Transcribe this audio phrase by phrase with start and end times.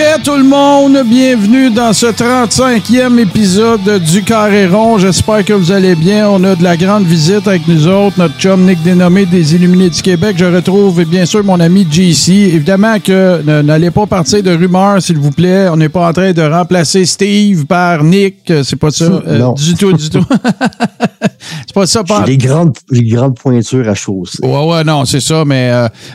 [0.00, 0.96] Yeah, tout le monde!
[1.06, 4.96] Bienvenue dans ce 35e épisode du Carré Rond.
[4.98, 6.28] J'espère que vous allez bien.
[6.30, 8.18] On a de la grande visite avec nous autres.
[8.18, 10.36] Notre chum Nick Dénommé des Illuminés du Québec.
[10.38, 12.30] Je retrouve bien sûr mon ami JC.
[12.54, 15.68] Évidemment que n'allez pas partir de rumeurs, s'il vous plaît.
[15.68, 18.50] On n'est pas en train de remplacer Steve par Nick.
[18.64, 20.24] C'est pas ça euh, du tout, du tout.
[21.66, 22.04] c'est pas ça.
[22.04, 22.24] Pas...
[22.24, 24.38] Les grandes, les grandes pointures à chausser.
[24.42, 25.44] Ouais, ouais, non, c'est ça.
[25.44, 25.70] Mais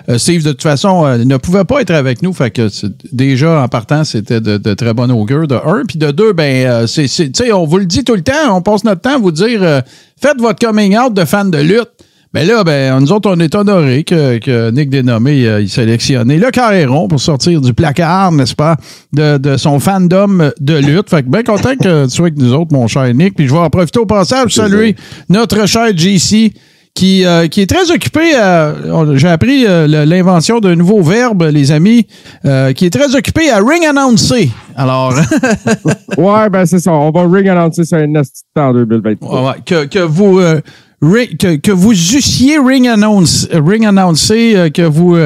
[0.10, 2.34] euh, Steve, de toute façon, euh, ne pouvait pas être avec nous.
[2.34, 2.68] Fait que
[3.12, 5.84] déjà, en partant, c'était de, très bon augure, de un.
[5.86, 8.86] Puis de deux, ben, euh, c'est, on vous le dit tout le temps, on passe
[8.86, 9.82] notre temps à vous dire euh,
[10.22, 11.92] faites votre coming out de fan de lutte.
[12.34, 16.38] Mais là, ben, nous autres, on est honorés que, que Nick Dénommé euh, il sélectionné
[16.38, 18.78] le carréron pour sortir du placard, n'est-ce pas,
[19.12, 21.10] de, de, son fandom de lutte.
[21.10, 23.36] Fait que bien content que tu sois avec nous autres, mon cher Nick.
[23.36, 24.96] Puis je vais en profiter au passage saluer
[25.28, 26.54] notre cher JC
[26.96, 28.32] qui, euh, qui est très occupé.
[28.36, 32.08] Euh, J'ai appris euh, l'invention d'un nouveau verbe, les amis,
[32.46, 34.50] euh, qui est très occupé à ring announcer.
[34.76, 35.14] Alors.
[36.18, 36.94] ouais, ben c'est ça.
[36.94, 38.14] On va ring annoncer sur un
[38.58, 39.42] en 2023.
[39.42, 40.40] Ouais, ouais, que, que vous.
[40.40, 45.18] que, que, vous eussiez ring announce, ring annoncé, que vous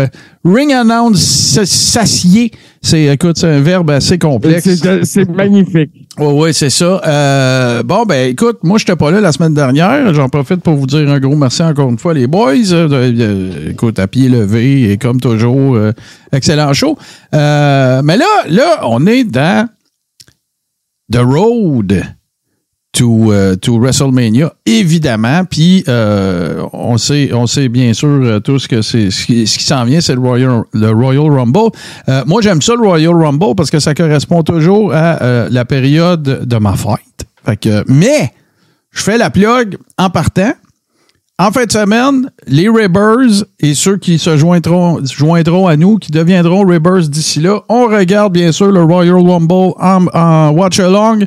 [0.44, 1.22] ring announce
[1.66, 2.52] s'assiez.
[2.82, 4.68] C'est, écoute, c'est un verbe assez complexe.
[5.04, 5.92] C'est magnifique.
[6.20, 7.02] Oui, oui, c'est ça.
[7.06, 10.14] Euh, bon, ben écoute, moi, je n'étais pas là la semaine dernière.
[10.14, 12.74] J'en profite pour vous dire un gros merci encore une fois, les boys.
[12.74, 15.78] Euh, euh, écoute, à pied levé et comme toujours,
[16.34, 16.98] excellent show.
[17.32, 19.70] mais là, là, on est dans
[21.12, 22.04] The Road
[22.94, 25.46] to, uh, to WrestleMania, évidemment.
[25.46, 29.86] Puis euh, on sait, on sait bien sûr euh, tous que c'est ce qui, s'en
[29.86, 31.72] vient, c'est le Royal, le Royal Rumble.
[32.08, 36.46] Euh, moi, j'aime ça le Royal Rumble parce que ça correspond toujours à la période
[36.46, 37.28] de ma fête.
[37.46, 38.34] Fait que, mais
[38.92, 40.54] je fais la plug en partant.
[41.42, 46.12] En fin de semaine, les Ribbers et ceux qui se joindront, joindront à nous, qui
[46.12, 51.26] deviendront Ribbers d'ici là, on regarde bien sûr le Royal Rumble en, en watch-along.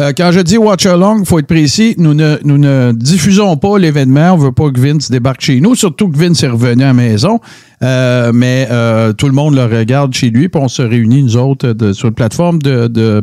[0.00, 3.58] Euh, quand je dis watch along, il faut être précis, nous ne, nous ne diffusons
[3.58, 4.32] pas l'événement.
[4.32, 6.88] On ne veut pas que Vince débarque chez nous, surtout que Vince est revenu à
[6.88, 7.38] la maison.
[7.82, 11.36] Euh, mais euh, tout le monde le regarde chez lui, puis on se réunit, nous
[11.36, 13.22] autres, sur une plateforme de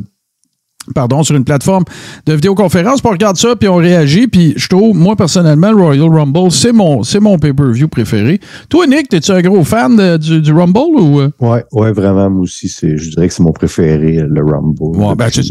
[0.94, 1.84] pardon, sur une plateforme
[2.26, 3.02] de vidéoconférence.
[3.02, 4.28] Puis on regarde ça, puis on réagit.
[4.28, 8.40] Puis je trouve, moi, personnellement, le Royal Rumble, c'est mon, c'est mon pay-per-view préféré.
[8.70, 11.22] Toi, Nick, es-tu un gros fan du, Rumble ou?
[11.22, 11.30] Euh?
[11.40, 12.30] Ouais, ouais, vraiment.
[12.30, 14.98] Moi aussi, c'est, je dirais que c'est mon préféré, le Rumble.
[14.98, 15.42] Ouais, ben, c'est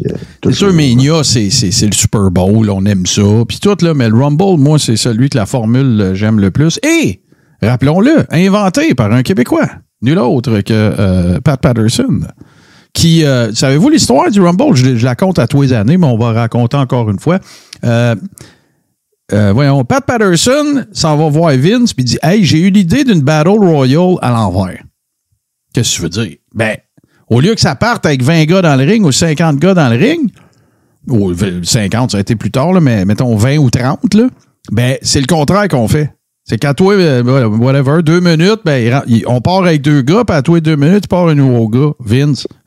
[0.47, 2.69] euh, sûr, Mania, c'est, c'est, le Super Bowl.
[2.71, 3.23] On aime ça.
[3.47, 6.51] Puis tout, là, mais le Rumble, moi, c'est celui que la formule euh, j'aime le
[6.51, 6.79] plus.
[6.83, 7.21] Et,
[7.63, 9.69] rappelons-le, inventé par un Québécois.
[10.03, 12.21] Nul autre que Pat Patterson
[12.97, 14.75] qui, euh, savez-vous l'histoire du Rumble?
[14.75, 17.39] Je, la compte à tous les années, mais on va raconter encore une fois.
[17.85, 18.17] Euh,
[19.35, 23.21] euh, voyons, Pat Patterson s'en va voir Vince puis dit Hey, j'ai eu l'idée d'une
[23.21, 24.83] Battle Royale à l'envers.
[25.75, 26.37] Qu'est-ce que tu veux dire?
[26.55, 26.77] Ben,
[27.29, 29.91] au lieu que ça parte avec 20 gars dans le ring ou 50 gars dans
[29.91, 30.31] le ring,
[31.09, 34.29] ou 50, ça a été plus tard, mais mettons 20 ou 30, là,
[34.73, 36.16] ben, c'est le contraire qu'on fait.
[36.49, 40.61] C'est qu'à toi, whatever, deux minutes, ben, on part avec deux gars, puis à toi,
[40.61, 42.47] deux minutes, tu pars un nouveau gars, Vince.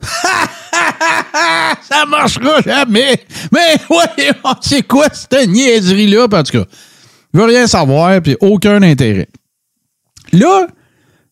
[1.82, 3.24] ça marchera jamais.
[3.50, 6.24] Mais ouais, c'est quoi cette niaiserie-là?
[6.24, 6.64] En tout cas,
[7.32, 9.28] il veut rien savoir, puis aucun intérêt.
[10.34, 10.66] Là,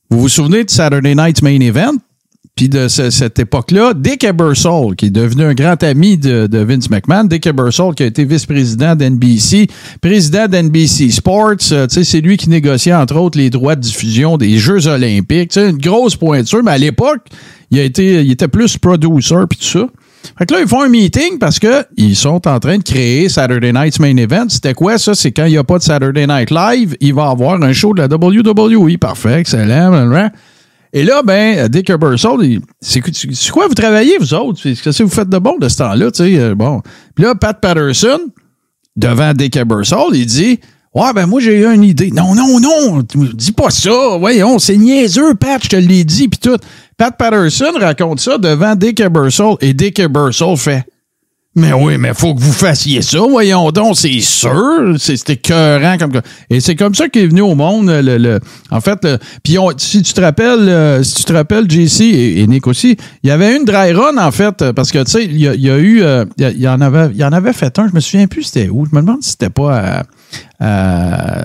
[0.08, 1.96] vous vous souvenez de Saturday Night's Main Event?
[2.58, 7.22] Puis de cette époque-là, Dick Ebersol, qui est devenu un grand ami de, Vince McMahon,
[7.22, 9.68] Dick Ebersol, qui a été vice-président d'NBC,
[10.00, 14.58] président d'NBC Sports, euh, c'est lui qui négociait entre autres les droits de diffusion des
[14.58, 15.54] Jeux olympiques.
[15.56, 17.20] une grosse pointure, mais à l'époque,
[17.70, 19.86] il, a été, il était plus producer puis tout ça.
[20.36, 23.28] Fait que là, ils font un meeting parce que ils sont en train de créer
[23.28, 24.46] Saturday Night's Main Event.
[24.48, 25.14] C'était quoi ça?
[25.14, 27.94] C'est quand il n'y a pas de Saturday Night Live, il va avoir un show
[27.94, 28.98] de la WWE.
[28.98, 29.92] Parfait, excellent.
[30.92, 33.00] Et là, ben, Dick Ebersol, c'est
[33.50, 34.62] quoi vous travaillez, vous autres?
[34.62, 36.10] Qu'est-ce que vous faites de bon de ce temps-là?
[36.20, 36.80] Euh, bon.
[37.14, 38.18] Puis là, Pat Patterson,
[38.96, 40.60] devant Dick Ebersol, il dit
[40.94, 42.10] Ouais, ben moi, j'ai eu une idée.
[42.10, 43.02] Non, non, non,
[43.34, 44.16] dis pas ça.
[44.18, 46.56] Voyons, c'est niaiseux, Pat, je te l'ai dit, puis tout.
[46.96, 50.84] Pat Patterson raconte ça devant Dick Ebersol, et Dick Ebersol fait
[51.58, 54.94] mais oui, mais faut que vous fassiez ça, voyons donc, c'est sûr.
[54.98, 56.12] C'était écœurant comme
[56.50, 57.90] Et c'est comme ça qu'il est venu au monde.
[57.90, 58.38] Le,
[58.70, 59.06] en fait,
[59.42, 63.28] puis si tu te rappelles, euh, si tu te rappelles, JC et, Nick aussi, il
[63.28, 66.02] y avait une dry run, en fait, parce que tu sais, il y, a eu.
[66.02, 68.44] Euh, il, y en avait, il y en avait fait un, je me souviens plus
[68.44, 68.86] c'était où.
[68.86, 70.02] Je me demande si c'était pas à-
[70.60, 71.44] à-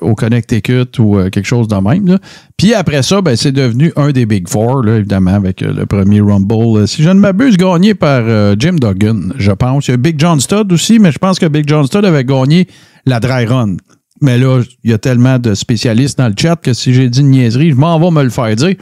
[0.00, 2.06] au Connecticut ou euh, quelque chose de même.
[2.06, 2.18] là.
[2.56, 5.86] Puis après ça, ben, c'est devenu un des Big Four, là, évidemment, avec euh, le
[5.86, 6.80] premier Rumble.
[6.82, 9.88] Euh, Si je ne m'abuse, gagné par euh, Jim Duggan, je pense.
[9.88, 12.24] Il y a Big John Studd aussi, mais je pense que Big John Studd avait
[12.24, 12.68] gagné
[13.06, 13.76] la Dry Run.
[14.22, 17.20] Mais là, il y a tellement de spécialistes dans le chat que si j'ai dit
[17.20, 18.74] une niaiserie, je m'en vais me le faire dire.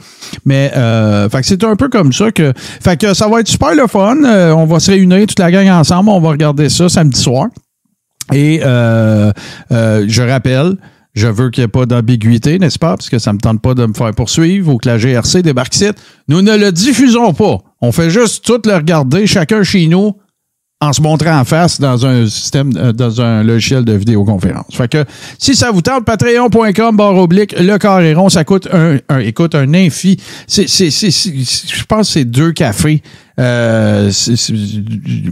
[0.44, 2.52] Mais euh, fait que c'est un peu comme ça que.
[2.56, 4.18] Fait que ça va être super le fun.
[4.24, 6.10] Euh, on va se réunir toute la gang ensemble.
[6.10, 7.46] On va regarder ça samedi soir.
[8.32, 9.32] Et euh,
[9.72, 10.76] euh, je rappelle,
[11.14, 12.96] je veux qu'il n'y ait pas d'ambiguïté, n'est-ce pas?
[12.96, 15.42] Parce que ça ne me tente pas de me faire poursuivre ou que la GRC
[15.42, 15.90] débarque ici.
[16.28, 17.58] Nous ne le diffusons pas.
[17.80, 20.12] On fait juste tout le regarder, chacun chez nous,
[20.80, 24.66] en se montrant en face dans un système, euh, dans un logiciel de vidéoconférence.
[24.74, 25.04] Fait que
[25.38, 29.54] si ça vous tente, patreon.com, barre oblique, le carré rond, ça coûte un, un- écoute,
[29.54, 30.16] un infi.
[30.48, 33.02] C'est, je pense que c'est deux cafés.
[33.40, 34.52] Euh, c'est-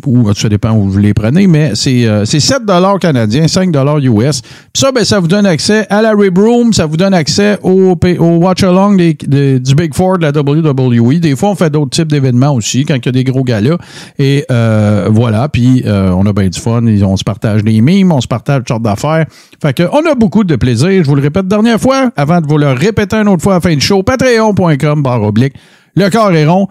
[0.06, 2.62] ou ça dépend où vous les prenez, mais c'est, euh, c'est 7
[3.00, 4.40] canadiens, 5 US.
[4.40, 7.58] Puis ça, ben, ça vous donne accès à la Rib Room, ça vous donne accès
[7.62, 11.20] au, au Watch-Along des- des- du Big Four de la WWE.
[11.20, 13.76] Des fois, on fait d'autres types d'événements aussi, quand il y a des gros galas.
[14.18, 16.80] Et euh, voilà, puis euh, on a bien du fun.
[16.86, 19.26] On se partage des mimes, on se partage toutes sortes d'affaires.
[19.62, 20.88] Fait que on a beaucoup de plaisir.
[21.04, 23.56] Je vous le répète dernière fois, avant de vous le répéter une autre fois à
[23.56, 25.54] la fin du show, patreon.com, barre oblique,
[25.96, 26.66] le corps est rond.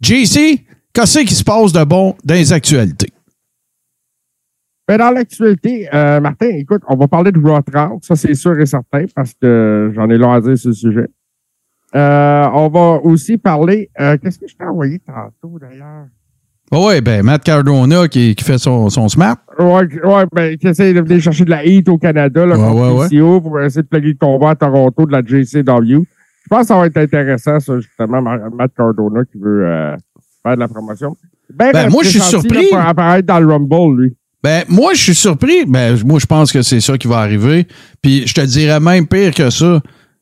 [0.00, 3.12] JC, qu'est-ce qui se passe de bon dans les actualités?
[4.88, 8.58] Mais dans l'actualité, euh, Martin, écoute, on va parler de Raw 30, ça c'est sûr
[8.58, 11.06] et certain, parce que j'en ai long à dire sur le sujet.
[11.94, 13.90] Euh, on va aussi parler.
[14.00, 16.06] euh, Qu'est-ce que je t'ai envoyé tantôt d'ailleurs?
[16.70, 19.38] Oui, ben Matt Cardona qui, qui fait son, son smart.
[19.58, 22.80] Ouais, ouais, ben, qui essaie de venir chercher de la heat au Canada, là, Ouais,
[22.80, 23.40] ouais, ouais.
[23.40, 26.04] Pour essayer de plugger le combat à Toronto de la JCW.
[26.50, 29.96] Je pense que ça va être intéressant, ça, justement, Ma- Matt Cardona qui veut euh,
[30.42, 31.16] faire de la promotion.
[31.54, 32.70] Ben, Ben, moi, je suis surpris.
[32.70, 34.16] là, Pour apparaître dans le Rumble, lui.
[34.42, 35.64] Ben, moi, je suis surpris.
[35.66, 37.66] Ben, moi, je pense que c'est ça qui va arriver.
[38.00, 39.80] Puis, je te dirais même pire que ça.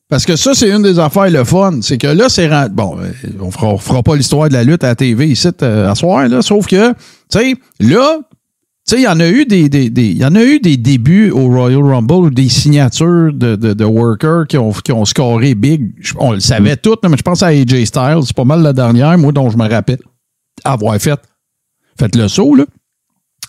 [0.09, 1.81] Parce que ça, c'est une des affaires le fun.
[1.83, 3.09] C'est que là, c'est Bon, euh,
[3.41, 5.95] on fera, on fera pas l'histoire de la lutte à la TV ici euh, à
[5.95, 6.43] soir, là.
[6.43, 6.97] Sauf que, tu
[7.31, 8.21] sais, là,
[8.89, 10.77] tu sais, il y en a eu des, des, des- y en a eu des
[10.77, 15.05] débuts au Royal Rumble ou des signatures de, de, de workers qui ont, qui ont
[15.05, 15.91] scoré big.
[16.19, 18.21] On le savait tout, mais je pense à AJ Styles.
[18.25, 19.99] C'est pas mal la dernière, moi, dont je me rappelle
[20.65, 21.19] avoir fait.
[21.99, 22.65] Faites le saut, là.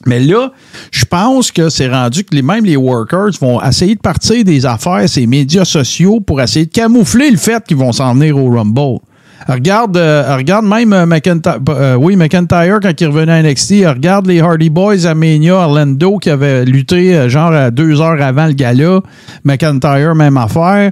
[0.06, 0.52] Mais là,
[0.92, 4.66] je pense que c'est rendu que les, même les workers vont essayer de partir des
[4.66, 8.50] affaires, ces médias sociaux, pour essayer de camoufler le fait qu'ils vont s'en venir au
[8.50, 9.00] Rumble.
[9.48, 13.86] Regarde, euh, regarde même euh, McIntyre, euh, oui, McIntyre quand il revenait à NXT.
[13.88, 18.48] Regarde les Hardy Boys à Mania, Orlando qui avait lutté genre à deux heures avant
[18.48, 19.02] le gala.
[19.44, 20.92] McIntyre, même affaire.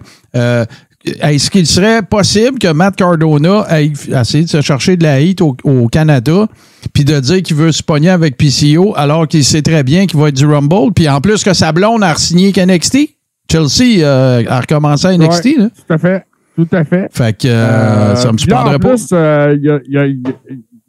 [1.21, 5.39] Est-ce qu'il serait possible que Matt Cardona aille essayer de se chercher de la hit
[5.39, 6.47] au, au Canada,
[6.93, 10.19] puis de dire qu'il veut se pogner avec PCO alors qu'il sait très bien qu'il
[10.19, 12.97] va être du Rumble, puis en plus que sa blonde a signé qu'NXT?
[13.51, 15.69] Chelsea a recommencé à NXT, Ouais, là.
[15.87, 16.25] Tout à fait.
[16.55, 17.07] Tout à fait.
[17.15, 18.89] Fait que euh, Euh, ça me surprendrait en pas.
[18.89, 20.05] plus, euh, il, a, il, a,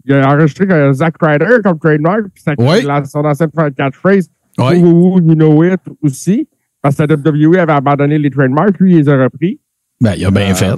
[0.04, 2.82] il a enregistré Zack Ryder comme trademark, puis ça Oui.
[2.84, 4.78] la- son ancienne catchphrase, Ouais.
[4.78, 6.48] Woo, you know it aussi,
[6.80, 9.60] parce que la WWE avait abandonné les trademarks, lui, il les a repris.
[10.00, 10.70] Ben, il a bien Euh, fait.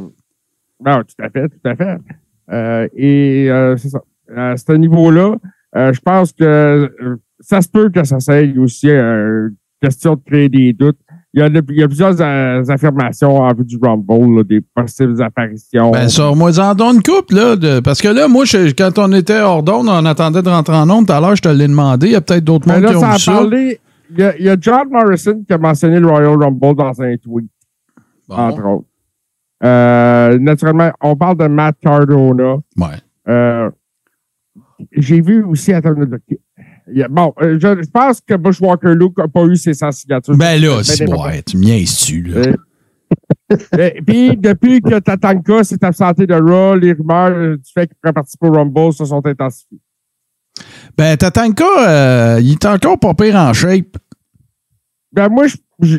[0.85, 1.99] Non, tout à fait, tout à fait.
[2.51, 4.01] Euh, et euh, c'est ça.
[4.37, 5.37] À ce niveau-là,
[5.75, 6.91] je pense que
[7.41, 8.89] ça se peut que ça s'aille aussi
[9.81, 10.99] question de créer des doutes.
[11.35, 14.63] Il y a, il y a plusieurs euh, affirmations en vue du Rumble, là, des
[14.75, 15.91] possibles apparitions.
[15.91, 17.55] Ben, ça, moi, en donne une couple, là.
[17.57, 20.75] de- parce que là, moi, je- quand on était hors d'onde, on attendait de rentrer
[20.77, 21.07] en onde.
[21.07, 22.07] Tout à l'heure, je te l'ai demandé.
[22.07, 23.33] Il y a peut-être d'autres mondes là, qui ont vu ça.
[23.33, 23.81] parlé.
[24.11, 27.03] Il y, a, il y a John Morrison qui a mentionné le Royal Rumble dans
[27.03, 27.47] un tweet,
[28.27, 28.35] Bon.
[28.37, 28.87] entre autres.
[29.65, 32.57] Euh, naturellement, on parle de Matt Cardona.
[32.79, 32.87] Ouais.
[33.29, 33.69] Euh,
[34.93, 35.95] J'ai vu aussi, attends,
[37.11, 40.37] bon, euh, je, je pense que Bushwalker Luke n'a pas eu ses 100 signatures.
[40.37, 42.41] Ben là, Ben, c'est ben, ouais, tu me niaises-tu, là?
[43.75, 47.97] Euh, Puis, depuis que Tatanka s'est absenté de Raw, les rumeurs euh, du fait qu'il
[48.01, 49.81] pourrait participer au Rumble se sont intensifiées.
[50.97, 53.97] Ben, Tatanka, euh, il est encore pas pire en shape.
[55.13, 55.99] Ben, moi, je, je,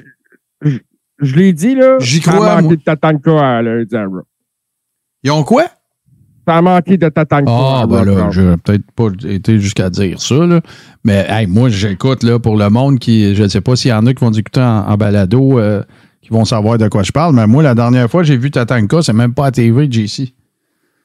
[0.61, 0.77] je,
[1.19, 1.97] je l'ai dit, là.
[1.99, 2.75] J'y crois, moi.
[2.75, 4.21] de Tatanka à à Raw.
[5.23, 5.65] Ils ont quoi?
[6.49, 10.61] Ça a manqué de Ah, ben là, j'ai peut-être pas été jusqu'à dire ça, là.
[11.03, 13.93] Mais, hey, moi, j'écoute, là, pour le monde qui, je ne sais pas s'il y
[13.93, 15.83] en a qui vont écouter en, en balado, euh,
[16.23, 19.03] qui vont savoir de quoi je parle, mais moi, la dernière fois, j'ai vu Tatanka,
[19.03, 20.33] c'est même pas à TV, JC.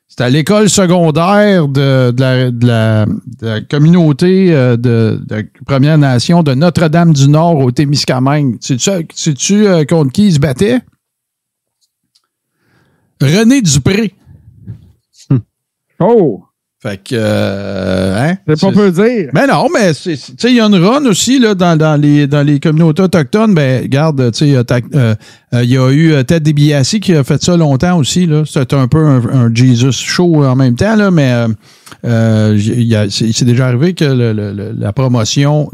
[0.09, 5.21] C'était à l'école secondaire de, de la, de la- de la communauté euh, de,
[5.67, 8.57] Première Nation de Notre-Dame-du-Nord au Témiscamingue.
[8.61, 10.81] Sais-tu euh, contre qui il se battait?
[13.21, 14.15] René Dupré.
[16.01, 16.43] Oh!
[16.83, 18.37] Fait que, euh, hein?
[18.47, 19.31] C'est pas peu dire.
[19.33, 22.27] Ben non, mais tu sais, il y a une run aussi là, dans, dans, les,
[22.27, 23.55] dans les communautés autochtones.
[23.55, 25.15] Ben, regarde, tu sais, il y a ta- euh,
[25.55, 28.27] euh, y a eu euh, Ted DiBiase qui a fait ça longtemps aussi.
[28.27, 28.43] là.
[28.45, 31.49] C'était un peu un, un Jesus show en même temps, là, mais euh,
[32.05, 35.71] euh, il y a- c'est déjà arrivé que le- le- la promotion,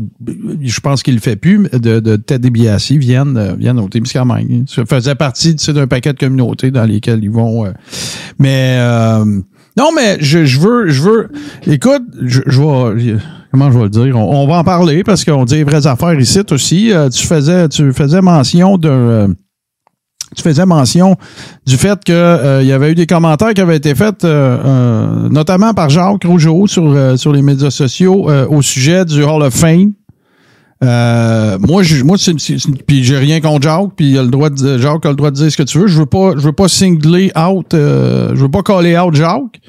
[0.62, 4.62] je pense qu'il le fait plus, de, de Ted DiBiase vienne, euh, vienne au Témiscamingue.
[4.68, 7.66] Ça faisait partie d'un paquet de communautés dans lesquelles ils vont.
[7.66, 7.72] euh,
[8.38, 9.24] mais euh,
[9.76, 11.28] non, mais je, je veux, je veux.
[11.66, 13.16] Écoute, je, je vais.
[13.52, 14.16] Comment je vais le dire?
[14.16, 16.92] On, on va en parler parce qu'on dit les vraies affaires ici aussi.
[16.92, 18.90] Euh, tu faisais, tu faisais mention d'un.
[18.90, 19.28] euh,
[20.36, 21.16] tu faisais mention
[21.66, 24.58] du fait que euh, il y avait eu des commentaires qui avaient été faits, euh,
[24.64, 29.42] euh, notamment par Jacques Rougeau sur, euh, sur les médias sociaux au sujet du Hall
[29.42, 29.90] of Fame.
[30.82, 32.16] Euh, moi, je, moi,
[32.86, 35.30] puis j'ai rien contre Jacques, puis il a le droit de, Jacques a le droit
[35.30, 35.86] de dire ce que tu veux.
[35.86, 39.60] Je veux pas, je veux pas singler out, euh, je veux pas caller out Jacques.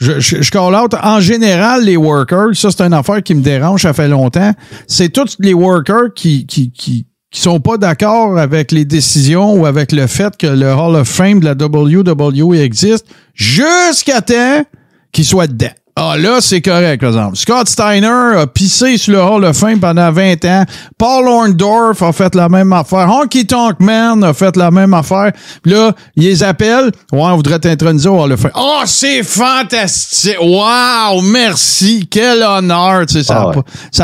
[0.00, 2.54] Je, je, je call out en général les workers.
[2.54, 4.52] Ça, c'est une affaire qui me dérange, ça fait longtemps.
[4.86, 9.66] C'est tous les workers qui, qui, qui, qui sont pas d'accord avec les décisions ou
[9.66, 14.64] avec le fait que le Hall of Fame de la WWE existe jusqu'à temps
[15.12, 15.72] qu'il soit dedans.
[16.00, 17.36] Ah, là, c'est correct, par exemple.
[17.36, 20.64] Scott Steiner a pissé sur le Hall of Fame pendant 20 ans.
[20.96, 23.08] Paul Orndorff a fait la même affaire.
[23.10, 25.32] Honky Tonk Man a fait la même affaire.
[25.60, 26.92] Puis là, ils les appellent.
[27.12, 28.52] Ouais, on voudrait t'introniser au Hall of Fame.
[28.54, 30.36] Oh, c'est fantastique!
[30.40, 31.20] Wow!
[31.22, 32.06] Merci!
[32.08, 33.04] Quel honneur!
[33.06, 33.48] Tu sais, ça n'a Ah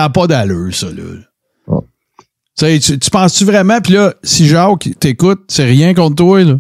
[0.05, 0.09] ouais.
[0.13, 1.03] pas, d'allure, ça, là.
[1.71, 1.75] Ah.
[2.59, 3.81] Tu sais, tu, tu penses-tu vraiment?
[3.81, 6.55] Puis là, si Jacques t'écoute, c'est rien contre toi, là.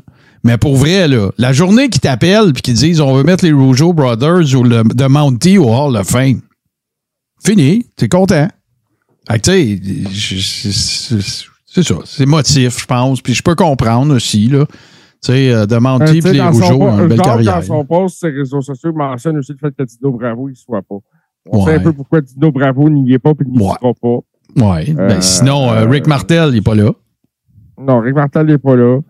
[0.45, 3.53] Mais pour vrai, là, la journée qu'ils t'appellent puis qu'ils disent on veut mettre les
[3.53, 6.41] Rougeau Brothers ou le de Mountie au Hall of Fame,
[7.45, 8.49] fini, t'es content.
[11.67, 13.21] C'est ça, c'est motif, je pense.
[13.21, 14.67] Puis je peux comprendre aussi, là.
[14.67, 17.27] Tu sais, euh, de Euh, puis les dans son Rougeau po- ont une belle Jacques,
[17.27, 17.55] carrière.
[17.57, 20.49] Dans son post sur les réseaux sociaux, il mentionne aussi le fait que Dino Bravo,
[20.51, 20.97] il soit pas.
[21.51, 21.73] On Ouais.
[21.73, 23.73] sait un peu pourquoi Dino Bravo n'y est pas et n'y Ouais.
[23.81, 24.19] sera pas.
[24.57, 24.93] Ouais.
[24.93, 26.91] Ben, Euh, sinon, euh, Rick Martel, il est pas là.
[27.79, 29.01] Non, Rick Martel n'est pas là.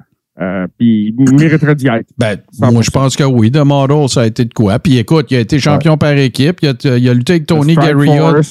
[0.41, 2.07] Euh, puis il mériterait d'y être.
[2.19, 2.73] Ben, 100%.
[2.73, 3.53] moi, je pense que oui.
[3.53, 4.79] The Model, ça a été de quoi?
[4.79, 6.59] Puis écoute, il a été champion par équipe.
[6.62, 8.45] Il a, il a lutté avec Tony Garriott.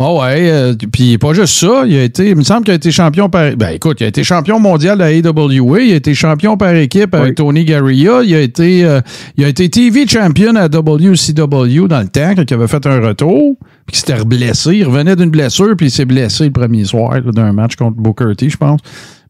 [0.00, 2.74] Ah ouais, euh, puis pas juste ça, il a été, il me semble qu'il a
[2.74, 5.94] été champion par, ben écoute, il a été champion mondial de la AWA, il a
[5.94, 7.34] été champion par équipe avec Oui.
[7.36, 9.00] Tony Garria, il a été, euh,
[9.36, 12.98] il a été TV champion à WCW dans le temps quand il avait fait un
[12.98, 13.56] retour,
[13.86, 17.52] puis s'était blessé, il revenait d'une blessure puis il s'est blessé le premier soir d'un
[17.52, 18.80] match contre Booker T, je pense.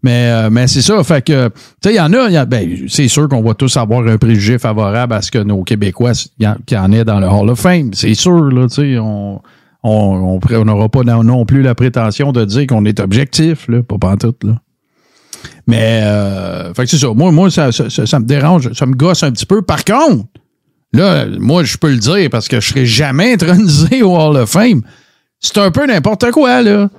[0.05, 3.09] Mais, euh, mais c'est ça, fait que, tu sais, il y en a, ben, c'est
[3.09, 6.93] sûr qu'on va tous avoir un préjugé favorable à ce que nos Québécois, y en-
[6.93, 7.95] ait dans le Hall of Fame.
[7.95, 9.41] C'est sûr, là, tu sais, on,
[9.83, 14.45] on n'aura pas non, plus la prétention de dire qu'on est objectif, là, pas pantoute,
[14.45, 14.61] là.
[15.67, 17.09] Mais, euh, fait que c'est ça.
[17.15, 19.63] Moi, moi ça- ça me dérange, ça me gosse un petit peu.
[19.63, 20.27] Par contre,
[20.93, 24.51] là, moi, je peux le dire parce que je serai jamais intronisé au Hall of
[24.51, 24.83] Fame.
[25.41, 26.91] C'est un peu n'importe quoi, là.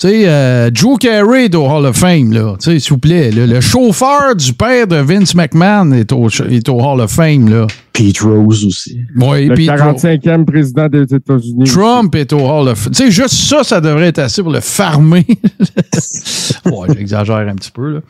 [0.00, 2.56] Tu sais, euh, Drew Carey est au Hall of Fame, là.
[2.60, 3.30] Tu sais, s'il vous plaît.
[3.30, 3.46] là.
[3.46, 7.68] Le chauffeur du père de Vince McMahon est au, est au Hall of Fame, là.
[7.92, 8.98] Pete Rose aussi.
[9.16, 11.64] Oui, Le puis 45e président des États-Unis.
[11.70, 12.92] Trump est au Hall of Fame.
[12.92, 15.24] Tu sais, juste ça, ça devrait être assez pour le farmer.
[16.66, 18.00] ouais, j'exagère un petit peu, là.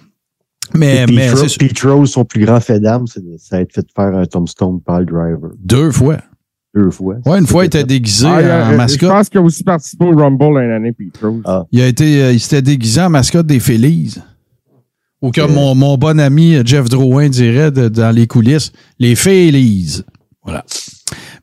[0.74, 1.30] Mais, Pete, mais.
[1.58, 4.24] Pete Rose, son plus grand fait d'âme, c'est de- ça a été fait faire un
[4.24, 5.50] tombstone par le driver.
[5.62, 6.16] deux fois.
[6.74, 7.16] Deux fois.
[7.24, 9.08] Ouais, une fois, il était déguisé Ah, il en euh, Je mascotte.
[9.10, 11.40] pense qu'il a aussi participé au Rumble une année, Pete Rose.
[11.44, 11.64] Ah.
[11.70, 14.16] Il a été, euh, il s'était déguisé en mascotte des Phillies.
[15.22, 15.54] Ou comme Euh.
[15.54, 20.02] mon, mon bon ami euh, Jeff Drouin dirait de- dans les coulisses, les Phillies.
[20.42, 20.64] Voilà.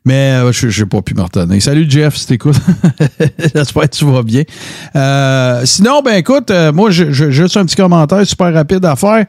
[0.04, 1.62] Mais je n'ai pas pu me retenir.
[1.62, 2.60] Salut Jeff, si t'écoutes.
[3.54, 4.42] J'espère que tu vas bien.
[4.94, 8.96] Euh, sinon, ben écoute, euh, moi, je, je- juste un petit commentaire super rapide à
[8.96, 9.26] faire.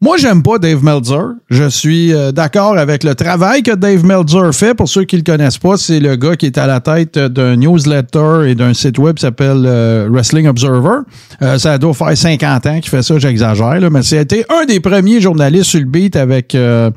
[0.00, 1.32] Moi, j'aime pas Dave Meltzer.
[1.50, 4.72] Je suis euh, d'accord avec le travail que Dave Meltzer fait.
[4.72, 7.56] Pour ceux qui le connaissent pas, c'est le gars qui est à la tête d'un
[7.56, 11.00] newsletter et d'un site web qui s'appelle euh, Wrestling Observer.
[11.42, 15.20] Euh, ça doit faire 50 ans qu'il fait ça, j'exagère, mais c'était un des premiers
[15.20, 16.92] journalistes sur le beat avec euh,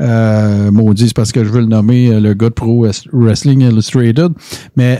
[0.00, 3.60] euh, maudit, c'est parce que je veux le nommer euh, le gars de Pro Wrestling
[3.60, 4.32] Illustrated.
[4.76, 4.98] Mais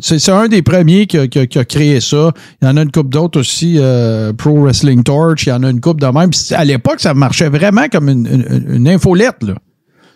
[0.00, 2.32] c'est c'est un des premiers qui a, qui a- créé ça.
[2.60, 3.78] Il y en a une couple d'autres aussi,
[4.36, 6.30] Pro Wrestling Torch, il y en a une couple de même.
[6.72, 9.42] L'époque, ça marchait vraiment comme une, une, infolette.
[9.42, 9.54] Là.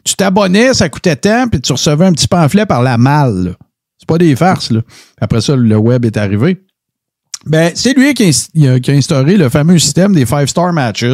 [0.05, 3.57] Tu t'abonnais, ça coûtait tant, puis tu recevais un petit pamphlet par la malle.
[3.99, 4.71] C'est pas des farces.
[4.71, 4.83] Là.
[5.21, 6.63] Après ça, le web est arrivé.
[7.47, 8.29] Ben, c'est lui qui
[8.69, 11.05] a, qui a instauré le fameux système des five-star matches.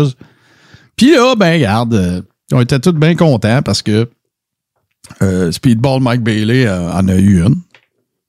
[0.96, 2.22] Puis là, ben, regarde, euh,
[2.52, 4.08] on était tous bien contents parce que
[5.20, 7.56] euh, Speedball Mike Bailey euh, en a eu une.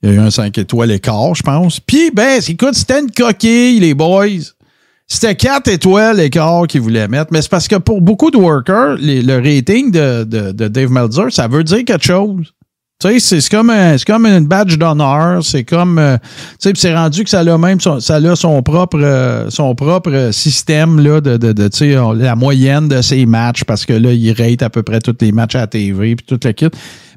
[0.02, 1.80] Il y a eu un 5 étoiles écart, je pense.
[1.80, 4.52] Puis, ben, écoute, c'était une coquille, les boys.
[5.08, 7.32] C'était 4 étoiles écart qu'ils voulaient mettre.
[7.32, 11.48] Mais c'est parce que pour beaucoup de workers, le rating de, de- Dave Meltzer, ça
[11.48, 12.54] veut dire quelque chose.
[13.00, 15.44] Tu sais, c'est comme, un- comme une badge d'honneur.
[15.44, 16.00] C'est comme.
[16.00, 16.18] euh,
[16.62, 19.76] tu sais, c'est rendu que ça a même son, ça a son propre, euh, son
[19.76, 23.94] propre système là, de, de, de, tu sais, la moyenne de ses matchs parce que
[23.94, 26.52] là, il rate à peu près tous les matchs à la TV puis tout le
[26.54, 26.70] kit.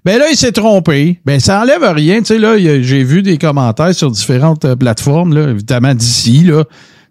[0.04, 1.20] Ben là, il s'est trompé.
[1.24, 2.18] Ben, ça enlève rien.
[2.18, 6.64] Tu sais, là, j'ai vu des commentaires sur différentes euh, plateformes, là, évidemment d'ici, là.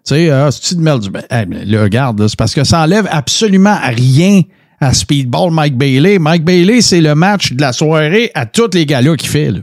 [0.06, 1.08] Tu sais, ah, c'est-tu de merde?
[1.08, 4.42] Ben, mais là, regarde, là, c'est parce que ça enlève absolument rien
[4.80, 6.20] à Speedball Mike Bailey.
[6.20, 9.60] Mike Bailey, c'est le match de la soirée à tous les galas qu'il fait, là.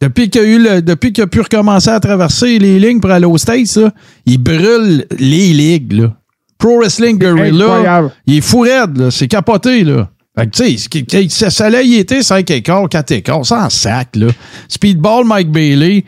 [0.00, 3.10] Depuis qu'il a eu le, depuis qu'il a pu recommencer à traverser les lignes pour
[3.10, 3.92] aller aux States, là,
[4.26, 6.16] il brûle les ligues, là.
[6.58, 9.10] Pro Wrestling Guerrilla, il est fou raide, là.
[9.12, 10.10] C'est capoté, là.
[10.36, 14.26] Fait que, tu sais, ça, l'a y été 5 écarts, 4 écarts, sans sac, là.
[14.68, 16.04] Speedball Mike Bailey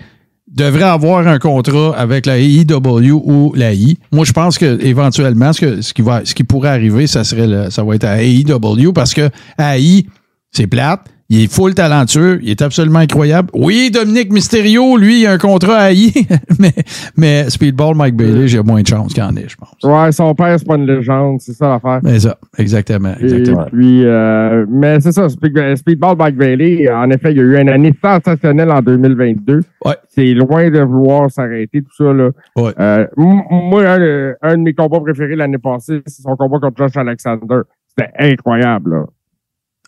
[0.57, 3.99] devrait avoir un contrat avec la AEW ou la I.
[4.13, 7.25] Moi, je pense que éventuellement, ce, que, ce, qui, va, ce qui pourrait arriver, ça
[7.25, 10.07] serait le- ça va être à AEW parce que AI,
[10.51, 11.01] c'est plate.
[11.29, 12.39] Il est full talentueux.
[12.43, 13.49] Il est absolument incroyable.
[13.53, 16.13] Oui, Dominique Mysterio, lui, il a un contrat à AI,
[16.61, 16.73] mais,
[17.17, 19.75] mais Speedball Mike Bailey, j'ai moins de chance qu'il en ait, je pense.
[19.83, 21.99] Ouais, son père, c'est pas une légende, c'est ça l'affaire.
[22.05, 23.15] Mais ça, exactement.
[23.21, 23.67] exactement.
[23.67, 27.43] Et puis, euh, mais c'est ça, Speed- Speedball Mike Bailey, en effet, il y a
[27.43, 29.63] eu une année sensationnelle en 2022.
[29.85, 29.95] Ouais.
[30.09, 32.13] C'est loin de vouloir s'arrêter, tout ça.
[32.13, 32.31] Là.
[32.57, 32.73] Ouais.
[32.79, 36.77] Euh, moi, un, de- un de mes combats préférés l'année passée, c'est son combat contre
[36.79, 37.63] Josh Alexander.
[37.89, 38.91] C'était incroyable.
[38.91, 39.05] Là.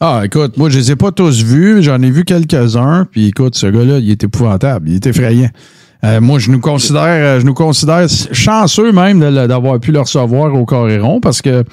[0.00, 1.82] Ah, écoute, moi, je les ai pas tous vus.
[1.82, 3.06] J'en ai vu quelques-uns.
[3.10, 4.88] Puis, écoute, ce gars-là, il est épouvantable.
[4.88, 5.48] Il est effrayant.
[6.04, 10.54] Euh, moi, je nous considère, euh, je nous considère chanceux même d'avoir pu le recevoir
[10.54, 11.64] au Coréron parce que,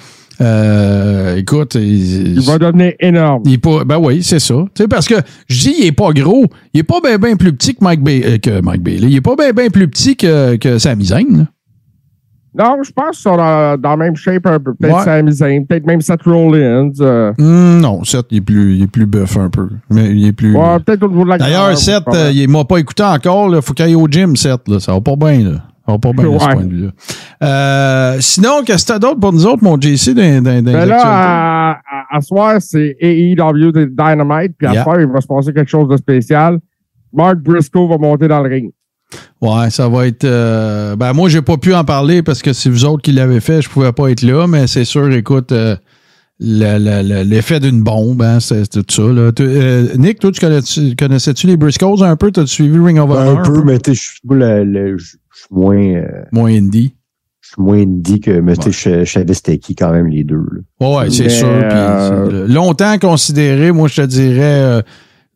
[0.42, 3.44] euh, écoute, il, Il va devenir énorme.
[3.46, 4.56] il est pas, ben oui, c'est ça.
[4.74, 5.14] Tu sais, parce que
[5.48, 6.46] je dis, il est pas gros.
[6.74, 9.08] Il est pas bien ben plus petit que Mike, Ba- euh, que Mike Bailey.
[9.12, 11.48] Il est pas bien ben plus petit que, que Sami Zayn.
[12.58, 12.64] Là.
[12.76, 14.74] Non, je pense qu'ils sont dans, dans la même shape un peu.
[14.74, 15.04] Peut-être Ouais.
[15.04, 16.92] Sami Zayn, peut-être même Seth Rollins.
[17.02, 19.70] euh, Hum, non, Seth, il est plus, il est plus buff un peu.
[19.90, 20.56] Mais il est plus.
[20.56, 23.54] ouais, peut-être au niveau de la D'ailleurs, Seth, euh, il m'a pas écouté encore.
[23.56, 24.68] Il faut qu'il aille au gym, Seth.
[24.68, 24.80] Là.
[24.80, 25.40] Ça va pas bien.
[25.40, 25.58] Là.
[25.86, 26.54] Ça va pas bien de ce Ouais.
[26.54, 26.92] point de vue-là.
[27.44, 30.86] Euh, sinon, qu'est-ce que t'as d'autre pour nous autres, mon JC, dans, dans, dans Ben
[30.86, 34.54] là, à, à, à soir, c'est AEW Dynamite.
[34.58, 34.84] Puis à Yeah.
[34.84, 36.60] soir, il va se passer quelque chose de spécial.
[37.14, 38.72] Mark Briscoe va monter dans le ring.
[39.42, 40.24] Ouais, ça va être.
[40.24, 43.40] euh, ben, moi, j'ai pas pu en parler parce que c'est vous autres qui l'avez
[43.40, 43.62] fait.
[43.62, 45.76] Je pouvais pas être là, mais c'est sûr, écoute, euh,
[46.40, 49.02] le- le- le- l'effet d'une bombe, hein, c'est tout ça.
[49.04, 49.32] Là.
[49.32, 52.32] Tu- euh, Nick, toi, tu connais- connaissais-tu les Briscoes un peu?
[52.32, 53.40] T'as suivi Ring of Honor?
[53.40, 54.20] Un peu, mais je suis
[55.52, 56.02] moins,
[56.32, 56.94] Moins indie.
[57.42, 60.08] je suis moins indie que, mais tu sais, je je savais c'était qui quand même
[60.08, 60.36] les deux.
[60.52, 60.62] là.
[60.88, 61.48] Ouais, ouais, c'est sûr.
[61.48, 64.82] euh, longtemps considéré, moi, je te dirais, euh,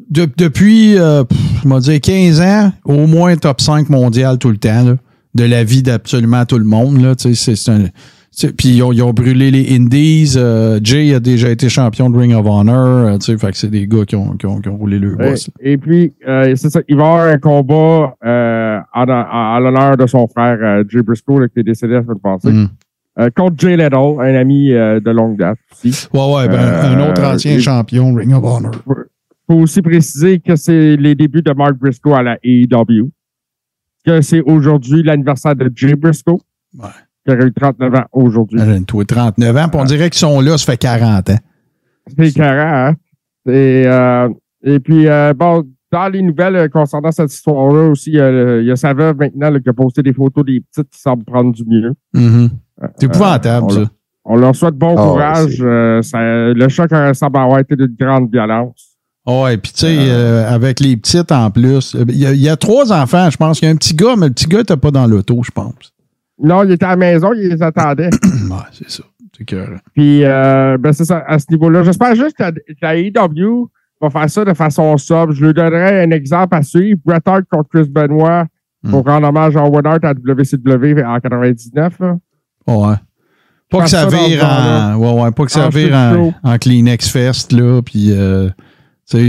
[0.09, 4.49] de- depuis, euh, pff, je vais dire 15 ans, au moins top 5 mondial tout
[4.49, 4.95] le temps, là,
[5.35, 7.01] de la vie d'absolument tout le monde.
[7.01, 7.85] Là, tu sais, c'est, un,
[8.57, 10.33] puis ils ont, ils ont brûlé les Indies.
[10.37, 13.07] euh, Jay a déjà été champion de Ring of Honor.
[13.09, 15.29] euh, fait que c'est des gars qui ont, qui ont, qui ont roulé le Et,
[15.29, 15.49] boss.
[15.59, 19.59] et puis, euh, c'est ça, il va y avoir un combat euh, en, en- en
[19.59, 22.69] l'honneur de son frère euh, Jay Briscoe, là, qui est décédé la semaine passée, Mm.
[23.19, 26.07] euh, contre Jay Lethal, un ami euh, de longue date aussi.
[26.13, 28.71] Ouais, ouais, ben, un Euh, autre ancien et- champion Ring of Honor.
[29.49, 33.09] Faut aussi préciser que c'est les débuts de Mark Briscoe à la AEW.
[34.05, 36.39] Que c'est aujourd'hui l'anniversaire de Jay Briscoe.
[36.77, 36.87] Ouais.
[37.25, 38.59] Qui aurait eu 39 ans aujourd'hui.
[38.61, 41.37] Euh, toi, 39 ans, puis on dirait qu'ils sont là, ça fait 40 ans.
[42.17, 42.95] C'est carré, hein?
[43.47, 44.29] Et, euh,
[44.63, 48.59] et puis, euh, bon, dans les nouvelles euh, concernant cette histoire-là aussi, il y a,
[48.59, 50.99] il y a sa veuve maintenant là, qui a posté des photos des petites qui
[51.01, 51.93] semblent prendre du mieux.
[52.13, 52.49] Mhm.
[52.97, 53.91] C'est épouvantable, on ça.
[54.25, 55.57] On leur souhaite bon Ah, courage.
[55.59, 58.88] Euh, ça- le choc semble avoir été d'une grande violence.
[59.29, 61.95] Ah Ouais, puis tu sais, euh, avec les petites en plus.
[61.95, 63.61] euh, Il y, a, il y a trois enfants, je pense.
[63.61, 65.51] Il y a un petit gars, mais le petit gars n'était pas dans l'auto, je
[65.51, 65.93] pense.
[66.41, 68.09] Non, il était à la maison, il les attendait.
[68.23, 69.03] ouais, c'est ça.
[69.37, 69.65] C'est que.
[69.93, 71.83] Puis, euh, ben, c'est ça, à ce niveau-là.
[71.83, 72.43] J'espère juste que,
[72.81, 73.69] la AEW
[74.01, 75.33] va faire ça de façon sobre.
[75.33, 76.99] Je lui donnerai un exemple à suivre.
[77.05, 78.45] Bret Hart contre Chris Benoit
[78.89, 81.99] pour rendre hommage à Owen Hart à WCW en 99.
[81.99, 82.17] Là.
[82.67, 82.95] Ouais.
[83.69, 84.95] Pas que ça vire en.
[84.95, 85.95] Ouais, ouais, pas que ça En vire
[86.43, 87.81] en, Kleenex Fest, là.
[87.83, 88.49] Puis, euh,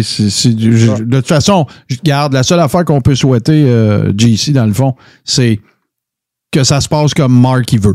[0.02, 0.98] c'est- c'est du- je- ça.
[0.98, 4.72] de toute façon, je garde la seule affaire qu'on peut souhaiter, euh, JC, dans le
[4.74, 5.58] fond, c'est
[6.52, 7.94] que ça se passe comme Mark il veut.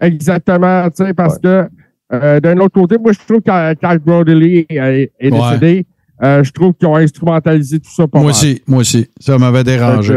[0.00, 1.68] Exactement, parce que
[2.12, 5.38] euh, d'un autre côté, moi, je trouve que quand Brody est, est Ouais.
[5.38, 5.86] décédé,
[6.22, 8.30] euh, je trouve qu'ils ont instrumentalisé tout ça pas Moi mal.
[8.32, 9.08] aussi, moi aussi.
[9.18, 10.12] Ça m'avait dérangé.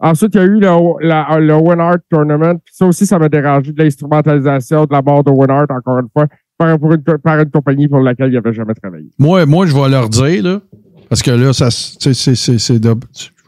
[0.00, 2.58] ensuite, il y a eu le, la- le Owen Hart Tournament.
[2.72, 6.08] Ça aussi, ça m'a dérangé de l'instrumentalisation de la mort de Owen Hart, encore une
[6.10, 6.26] fois,
[6.58, 9.08] par, une, compagnie pour laquelle il n'avait jamais travaillé.
[9.18, 10.60] Moi, moi, je vais leur dire, là,
[11.08, 12.72] parce que là, ça, c'est, je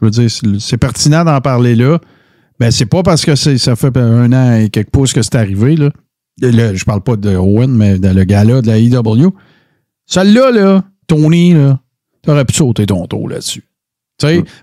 [0.01, 1.99] veux dire, c'est, pertinent d'en parler là.
[2.59, 5.75] Ben, c'est pas parce que ça fait un an et quelques pouces que c'est arrivé,
[5.75, 5.91] là.
[6.41, 9.29] Le- je parle pas de Owen, mais de le gars-là de la IW.
[10.05, 11.79] Celle-là, là, Tony, là,
[12.21, 13.63] t'aurais pu sauter ton tour là-dessus.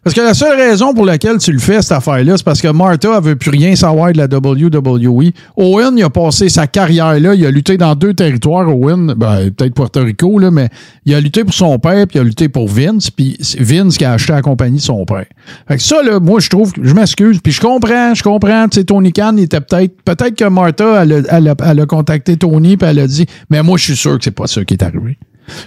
[0.03, 2.69] Parce que la seule raison pour laquelle tu le fais, cette affaire-là, c'est parce que
[2.69, 5.33] Martha ne veut plus rien savoir de la WWE.
[5.57, 7.35] Owen, il a passé sa carrière là.
[7.35, 9.15] Il a lutté dans deux territoires, Owen.
[9.17, 10.69] Ben, peut-être Puerto Rico, là, mais
[11.05, 14.05] il a lutté pour son père, puis il a lutté pour Vince, puis Vince qui
[14.05, 15.27] a acheté la compagnie de son père.
[15.67, 18.69] Fait que ça, là, moi, je trouve, je m'excuse, puis je comprends, je comprends.
[18.69, 22.77] Tu Tony Khan, il était peut-être, peut-être que Martha, elle elle elle a contacté Tony,
[22.77, 24.83] puis elle a dit, mais moi, je suis sûr que c'est pas ça qui est
[24.83, 25.19] arrivé.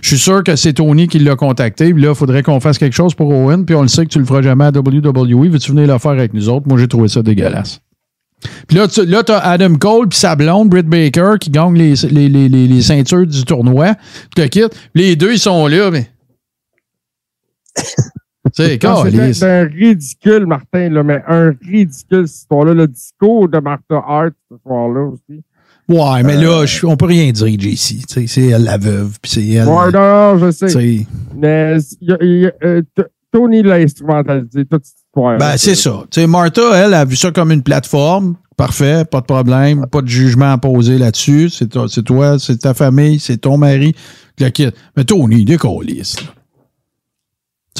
[0.01, 1.93] Je suis sûr que c'est Tony qui l'a contacté.
[1.93, 3.65] Puis là, il faudrait qu'on fasse quelque chose pour Owen.
[3.65, 5.49] Puis on le sait que tu le feras jamais à WWE.
[5.49, 6.67] Veux-tu venir le faire avec nous autres?
[6.67, 7.81] Moi, j'ai trouvé ça dégueulasse.
[8.67, 11.93] Puis là, tu là, as Adam Cole puis sa blonde, Britt Baker, qui gagne les,
[12.09, 13.93] les, les, ceintures du tournoi.
[14.37, 14.63] Le kit.
[14.95, 16.09] Les deux, ils sont là, mais.
[18.53, 19.43] C'est caliste.
[19.43, 22.73] un ridicule, Martin, là, mais un ridicule, cette histoire-là.
[22.73, 25.41] Le discours de Martha Hart, ce soir-là aussi.
[25.91, 28.01] Ouais, mais là, je- on peut rien dire, JC.
[28.27, 29.17] C'est elle la veuve.
[29.21, 29.67] Puis c'est elle.
[29.67, 31.06] Ouais, non, non, je sais.
[31.36, 32.82] Mais il y a- il y a- euh,
[33.32, 35.38] Tony l'a instrumentalisé, toute cette histoire.
[35.38, 36.04] Ben, c'est ça.
[36.12, 38.36] Tu sais, Martha, elle, a vu ça comme une plateforme.
[38.58, 41.49] Parfait, pas de problème, pas de jugement à poser là-dessus.
[41.49, 43.95] C'est toi, c'est toi, c'est ta famille, c'est ton mari.
[44.39, 45.45] Mais Tony.
[45.45, 45.56] Tu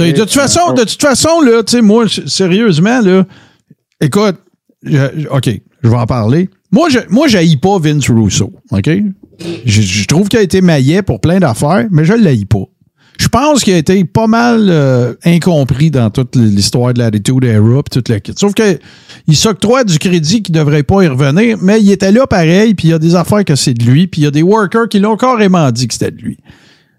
[0.04, 3.26] sais, de toute Et, façon, euh, de toute façon, là, moi, sérieusement, là,
[4.00, 4.38] écoute,
[4.84, 5.50] je- OK,
[5.84, 6.50] je vais en parler.
[6.71, 8.89] Moi, je moi, j'haïs pas Vince Russo, OK?
[9.65, 12.65] Je, je trouve qu'il a été maillet pour plein d'affaires, mais je l'haïs pas.
[13.19, 17.84] Je pense qu'il a été pas mal euh, incompris dans toute l'histoire de l'Attitude Era
[17.84, 18.34] toute la kit.
[18.36, 18.79] Sauf que
[19.27, 22.88] il s'octroie du crédit qui devrait pas y revenir, mais il était là pareil, puis
[22.88, 24.88] il y a des affaires que c'est de lui, puis il y a des workers
[24.89, 26.38] qui l'ont carrément dit que c'était de lui.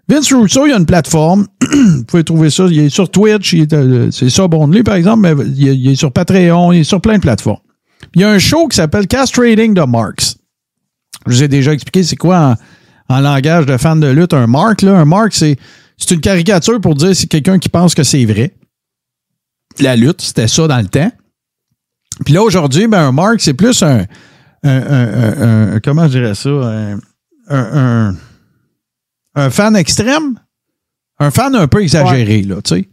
[0.07, 1.47] Vince Russo, il a une plateforme.
[1.61, 2.67] Vous pouvez trouver ça.
[2.69, 3.55] Il est sur Twitch.
[3.73, 6.71] euh, C'est ça, bon lui, par exemple, mais il est sur Patreon.
[6.73, 7.59] Il est sur plein de plateformes.
[8.15, 10.35] Il y a un show qui s'appelle Castrating the Marks.
[11.25, 12.57] Je vous ai déjà expliqué c'est quoi
[13.09, 14.81] en, en langage de fan de lutte un mark.
[14.81, 14.97] Là.
[14.99, 15.57] Un mark, c'est,
[15.97, 18.53] c'est une caricature pour dire c'est quelqu'un qui pense que c'est vrai.
[19.79, 21.11] La lutte, c'était ça dans le temps.
[22.25, 24.05] Puis là, aujourd'hui, ben, un mark, c'est plus un,
[24.63, 26.49] un- un- un- comment je dirais ça?
[26.49, 26.99] Un,
[27.49, 28.15] un- un-
[29.35, 30.39] un fan extrême?
[31.19, 32.89] Un fan un peu exagéré, là, tu sais.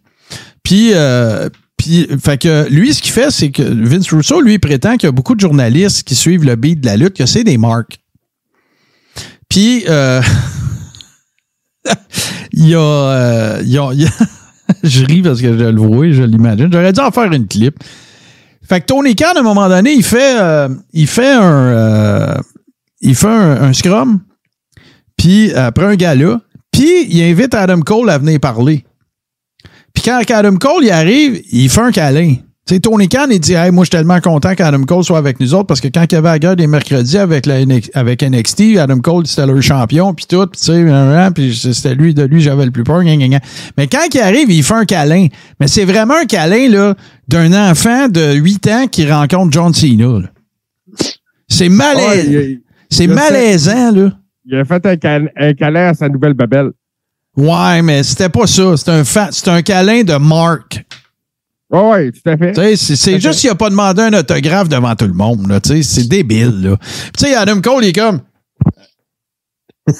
[0.62, 1.48] Puis, euh,
[1.80, 5.08] puis, fait que lui, ce qu'il fait, c'est que Vince Russo, lui, prétend qu'il y
[5.08, 8.00] a beaucoup de journalistes qui suivent le beat de la lutte, que c'est des marques.
[9.48, 10.20] Puis, euh,
[12.52, 12.78] il y a.
[12.78, 13.62] euh,
[14.84, 16.68] je ris parce que je le vois, je l'imagine.
[16.70, 17.82] J'aurais dû en faire une clip.
[18.62, 22.42] Fait que Tony Khan, à un moment donné, il fait, euh, il fait un.
[23.00, 24.20] il fait un, un scrum,
[25.16, 28.84] puis après un gala, puis il invite Adam Cole à venir parler.
[30.02, 32.36] Puis quand Adam Cole il arrive, il fait un câlin.
[32.66, 35.40] Sais, Tony Khan, il dit Hey, moi, je suis tellement content qu'Adam Cole soit avec
[35.40, 37.56] nous autres parce que quand il y avait la guerre des mercredis avec, la
[37.94, 42.14] avec NXT, Adam Cole, c'était leur champion, puis tout, puis tu sais, puis c'était lui,
[42.14, 43.02] de lui, j'avais le plus peur.
[43.02, 43.40] gna, gna, gna.
[43.76, 45.26] Mais quand il arrive, il fait un câlin.
[45.58, 46.94] Mais c'est vraiment un câlin là,
[47.28, 50.20] d'un enfant de 8 ans qui rencontre John Cena.
[51.48, 52.58] C'est c'est je
[52.88, 53.06] sais.
[53.06, 54.12] malaisant, là.
[54.46, 54.96] il a fait un
[55.54, 56.70] câlin à sa nouvelle Babel.
[57.36, 58.76] Ouais, mais c'était pas ça.
[58.76, 60.84] C'était un, fa- un câlin de Mark.
[61.72, 62.52] Oui, ouais, tout à fait.
[62.52, 65.48] Tu sais, c'est juste qu'il a pas demandé un autographe devant tout le monde.
[65.48, 66.76] là, tu sais, C'est débile.
[67.16, 68.20] Tu sais, Adam Cole, il est comme.
[69.86, 69.94] Tu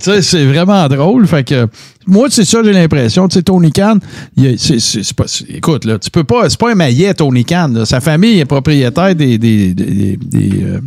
[0.00, 1.26] sais, c'est vraiment drôle.
[1.26, 1.66] Fait que
[2.06, 3.28] moi, c'est ça, j'ai l'impression.
[3.28, 3.98] Tu sais, Tony Khan,
[4.36, 5.24] il est- pas.
[5.48, 6.48] Écoute, là, tu peux pas.
[6.50, 7.68] C'est pas un maillet, Tony Khan.
[7.72, 7.84] là.
[7.86, 9.38] Sa famille est propriétaire des.
[9.38, 10.80] des, des, des- des, euh,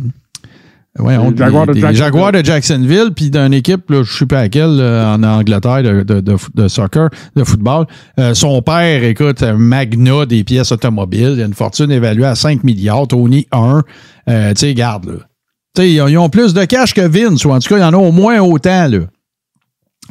[0.98, 1.92] ouais, on- Les Jaguars de.
[1.92, 6.02] Jaguars de Jacksonville, puis d'une équipe, là, je sais pas laquelle, là, en Angleterre de,
[6.02, 7.86] de, de, de soccer, de football.
[8.18, 11.34] Euh, son père, écoute, un magnat des pièces automobiles.
[11.36, 13.08] Il a une fortune évaluée à 5 milliards.
[13.08, 13.82] Tony, 1.
[14.28, 15.14] Euh, tu sais, garde, là.
[15.74, 17.76] Tu sais, ils ont- ils ont plus de cash que Vince, ou en tout cas,
[17.76, 19.00] il y en a au moins autant, là.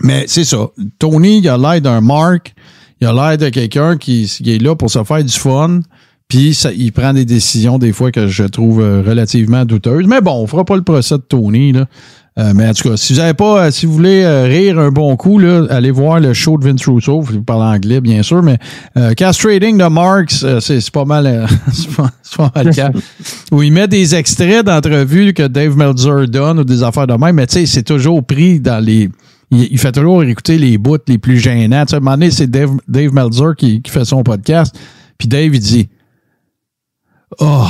[0.02, 0.67] Mais c'est ça.
[1.00, 2.54] Tony, il a l'air d'un Mark.
[3.02, 5.80] Il a l'air de quelqu'un qui, qui est là pour se faire du fun.
[6.27, 10.07] Puis ça- il prend des décisions des fois que je trouve euh, relativement douteuses.
[10.07, 11.71] Mais bon, on fera pas le procès de Tony.
[11.71, 11.85] Là.
[12.38, 14.77] Euh, mais en tout cas, si vous avez pas, euh, si vous voulez euh, rire
[14.77, 17.21] un bon coup, là, allez voir le show de Vince Russo.
[17.21, 18.57] Vous parlez anglais, bien sûr, mais
[18.97, 19.83] euh, Castrating de
[20.45, 22.91] euh, c'est pas mal, c'est pas, pas mal cas.
[23.53, 27.35] Où il met des extraits d'entrevues que Dave Meltzer donne ou des affaires de même,
[27.35, 29.09] mais tu sais, c'est toujours pris dans les.
[29.51, 31.85] Il, il fait toujours écouter les bouts les plus gênants.
[31.85, 34.75] Tu sais, à un moment donné, c'est Dave, Dave Meltzer qui, qui fait son podcast.
[35.17, 35.88] Puis Dave, il dit
[37.39, 37.67] Oh,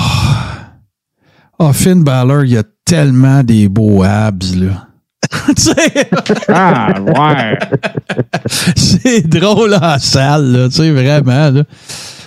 [1.60, 4.88] oh Finn Balor, il y a tellement des beaux abs, là.
[5.56, 6.10] Tu sais,
[6.49, 7.58] Ah, ouais.
[8.75, 11.63] c'est drôle en salle, là, tu sais, vraiment, là.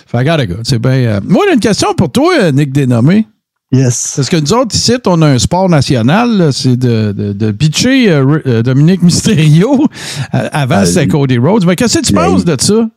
[0.07, 0.91] Fait que, regarde, gars, c'est bien.
[0.91, 3.27] euh, Moi, j'ai une question pour toi, euh, Nick Dénommé.
[3.71, 4.13] Yes.
[4.15, 7.51] Parce que nous autres, ici, on a un sport national, là, c'est de, de, de
[7.51, 9.87] bitcher euh, euh, Dominique Mysterio.
[10.33, 11.07] Euh, Avant, c'était.
[11.07, 11.65] Cody Rhodes.
[11.65, 12.89] Mais qu'est-ce que tu penses de ça?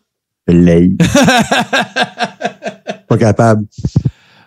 [0.49, 0.97] L'œil.
[3.09, 3.67] pas capable.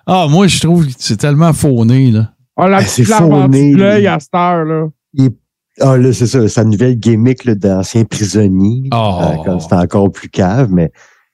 [0.07, 2.31] Ah, moi, je trouve que c'est tellement fauné, là.
[2.57, 4.87] Ah, la Ben, c'est petite l'œil à cette heure, là.
[5.13, 5.37] Il est-
[5.81, 6.47] Ah, là, c'est ça.
[6.47, 8.89] Sa nouvelle gimmick là, d'ancien prisonnier.
[8.93, 9.19] Oh.
[9.47, 10.91] Euh, C'est encore plus cave, mais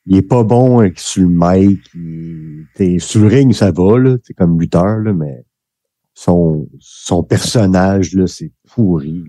[0.08, 1.80] il est pas bon euh, sur le mic.
[1.94, 3.00] Il...
[3.00, 4.16] Sur le ring, ça va, là.
[4.24, 5.46] C'est comme lutteur, là, mais
[6.16, 9.24] son, son personnage, là, c'est pourri.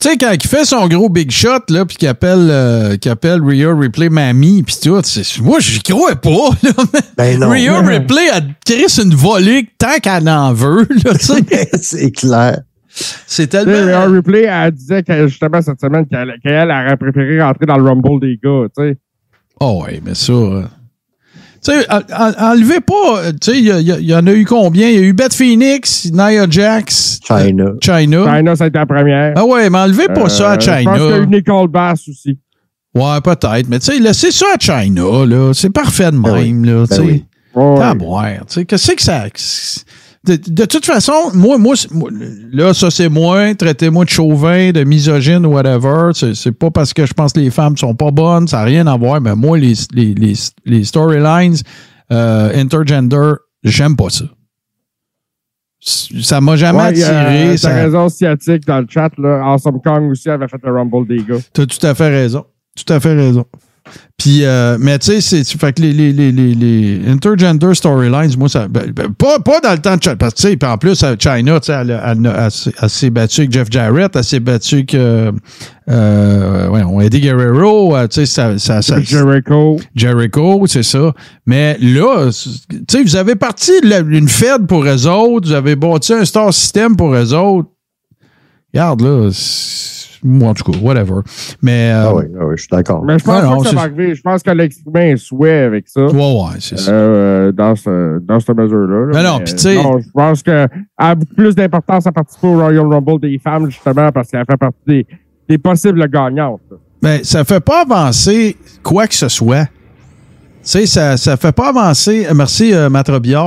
[0.00, 3.10] Tu sais, quand il fait son gros big shot, là, puis qu'il appelle, euh, qu'il
[3.10, 5.00] appelle Rhea Ripley Mamie, puis tout,
[5.42, 6.70] moi, j'y crois pas, là.
[7.16, 7.50] Ben non.
[7.50, 11.68] Rhea Ripley a créé une volée tant qu'elle en veut, là, tu sais.
[11.80, 12.60] c'est clair.
[12.88, 13.72] C'est tellement...
[13.72, 17.84] Rhea Ripley, elle disait que justement cette semaine qu'elle qu'elle aurait préféré rentrer dans le
[17.84, 18.96] Rumble des gars, tu sais.
[19.60, 20.32] Oh, ouais, mais ça.
[21.64, 23.18] Tu sais, en- en- enlevez pas.
[23.20, 24.88] euh, Tu sais, il y, y a- il y en a eu combien?
[24.88, 27.64] Il y a eu Beth Phoenix, Nia Jax, China.
[27.64, 28.36] euh, China.
[28.36, 29.32] China, ça a été la première.
[29.36, 31.16] Ah ouais, mais enlevez pas ça à Euh, Je pense qu'il y a China.
[31.18, 32.38] eu Nicole Bass aussi.
[32.94, 33.68] Ouais, peut-être.
[33.68, 35.52] Mais tu sais, laissez ça à China, là.
[35.54, 36.68] C'est parfait de Ben même, oui.
[36.68, 36.82] là.
[36.86, 37.00] Tu Ben sais.
[37.02, 37.24] oui.
[37.54, 37.74] Ouais.
[37.78, 38.24] T'as à boire.
[38.46, 39.24] Tu sais, qu'est-ce que ça?
[40.26, 41.74] De, de toute façon, moi, moi,
[42.52, 43.54] là, ça, c'est moi.
[43.54, 46.12] Traitez-moi de chauvin, de misogyne, whatever.
[46.14, 48.48] C'est, pas parce que je pense que les femmes sont pas bonnes.
[48.48, 49.20] Ça n'a rien à voir.
[49.20, 50.32] Mais moi, les, les, les,
[50.64, 51.56] les storylines
[52.10, 53.32] euh, intergender,
[53.64, 54.24] j'aime pas ça.
[55.80, 57.48] Ça m'a jamais Ouais, attiré.
[57.50, 59.42] T'as ça- raison, sciatique dans le chat, là.
[59.44, 61.36] Awesome Kong aussi avait fait le Rumble des gars.
[61.52, 62.46] T'as tout à fait raison.
[62.74, 63.44] Tout à fait raison.
[64.16, 68.66] Puis, euh, mais tu sais, fait que les, les, les, les, intergender storylines, moi, ça.
[68.68, 70.16] ben, ben, pas, pas dans le temps de China.
[70.16, 72.72] Parce que, tu sais, puis en plus, euh, China, tu sais, elle, elle, elle, s'est-
[72.80, 74.94] elle s'est battue avec Jeff Jarrett, elle s'est battue avec.
[74.94, 75.32] Euh,
[75.90, 78.58] euh, ouais, on Eddie Guerrero, euh, tu sais, ça.
[78.58, 79.78] ça, ça Jericho.
[79.94, 81.12] Jericho, c'est ça.
[81.44, 85.54] Mais là, tu sais, vous avez parti de la- une Fed pour eux autres, vous
[85.54, 87.68] avez bâti un star system pour eux autres.
[88.72, 89.28] Regarde, là,
[90.24, 91.20] moi, en tout cas, whatever.
[91.62, 91.92] Mais.
[91.92, 93.04] euh, Ah oui, ah oui, je suis d'accord.
[93.04, 94.14] Mais je pense non, que ça va arriver.
[94.14, 96.06] Je pense qu'elle a exprimé un souhait avec ça.
[96.06, 96.90] Ouais, ouais, c'est ça.
[96.90, 99.06] Euh, dans, ce, dans cette mesure-là.
[99.06, 99.12] là.
[99.14, 102.46] Mais non, puis tu sais- non, je pense qu'elle a beaucoup plus d'importance à participer
[102.48, 105.06] au Royal Rumble des femmes, justement, parce qu'elle fait partie des,
[105.48, 106.60] des possibles gagnantes.
[107.02, 109.66] Mais ça fait pas avancer quoi que ce soit.
[110.64, 112.26] Tu sais, ça, ça fait pas avancer.
[112.26, 112.88] euh, Merci, euh,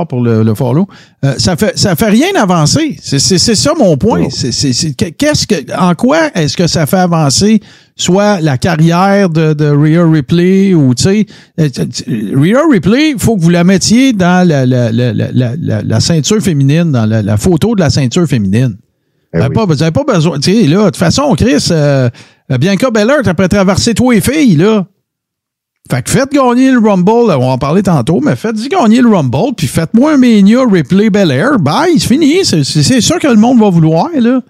[0.08, 0.86] pour le, le follow.
[1.24, 2.96] Euh, ça fait, ça fait rien avancer.
[3.02, 4.28] C'est, c'est, c'est ça mon point.
[4.30, 7.60] C'est, c'est, c'est- qu'est-ce que, en quoi est-ce que ça fait avancer
[7.96, 11.26] soit la carrière de, de Rhea Ripley ou, tu sais,
[11.60, 11.68] euh,
[12.36, 16.40] Rhea Ripley, il faut que vous la mettiez dans la, la, la, la, la, ceinture
[16.40, 18.76] féminine, dans la, la photo de la ceinture féminine.
[19.34, 19.42] Eh Vous oui.
[19.42, 20.38] n'avez pas, vous avez pas besoin.
[20.38, 22.08] Tu sais, là, de toute façon, Chris, euh,
[22.60, 24.86] Bianca Belair, après traversé toi et filles, là.
[25.90, 29.08] Fait que faites gagner le Rumble, on va en parler tantôt, mais faites-y gagner le
[29.08, 31.58] Rumble, puis faites-moi un Mania Ripley Belair.
[31.58, 32.44] Bye, c'est fini.
[32.44, 34.40] C'est, ça que le monde va vouloir, là.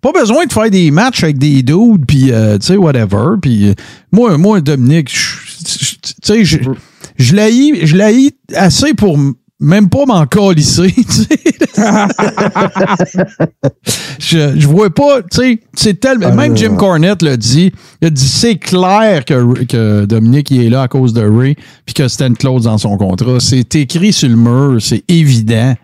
[0.00, 3.36] Pas besoin de faire des matchs avec des dudes, puis, euh, tu sais, whatever.
[3.40, 3.74] Puis, euh,
[4.12, 9.18] moi, moi, Dominique, tu sais, je, l'haïs assez pour
[9.60, 10.94] même pas m'en tu sais.
[14.18, 16.28] je, je vois pas, tu sais, c'est tellement.
[16.30, 16.76] Ah, même non, Jim.
[16.76, 17.72] Cornette l'a dit.
[18.00, 21.56] Il a dit c'est clair que, que Dominique il est là à cause de Ray,
[21.86, 23.38] puis que c'était une clause dans son contrat.
[23.40, 25.74] C'est écrit sur le mur, c'est évident.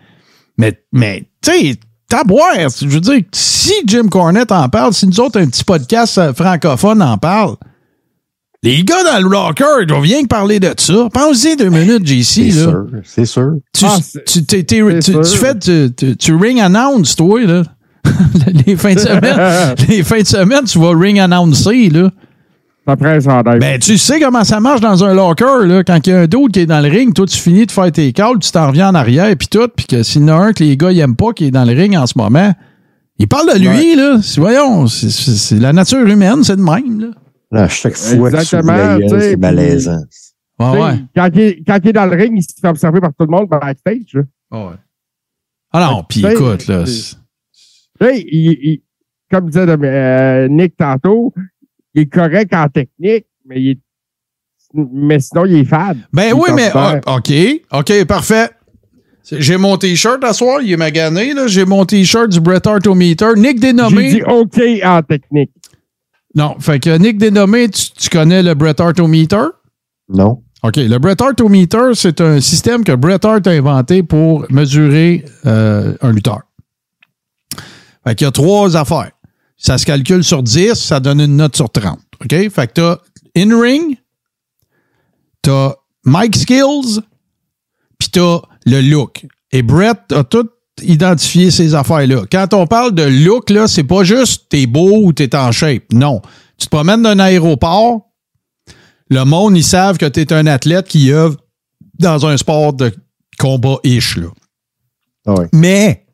[0.57, 1.79] Mais, mais tu sais,
[2.25, 2.69] boire.
[2.69, 6.33] Je veux dire, si Jim Cornette en parle, si nous autres, un petit podcast euh,
[6.33, 7.55] francophone en parle,
[8.63, 9.87] les gars dans le rocker, ils
[10.23, 11.07] que parler de ça.
[11.13, 12.23] Pense-y deux minutes, JC.
[12.23, 13.51] C'est sûr, c'est sûr.
[13.73, 17.63] Tu, Ah, tu, tu, fais, tu, tu- ring announce, toi, là.
[18.67, 22.09] les fins de semaine, les fins de semaine, tu vas ring annoncer, là.
[23.59, 25.83] Ben, tu sais comment ça marche dans un locker, là.
[25.83, 27.71] Quand il y a un d'autre qui est dans le ring, toi, tu finis de
[27.71, 30.27] faire tes calls, tu t'en reviens en arrière, puis tout, puis que s'il y en
[30.29, 32.13] a un que les gars, ils aiment pas, qui est dans le ring en ce
[32.15, 32.53] moment,
[33.19, 33.95] il parle de lui, Ouais.
[33.95, 34.17] là.
[34.37, 37.07] Voyons, c'est la nature humaine, c'est de même, là.
[37.51, 40.03] Là, chaque fois que Exactement, la tu sais, c'est malaisant.
[40.59, 40.93] Ouais, ouais.
[41.15, 43.25] Quand, il est, quand il est dans le ring, il se fait observer par tout
[43.25, 44.13] le monde backstage.
[44.13, 44.21] là.
[44.69, 44.75] ouais.
[45.73, 46.83] Ah non, puis écoute, là.
[48.01, 48.81] il, il-
[49.31, 51.33] comme disait euh, Nick tantôt,
[51.93, 53.79] il est correct en technique, mais, il est,
[54.73, 55.99] mais sinon, il est fade.
[56.11, 57.31] Ben Il oui, mais ah, OK.
[57.71, 58.49] OK, parfait.
[59.31, 61.47] J'ai mon T-shirt à soir, il est magané, là.
[61.47, 63.33] J'ai mon T-shirt du Bret Hart au meter.
[63.37, 64.09] Nick J'ai Dénommé.
[64.15, 65.51] dit OK en technique.
[66.35, 69.47] Non, fait que Nick Dénommé, tu, tu connais le Bret Hart meter?
[70.09, 70.43] Non?
[70.63, 70.77] OK.
[70.77, 75.95] Le Bret Hart meter, c'est un système que Bret Hart a inventé pour mesurer euh,
[76.01, 76.41] un lutteur.
[78.05, 79.11] Fait qu'il y a trois affaires.
[79.57, 81.99] Ça se calcule sur 10, ça donne une note sur 30.
[82.23, 82.49] OK?
[82.49, 82.97] Fait que t'as
[83.35, 83.97] in-ring,
[85.41, 85.73] t'as
[86.05, 87.01] mic skills,
[87.99, 89.25] puis t'as le look.
[89.51, 90.49] Et Brett a tout
[90.81, 92.23] identifier ces affaires-là.
[92.31, 95.83] Quand on parle de look, là, c'est pas juste t'es beau ou t'es en shape.
[95.93, 96.21] Non.
[96.57, 98.11] Tu te promènes d'un aéroport,
[99.09, 101.37] le monde, ils savent que t'es un athlète qui œuvre
[101.99, 102.93] dans un sport de
[103.39, 104.27] combat-ish, là.
[105.27, 105.35] Ah.
[105.53, 106.05] Mais,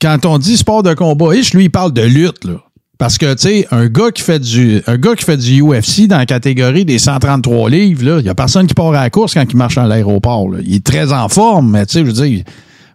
[0.00, 2.62] quand on dit sport de combat-ish, lui, il parle de lutte, là.
[2.98, 6.08] Parce que, tu sais, un gars qui fait du un gars qui fait du UFC
[6.08, 9.34] dans la catégorie des 133 livres, il y a personne qui part à la course
[9.34, 10.50] quand il marche dans l'aéroport.
[10.50, 10.58] là.
[10.64, 12.44] Il est très en forme, mais tu sais, je veux dire.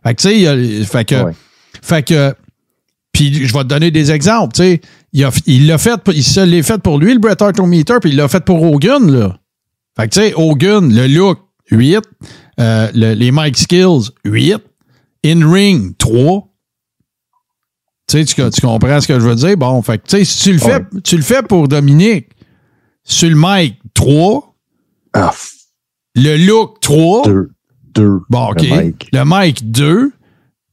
[0.03, 1.23] Fait que, tu sais, fait que.
[1.23, 1.33] Ouais.
[1.81, 2.33] Fait que.
[3.13, 4.81] Puis je vais te donner des exemples, tu sais.
[5.45, 8.09] Il l'a fait, il se l'est fait pour lui, le Bret Hart au meter, puis
[8.09, 9.37] il l'a fait pour Hogan, là.
[9.95, 11.39] Fait que, tu sais, Hogan, le look,
[11.69, 11.99] 8.
[12.59, 14.57] Euh, le- les Mike Skills, 8.
[15.23, 16.49] In-ring, 3.
[18.07, 19.55] Tu sais, tu, comprends ce que je veux dire?
[19.57, 20.85] Bon, fait que, tu sais, si tu le fais, Ouais.
[21.03, 22.29] tu le fais pour Dominique,
[23.03, 24.55] sur le mic, 3.
[25.13, 25.31] Ah,
[26.15, 27.23] Le look, 3.
[27.25, 27.51] deux.
[27.95, 28.19] Deux.
[28.29, 28.61] Bon, OK.
[28.61, 29.09] Le mic.
[29.11, 30.11] Le mic, 2.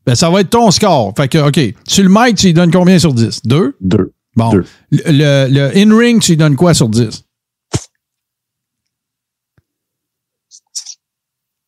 [0.07, 1.13] Ben, ça va être ton score.
[1.17, 1.75] Fait que, OK.
[1.87, 3.43] Sur le mic, tu lui donnes combien sur 10?
[3.45, 3.77] 2?
[3.81, 4.13] Deux.
[4.37, 4.51] Bon.
[4.51, 4.65] Deux.
[4.91, 7.25] Le, le, in-ring, tu lui donnes quoi sur 10?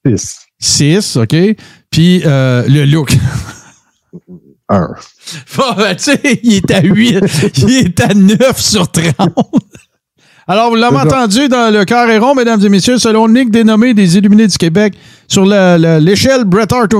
[0.06, 0.38] Six.
[0.58, 1.36] 6, OK.
[1.90, 3.16] Puis euh, le look.
[4.68, 4.88] Un.
[5.56, 7.24] Bon, ben, tu sais, il est à 8.
[7.58, 9.14] il est à 9 sur 30.
[10.48, 14.16] Alors, vous l'avez entendu dans le carré rond, mesdames et messieurs, selon Nick dénommé des
[14.16, 14.94] Illuminés du Québec,
[15.32, 16.90] sur l'échelle Bret Hart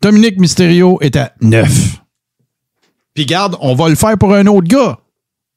[0.00, 2.00] Dominique Mysterio est à 9.
[3.14, 4.98] Puis garde, on va le faire pour un autre gars.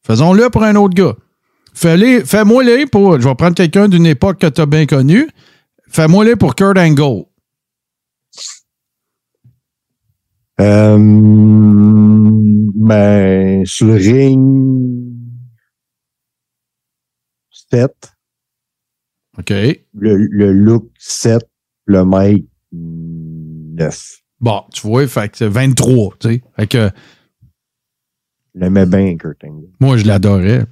[0.05, 1.13] Faisons-le pour un autre gars.
[1.75, 3.19] Fais-les- Fais-moi-les pour.
[3.21, 5.29] Je vais prendre quelqu'un d'une époque que tu as bien connue.
[5.89, 7.25] Fais-moi-les pour Kurt Angle.
[10.61, 10.97] Euh,
[12.75, 15.13] ben, sur le ring,
[17.51, 18.11] sept.
[19.39, 19.53] OK.
[19.97, 21.47] Le, le look, sept.
[21.85, 24.17] Le mic, neuf.
[24.39, 26.41] Bon, tu vois, fait que c'est 23, tu sais.
[26.55, 26.89] Fait que
[28.55, 29.67] Je l'aimais bien, Kurt Angle.
[29.79, 30.65] moi, je l'adorais.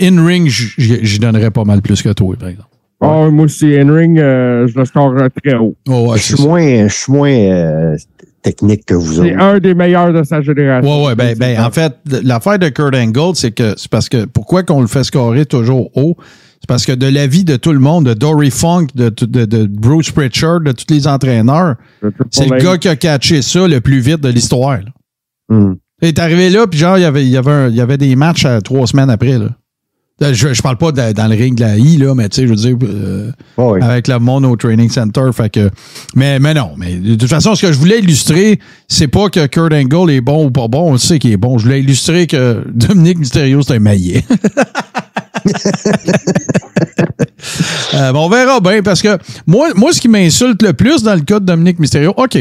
[0.00, 2.68] In-ring, j'y donnerais pas mal plus que toi, par exemple.
[3.00, 5.74] Oh, moi aussi, Henry, euh, je le score euh, très haut.
[5.88, 7.96] Oh, ouais, je c'est suis moins, je suis moins euh,
[8.42, 9.40] technique que vous C'est autres.
[9.42, 11.02] un des meilleurs de sa génération.
[11.02, 14.24] Ouais, ouais, ben, ben, en fait, l'affaire de Kurt Angle, c'est que c'est parce que
[14.24, 16.16] pourquoi qu'on le fait scorer toujours haut?
[16.62, 19.66] C'est parce que de l'avis de tout le monde, de Dory Funk, de, de, de
[19.66, 21.74] Bruce Pritchard, de tous les entraîneurs,
[22.30, 24.78] c'est le gars qui a catché ça le plus vite de l'histoire.
[25.50, 25.76] Hum.
[26.00, 27.80] Il est arrivé là, puis genre, il y avait, il y avait, un- il y
[27.80, 29.38] avait des matchs à trois semaines après.
[29.38, 29.48] Là.
[30.32, 32.42] Je, je parle pas de- dans le ring de la I, là, mais tu sais,
[32.46, 33.82] je veux dire, euh, Ouais.
[33.82, 35.30] avec le monde au training center.
[35.32, 35.68] Fait que,
[36.14, 39.46] mais, mais non, mais de toute façon, ce que je voulais illustrer, c'est pas que
[39.46, 41.58] Kurt Angle est bon ou pas bon, on sait qu'il est bon.
[41.58, 44.24] Je voulais illustrer que Dominique Mysterio, c'est un maillet.
[47.94, 51.14] Euh, bon, on verra bien parce que moi, moi, ce qui m'insulte le plus dans
[51.14, 52.38] le cas de Dominique Mysterio, OK.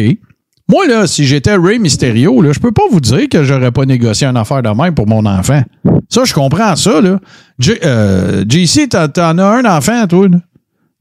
[0.70, 3.84] Moi, là, si j'étais Ray Mysterio, là, je peux pas vous dire que j'aurais pas
[3.86, 5.62] négocié une affaire de même pour mon enfant.
[6.08, 7.20] Ça, je comprends ça, là.
[7.60, 10.38] J- euh, JC, t'en as un enfant, toi, là.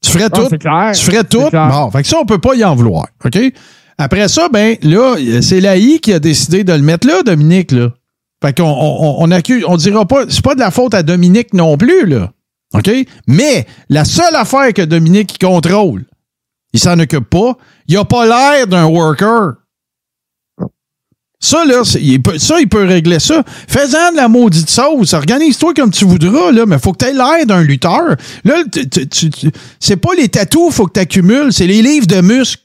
[0.02, 0.48] Tu ferais Ah, tout.
[0.58, 0.92] clair.
[0.94, 1.48] Tu ferais tout.
[1.52, 3.06] Bon, fait que ça, on peut pas y en vouloir.
[3.24, 3.38] OK?
[3.98, 7.90] Après ça, ben, là, c'est l'AI qui a décidé de le mettre là, Dominique, là.
[8.42, 11.53] Fait qu'on on, on, accuse, on dira pas, c'est pas de la faute à Dominique
[11.53, 12.33] non plus, là.
[12.74, 12.90] OK?
[13.26, 16.05] Mais la seule affaire que Dominique contrôle,
[16.72, 17.57] il s'en occupe pas,
[17.88, 19.55] il a pas l'air d'un worker.
[21.42, 23.42] Ça, là, il peut, ça, il peut régler ça.
[23.66, 25.14] Fais-en de la maudite sauce.
[25.14, 28.14] Organise-toi comme tu voudras, là, mais faut que tu aies l'air d'un lutteur.
[28.44, 29.50] Là, tu- tu- tu- tu-
[29.81, 32.62] c'est pas les tatous faut que tu accumules, c'est les livres de muscles.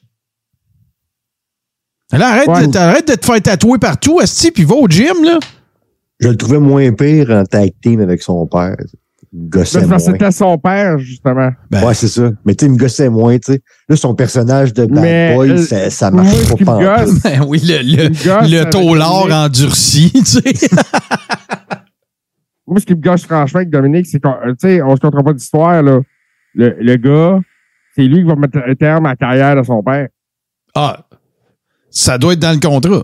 [2.12, 2.78] Là, arrête, Ouais.
[2.78, 5.40] arrête de te faire tatouer partout, Asti, puis va au gym, là.
[6.19, 8.75] Je le trouvais moins pire en tag team avec son père.
[9.34, 9.89] Gossait moins.
[9.89, 11.49] parce que C'était son père, justement.
[11.69, 12.32] Ben, Ouais, c'est ça.
[12.45, 13.62] Mais tu sais, il me gossait moins, tu sais.
[13.89, 17.04] Là, son personnage de bad Mais, boy, euh, ça, ça marche pas pas.
[17.06, 20.54] gosse, Ben oui, le, le, gosse le taulard endurci, tu sais.
[22.67, 25.23] Moi, ce qui me gâche franchement avec Dominique, c'est qu'on tu sais, on se comptera
[25.23, 25.99] pas d'histoire, là.
[26.54, 27.39] Le, le gars,
[27.95, 30.08] c'est lui qui va mettre un terme à la carrière de son père.
[30.73, 31.06] Ah,
[31.89, 33.04] ça doit être dans le contrat.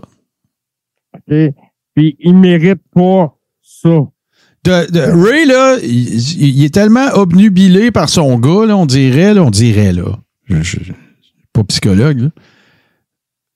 [1.14, 1.54] OK?
[1.94, 4.06] Puis il mérite pas ça.
[4.66, 9.92] Ray, là, il, est tellement obnubilé par son gars, là, on dirait, là, on dirait,
[9.92, 10.18] là.
[10.44, 10.92] Je, je-
[11.52, 12.28] pas psychologue, là.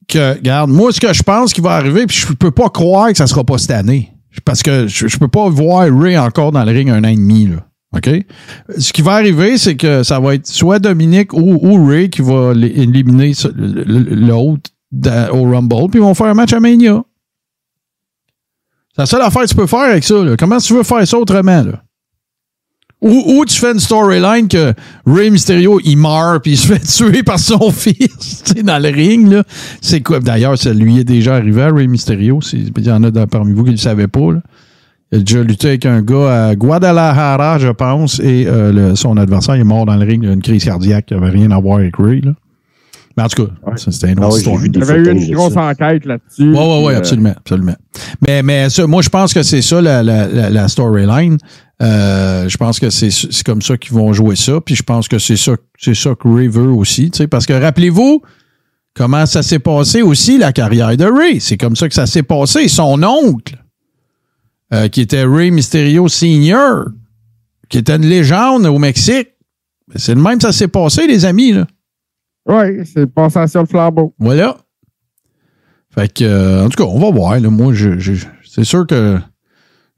[0.09, 3.09] Que, regarde, moi, ce que je pense qui va arriver, puis je peux pas croire
[3.11, 4.13] que ça sera pas cette année.
[4.45, 7.47] Parce que je, peux pas voir Ray encore dans le ring un an et demi,
[7.47, 7.67] là.
[7.97, 8.11] OK?
[8.79, 12.21] Ce qui va arriver, c'est que ça va être soit Dominique ou, ou Ray qui
[12.21, 14.71] va éliminer l'autre
[15.33, 17.03] au Rumble, puis ils vont faire un match à Mania.
[18.97, 20.25] C'est la seule affaire que tu peux faire avec ça.
[20.25, 20.37] Là.
[20.39, 21.63] Comment tu veux faire ça autrement?
[21.63, 21.83] Là?
[23.03, 24.73] Ou, ou tu fais une storyline que
[25.05, 29.31] Ray Mysterio, il meurt puis il se fait tuer par son fils, dans le ring,
[29.31, 29.43] là.
[29.83, 30.21] C'est quoi?
[30.21, 32.41] D'ailleurs, ça lui est déjà arrivé à Ray Mysterio.
[32.55, 34.41] Il y en a parmi vous qui ne le savaient pas, là.
[35.13, 39.55] Il a déjà lutté avec un gars à Guadalajara, je pense, et euh, son adversaire
[39.55, 41.79] est mort dans le ring, il a une crise cardiaque qui n'avait rien à voir
[41.79, 42.33] avec Ray, là.
[43.17, 43.73] Mais en tout cas, Ouais.
[43.77, 44.65] c'était une Ah autre histoire.
[44.65, 45.63] Il y avait eu une grosse ça.
[45.69, 46.51] enquête là-dessus.
[46.51, 47.75] Oui, oui, oui, euh, absolument, absolument.
[48.27, 51.39] Mais, mais ça, moi, je pense que c'est ça la, la, la, la storyline.
[51.83, 54.61] Euh, je pense que c'est c'est comme ça qu'ils vont jouer ça.
[54.61, 57.11] Puis je pense que c'est ça, c'est ça que Ray veut aussi.
[57.11, 58.21] tu sais, Parce que rappelez-vous
[58.95, 61.41] comment ça s'est passé aussi, la carrière de Ray.
[61.41, 62.69] C'est comme ça que ça s'est passé.
[62.69, 63.57] Son oncle,
[64.75, 66.87] euh, qui était Ray Mysterio Senior,
[67.69, 69.29] qui était une légende au Mexique.
[69.89, 71.53] Ben, C'est le même que ça s'est passé, les amis.
[71.53, 71.67] Là.
[72.47, 74.15] Oui, c'est passation de flambeau.
[74.19, 74.57] Voilà.
[75.95, 77.41] Fait que, euh, en tout cas, on va voir.
[77.41, 77.73] Moi,
[78.45, 79.19] c'est sûr que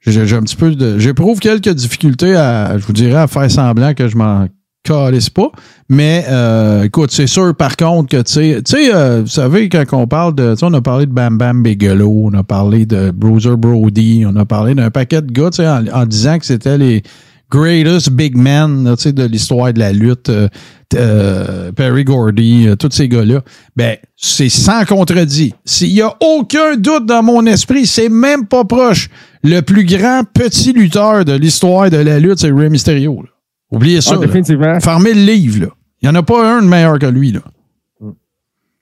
[0.07, 0.99] j'ai un petit peu de.
[0.99, 4.47] J'éprouve quelques difficultés à, je vous dirais, à faire semblant que je m'en
[4.85, 5.51] calisse pas.
[5.89, 9.69] Mais euh, écoute, c'est sûr par contre que, tu sais, tu sais, euh, vous savez,
[9.69, 10.55] quand on parle de.
[10.57, 14.37] Tu on a parlé de Bam Bam Bigelow, on a parlé de Bruiser Brody, on
[14.37, 17.03] a parlé d'un paquet de gars, tu sais, en disant que c'était les
[17.51, 20.29] greatest big men là, tu sais, de l'histoire de la lutte.
[20.29, 20.49] euh,
[20.95, 23.43] euh, Perry Gordy, euh, tous ces gars-là,
[23.77, 25.55] ben, c'est sans contredit.
[25.65, 29.11] S'il y a aucun doute dans mon esprit, c'est même pas proche.
[29.45, 33.21] Le plus grand petit lutteur de l'histoire de la lutte, c'est Rey Mysterio.
[33.23, 33.29] là.
[33.71, 34.15] Oubliez ça.
[34.15, 34.81] Ah, définitivement.
[34.81, 35.69] Farmez le livre, là.
[36.01, 37.41] Il n'y en a pas un de meilleur que lui, là.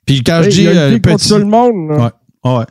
[0.05, 1.27] Puis quand je dis il a euh, contre petit.
[1.29, 1.89] tout le monde.
[1.89, 2.11] là.
[2.45, 2.51] Ouais.
[2.59, 2.65] Ouais.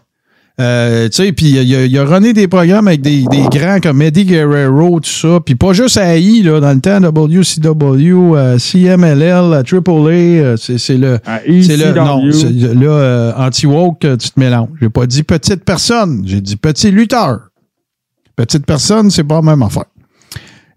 [0.59, 3.79] Euh, tu sais, puis il a, il a runné des programmes avec des, des grands
[3.79, 5.39] comme Eddie Guerrero, tout ça.
[5.45, 10.57] Puis pas juste à AI, là, dans le temps, WCW, euh, CMLL, euh, AAA, euh,
[10.57, 11.19] c'est c'est le...
[11.63, 11.93] C'est le...
[11.95, 14.71] Non, c'est- là, euh, anti-woke, euh, tu te mélanges.
[14.81, 17.51] J'ai pas dit petite personne, j'ai dit petit lutteur.
[18.35, 19.85] Petite personne, c'est pas la même affaire.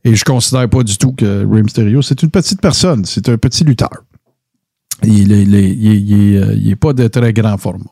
[0.04, 3.38] Et je considère pas du tout que Rey Mysterio, c'est une petite personne, c'est un
[3.38, 3.90] petit lutteur.
[5.04, 7.86] Il est, il est- il est- euh, il est pas de très grand format.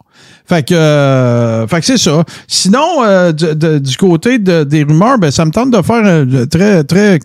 [0.45, 2.23] Fait que, euh, fait que c'est ça.
[2.47, 6.83] Sinon, euh, du côté de- des rumeurs, ben, ça me tente de faire un très,
[6.83, 7.19] très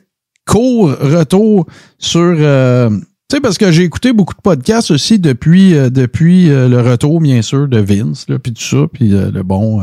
[0.46, 1.66] court retour
[1.98, 2.20] sur.
[2.38, 2.90] euh,
[3.28, 6.80] tu sais, parce que j'ai écouté beaucoup de podcasts aussi depuis, euh, depuis euh, le
[6.80, 9.82] retour, bien sûr, de Vince, là, puis tout ça, puis le bon.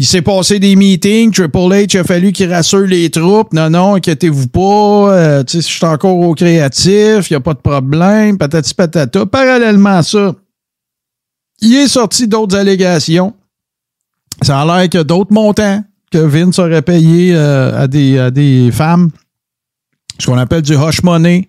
[0.00, 1.32] Il s'est passé des meetings.
[1.32, 3.52] Triple H a fallu qu'il rassure les troupes.
[3.52, 4.60] Non, non, inquiétez-vous pas.
[5.12, 7.28] Euh, je suis encore au créatif.
[7.28, 8.38] Il n'y a pas de problème.
[8.38, 9.26] Patati patata.
[9.26, 10.36] Parallèlement à ça,
[11.60, 13.34] il est sorti d'autres allégations.
[14.42, 15.82] Ça a l'air qu'il y a d'autres montants
[16.12, 19.10] que Vince aurait payé euh, à, des, à des femmes.
[20.20, 21.48] Ce qu'on appelle du hush money.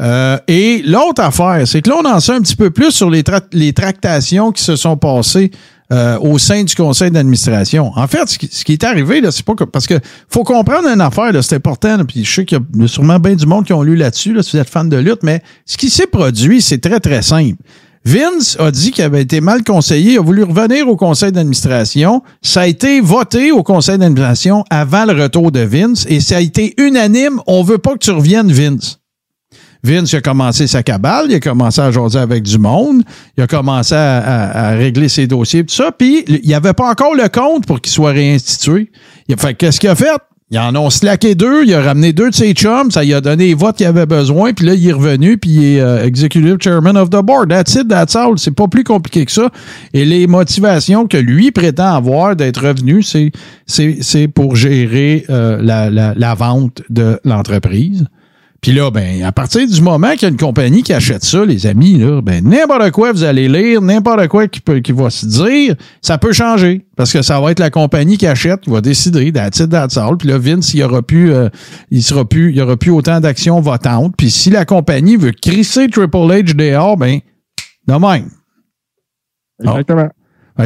[0.00, 3.10] Euh, et l'autre affaire, c'est que là, on en sait un petit peu plus sur
[3.10, 5.52] les, tra- les tractations qui se sont passées
[5.92, 7.92] euh, au sein du conseil d'administration.
[7.96, 9.64] En fait, ce qui, est arrivé, là, c'est pas que.
[9.64, 9.94] Parce que
[10.28, 13.18] faut comprendre une affaire, là, c'est important, là, puis je sais qu'il y a sûrement
[13.18, 15.42] bien du monde qui ont lu là-dessus, là, si vous êtes fan de lutte, mais
[15.66, 17.56] ce qui s'est produit, c'est très, très simple.
[18.04, 22.22] Vince a dit qu'il avait été mal conseillé, il a voulu revenir au conseil d'administration.
[22.40, 26.40] Ça a été voté au conseil d'administration avant le retour de Vince et ça a
[26.40, 27.42] été unanime.
[27.46, 28.99] On veut pas que tu reviennes, Vince.
[29.82, 33.02] Vince a commencé sa cabale, il a commencé à jaser avec du monde,
[33.36, 36.74] il a commencé à, à- à régler ses dossiers, tout ça, puis il n'y avait
[36.74, 38.90] pas encore le compte pour qu'il soit réinstitué.
[39.28, 40.08] Il fait qu'est-ce qu'il a fait?
[40.52, 43.20] Ils en ont slacké deux, il a ramené deux de ses chums, ça lui a
[43.20, 46.04] donné les votes qu'il avait besoin, puis là, il est revenu, puis il est euh,
[46.04, 47.50] executive chairman of the board.
[47.50, 48.36] That's it, that's all.
[48.36, 49.48] C'est pas plus compliqué que ça.
[49.94, 56.14] Et les motivations que lui prétend avoir d'être revenu, c'est pour gérer euh, la, la,
[56.16, 58.06] la vente de l'entreprise.
[58.60, 61.46] Puis là, ben, à partir du moment qu'il y a une compagnie qui achète ça,
[61.46, 65.08] les amis, là, ben, n'importe quoi vous allez lire, n'importe quoi qui, peut, qui va
[65.08, 66.84] se dire, ça peut changer.
[66.94, 70.18] Parce que ça va être la compagnie qui achète qui va décider, it, that's all.
[70.18, 71.48] Puis là, Vince, il y aura plus, euh,
[71.90, 74.14] il sera plus, il y aura plus autant d'actions votantes.
[74.18, 77.20] Puis si la compagnie veut crisser Triple H dehors, ben.
[79.62, 80.08] Exactement.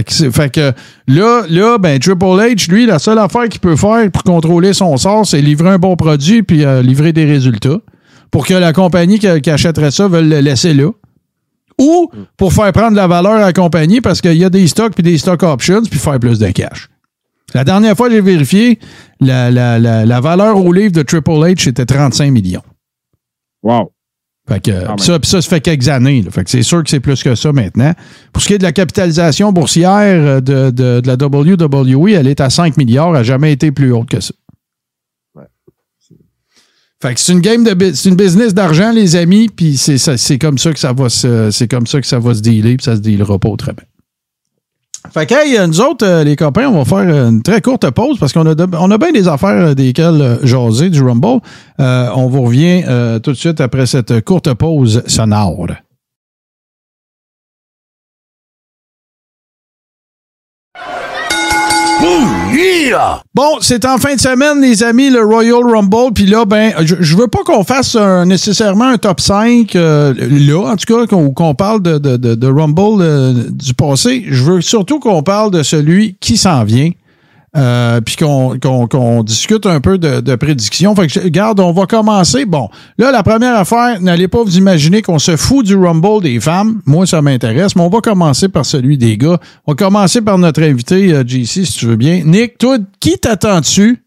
[0.02, 0.72] Fait que
[1.06, 4.96] là, là, ben, Triple H, lui, la seule affaire qu'il peut faire pour contrôler son
[4.96, 7.78] sort, c'est livrer un bon produit puis euh, livrer des résultats
[8.30, 10.90] pour que la compagnie qui, achèterait ça veuille le laisser là.
[11.80, 14.94] Ou pour faire prendre la valeur à la compagnie parce qu'il y a des stocks
[14.94, 16.88] puis des stock options puis faire plus de cash.
[17.52, 18.78] La dernière fois j'ai vérifié,
[19.20, 22.62] la, la, la, la valeur au livre de Triple H, c'était 35 millions.
[23.62, 23.93] Wow.
[24.46, 26.20] Fait que, pis ça, pis ça, ça fait quelques années.
[26.20, 26.30] là.
[26.30, 27.94] Fait que c'est sûr que c'est plus que ça maintenant.
[28.32, 32.26] Pour ce qui est de la capitalisation boursière euh, de, de, de la WWE, elle
[32.26, 34.34] est à 5 milliards, elle n'a jamais été plus haute que ça.
[35.34, 35.44] Ouais.
[37.00, 40.58] Fait que c'est une game de c'est une business d'argent, les amis, puis c'est comme
[40.58, 42.96] ça que ça va se c'est comme ça que ça va se dealer, puis ça
[42.96, 43.84] se dealera pas très bien.
[45.12, 48.18] Fait que, hey, nous autres, euh, les copains, on va faire une très courte pause
[48.18, 51.40] parce qu'on a, on a bien des affaires euh, desquelles euh, jaser du Rumble.
[51.78, 55.66] Euh, on vous revient euh, tout de suite après cette courte pause sonore.
[63.34, 66.12] Bon, c'est en fin de semaine, les amis, le Royal Rumble.
[66.14, 70.70] Puis là, ben, je, veux pas qu'on fasse un- nécessairement un top 5, euh, là,
[70.72, 74.24] en tout cas, qu'on qu'on parle de, de, de, de Rumble euh, du passé.
[74.28, 76.90] Je veux surtout qu'on parle de celui qui s'en vient.
[77.56, 80.92] Euh, puis qu'on discute un peu de, de prédictions.
[80.96, 82.46] Fait que, je- regarde, on va commencer.
[82.46, 86.40] Bon, là, la première affaire, n'allez pas vous imaginer qu'on se fout du Rumble des
[86.40, 86.80] femmes.
[86.84, 89.38] Moi, ça m'intéresse, mais on va commencer par celui des gars.
[89.66, 92.22] On va commencer par notre invité, euh, JC, si tu veux bien.
[92.24, 94.04] Nick, toi, qui t'attends-tu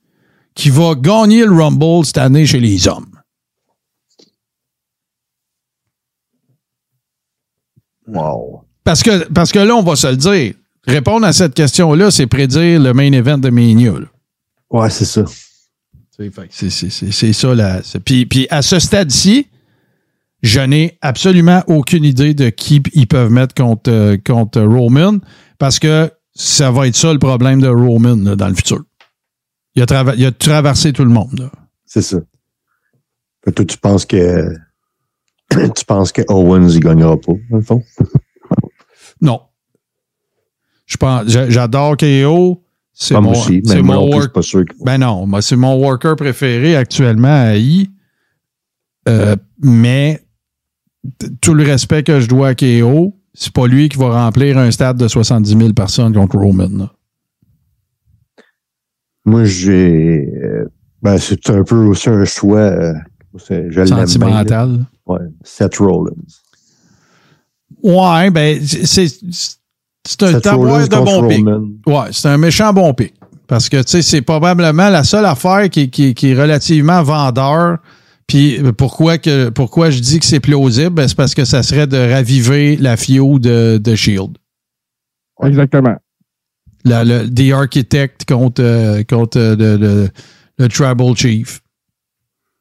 [0.54, 3.06] qui va gagner le Rumble cette année chez les hommes?
[8.08, 8.64] Wow.
[8.84, 10.54] Parce que, parce que là, on va se le dire.
[10.88, 13.92] Répondre à cette question-là, c'est prédire le main event de Mania.
[13.92, 14.06] là.
[14.70, 15.24] Ouais, c'est ça.
[16.10, 17.54] C'est ça.
[17.56, 17.82] Là.
[18.06, 19.48] Puis, puis à ce stade-ci,
[20.42, 25.18] je n'ai absolument aucune idée de qui ils peuvent mettre contre, euh, contre Roman
[25.60, 28.84] parce que ça va être ça le problème de Roman là, dans le futur.
[29.76, 31.50] Il a, trava- il a traversé tout le monde.
[31.86, 32.18] C'est ça.
[33.44, 34.54] Fait toi, tu penses que.
[35.52, 37.84] tu penses que Owens, il gagnera pas, dans le fond?
[39.22, 39.42] Non.
[40.88, 42.64] Je pense, j'a- j'adore KO.
[43.00, 44.64] C'est Pas mon, aussi, mais mon work- pas sûr.
[44.84, 47.92] Ben non, c'est mon worker préféré actuellement à I.
[49.08, 50.20] Euh, mais
[51.42, 54.72] tout le respect que je dois à KO, c'est pas lui qui va remplir un
[54.72, 56.70] stade de 70 000 personnes contre Roman.
[56.76, 56.92] là.
[59.26, 60.26] Moi, j'ai.
[60.44, 60.66] euh,
[61.04, 62.60] ben, c'est un peu aussi un choix.
[62.60, 62.94] euh,
[63.50, 63.86] je bien.
[63.86, 64.86] Sentimental.
[65.06, 66.14] Ouais, Seth Rollins.
[67.84, 69.08] Ouais, ben, c'est
[70.08, 71.46] c'est un tabouère de bon pic.
[71.86, 73.14] Ouais, c'est un méchant bon pic.
[73.48, 77.78] Parce que, tu sais, c'est probablement la seule affaire qui, qui- qui est relativement vendeur.
[78.28, 80.90] Puis pourquoi que pourquoi je dis que c'est plausible?
[80.90, 84.38] Ben, c'est parce que ça serait de raviver la FIO de, de Shield.
[85.44, 85.96] Exactement.
[86.84, 90.10] La, le, The Architect contre, euh, contre euh, le, le-
[90.58, 91.62] le Tribal Chief.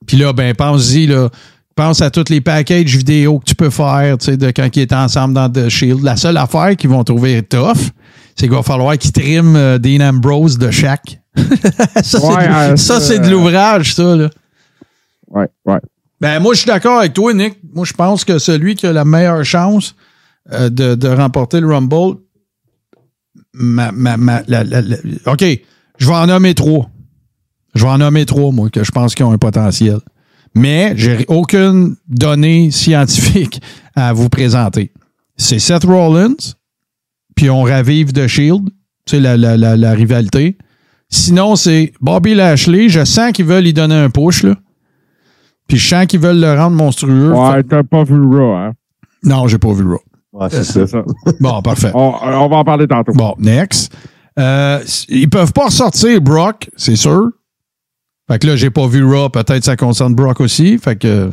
[0.07, 1.31] Puis là, ben, pense-y, là.
[1.77, 4.81] Pense à tous les packages vidéo que tu peux faire, tu sais, de quand ils
[4.81, 6.03] étaient ensemble dans The Shield.
[6.03, 7.77] La seule affaire qu'ils vont trouver tough,
[8.35, 11.20] c'est qu'il va falloir qu'ils triment euh, Dean Ambrose de chaque.
[11.37, 14.31] ça, c'est Ouais, de- euh, c'est de l'ouvrage, ça, là.
[15.29, 15.79] Ouais, ouais.
[16.18, 17.59] Ben, moi, je suis d'accord avec toi, Nick.
[17.74, 19.95] Moi, je pense que celui qui a la meilleure chance
[20.53, 22.16] euh, de, de remporter le Rumble,
[23.53, 24.97] ma, ma, ma- la- la- la-
[25.27, 25.45] OK,
[25.99, 26.89] je vais en nommer trois.
[27.74, 29.99] Je vais en nommer trois, moi, que je pense qu'ils ont un potentiel.
[30.57, 33.61] Mais j'ai aucune donnée scientifique
[33.95, 34.91] à vous présenter.
[35.37, 36.35] C'est Seth Rollins,
[37.35, 38.71] puis on ravive de Shield,
[39.05, 40.57] tu sais, la, la, la, la rivalité.
[41.11, 42.89] Sinon, c'est Bobby Lashley.
[42.89, 44.55] Je sens qu'ils veulent y donner un push, là.
[45.69, 47.33] Puis je sens qu'ils veulent le rendre monstrueux.
[47.33, 48.73] Ouais, t'as pas vu le Raw, hein?
[49.23, 50.01] Non, j'ai pas vu le Raw.
[50.33, 51.03] Ouais, c'est C'est ça.
[51.25, 51.33] ça.
[51.41, 51.91] Bon, parfait.
[51.95, 53.13] On, on va en parler tantôt.
[53.13, 53.95] Bon, next.
[54.39, 57.29] Euh, ils peuvent pas ressortir Brock, c'est sûr.
[58.29, 59.29] Fait que là, j'ai pas vu Raw.
[59.29, 60.79] Peut-être ça concerne Brock aussi.
[60.79, 61.31] Fait que.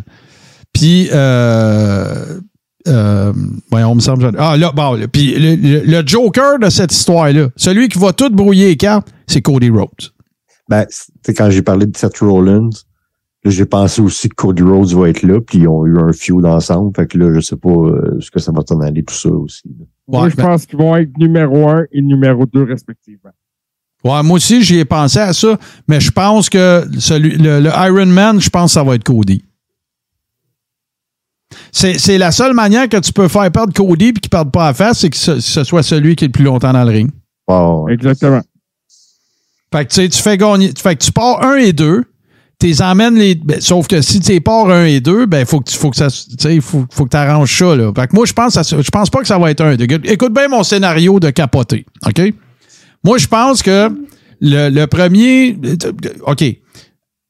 [0.74, 2.40] Puis, euh,
[2.88, 3.34] euh,
[3.72, 4.32] voyons, on me semble.
[4.38, 8.12] Ah, là, bon, là, puis le, le- le Joker de cette histoire-là, celui qui va
[8.14, 10.12] tout brouiller les cartes, c'est Cody Rhodes.
[10.70, 12.70] Ben, tu sais, quand j'ai parlé de Seth Rollins,
[13.44, 16.12] là, j'ai pensé aussi que Cody Rhodes va être là, puis ils ont eu un
[16.14, 16.92] feud ensemble.
[16.96, 19.30] Fait que là, je sais pas euh, ce que ça va t'en aller, tout ça
[19.30, 19.64] aussi.
[19.68, 19.86] là.
[20.08, 23.32] Moi, je ben- pense qu'ils vont être numéro un et numéro deux respectivement.
[24.04, 27.70] Ouais, moi aussi, j'y ai pensé à ça, mais je pense que celui, le, le
[27.70, 29.44] Iron Man, je pense que ça va être Cody.
[31.72, 34.52] C'est c'est la seule manière que tu peux faire perdre Cody et qu'il ne perde
[34.52, 36.84] pas à face, c'est que ce, ce soit celui qui est le plus longtemps dans
[36.84, 37.12] le ring.
[37.48, 37.90] Wow.
[37.90, 38.42] Exactement.
[39.74, 40.72] Fait que tu sais, tu fais gagner.
[40.78, 42.04] Fait que tu pars 1 et 2,
[42.60, 43.36] tu les emmènes les.
[43.36, 45.98] ben, sauf que si tu pars 1 et 2, ben faut que tu faut que
[45.98, 46.10] ça.
[46.10, 47.76] Tu sais, faut, faut que arranges ça.
[47.76, 47.92] Là.
[47.96, 50.02] Fait que moi, je pense je pense pas que ça va être 1 et 2.
[50.06, 51.86] Écoute bien mon scénario de capoter.
[52.06, 52.34] OK?
[53.04, 53.90] Moi, je pense que
[54.40, 55.58] le, le premier.
[56.26, 56.44] OK.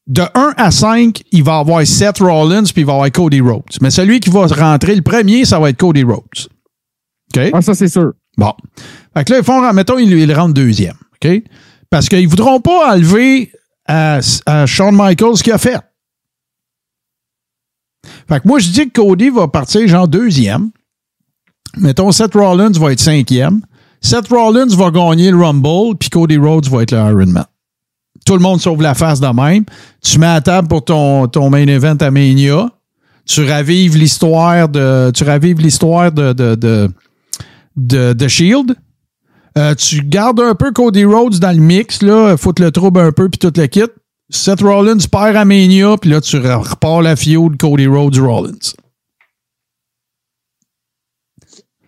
[0.06, 3.64] De 1 à 5, il va avoir Seth Rollins puis il va avoir Cody Rhodes.
[3.82, 6.50] Mais celui qui va rentrer le premier, ça va être Cody Rhodes.
[7.36, 7.50] OK?
[7.54, 8.12] Ah, ça, c'est sûr.
[8.38, 8.54] Bon.
[9.16, 10.96] Fait que là, ils font, mettons, ils, ils le rendent deuxième.
[11.24, 11.44] OK?
[11.90, 13.52] Parce qu'ils ne voudront pas enlever
[13.88, 15.80] à, à Shawn Michaels ce qu'il a fait.
[18.28, 20.72] Fait que moi, je dis que Cody va partir genre deuxième.
[21.78, 23.62] Mettons, Seth Rollins va être cinquième.
[24.04, 27.46] Seth Rollins va gagner le Rumble, puis Cody Rhodes va être le Iron Man.
[28.26, 29.66] Tout le monde sauve la face de même.
[30.02, 32.70] Tu mets à table pour ton, ton main event à Mania.
[33.26, 35.12] Tu ravives l'histoire de.
[35.12, 36.90] Tu ravives l'histoire de, de, de,
[37.78, 38.76] de, de Shield.
[39.58, 43.12] Euh, tu gardes un peu Cody Rhodes dans le mix, là, fout le trouble un
[43.12, 43.84] peu, puis tout le kit.
[44.30, 48.74] Seth Rollins perd à Mania, puis là, tu repars la feud Cody Rhodes Rollins.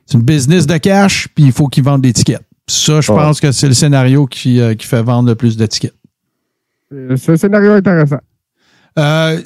[0.06, 2.42] C'est une business de cash, puis il faut qu'ils vendent des tickets.
[2.68, 3.18] Ça, je Ouais.
[3.18, 5.94] pense que c'est le scénario qui, euh, qui fait vendre le plus de tickets.
[6.94, 8.20] Euh, C'est un scénario intéressant.
[8.98, 9.40] Euh,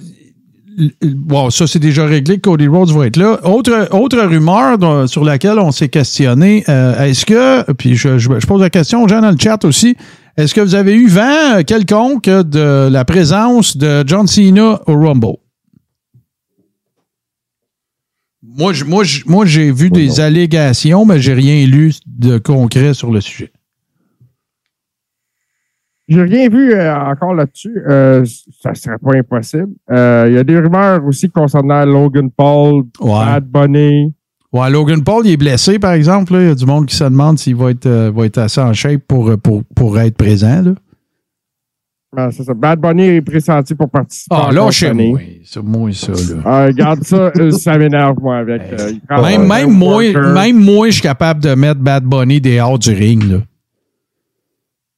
[1.49, 2.39] ça, c'est déjà réglé.
[2.39, 3.39] Cody Rhodes va être là.
[3.45, 4.77] Autre, autre rumeur
[5.09, 9.03] sur laquelle on s'est questionné, euh, est-ce que, puis je, je- je pose la question
[9.03, 9.95] aux gens dans le chat aussi,
[10.37, 14.93] est-ce que vous avez eu vent euh, quelconque de la présence de John Cena au
[14.99, 15.35] Rumble?
[18.57, 20.19] Moi, je- moi, je- moi, j'ai vu des non.
[20.19, 23.51] allégations, mais j'ai rien lu de concret sur le sujet.
[26.07, 27.75] J'ai rien vu euh, encore là-dessus.
[27.87, 28.25] Euh,
[28.61, 29.69] ça serait pas impossible.
[29.91, 33.09] Euh, Il y a des rumeurs aussi concernant Logan Paul, Ouais.
[33.25, 34.13] Bad Bunny.
[34.51, 36.33] Ouais, Logan Paul, il est blessé, par exemple.
[36.33, 38.59] Il y a du monde qui se demande s'il va être, euh, va être assez
[38.59, 40.63] en shape pour, pour, pour être présent.
[40.63, 40.71] Là.
[42.17, 42.53] Ah, c'est ça.
[42.55, 44.35] Bad Bunny est pressenti pour participer.
[44.35, 45.19] Ah, là, chez moi.
[45.45, 46.11] C'est moi, ça.
[46.11, 46.41] Là.
[46.43, 48.61] Ah, regarde ça, euh, ça m'énerve, moi, avec.
[48.73, 50.01] euh, Même, moi,
[50.33, 53.23] même moi, je suis capable de mettre Bad Bunny dehors du ring.
[53.31, 53.37] Là.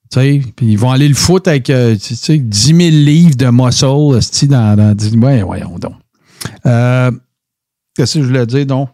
[0.10, 3.36] Tu sais, puis ils vont aller le foutre avec euh, tu sais, 10 000 livres
[3.36, 5.94] de muscle dans, dans 10 Ouais, voyons donc.
[6.66, 7.12] Euh,
[7.96, 8.90] Qu'est-ce que je voulais dire, donc?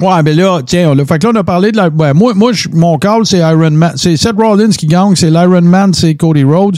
[0.00, 1.88] Ouais, mais là, tiens, là, fait que là, on a parlé de la.
[1.88, 3.92] ouais, moi, moi mon call, c'est Iron Man.
[3.96, 6.76] C'est Seth Rollins qui gagne, c'est l'Iron Man, c'est Cody Rhodes.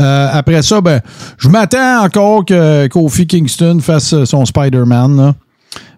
[0.00, 1.00] Euh, après ça, ben,
[1.38, 5.32] je m'attends encore que Kofi Kingston fasse euh, son Spider-Man.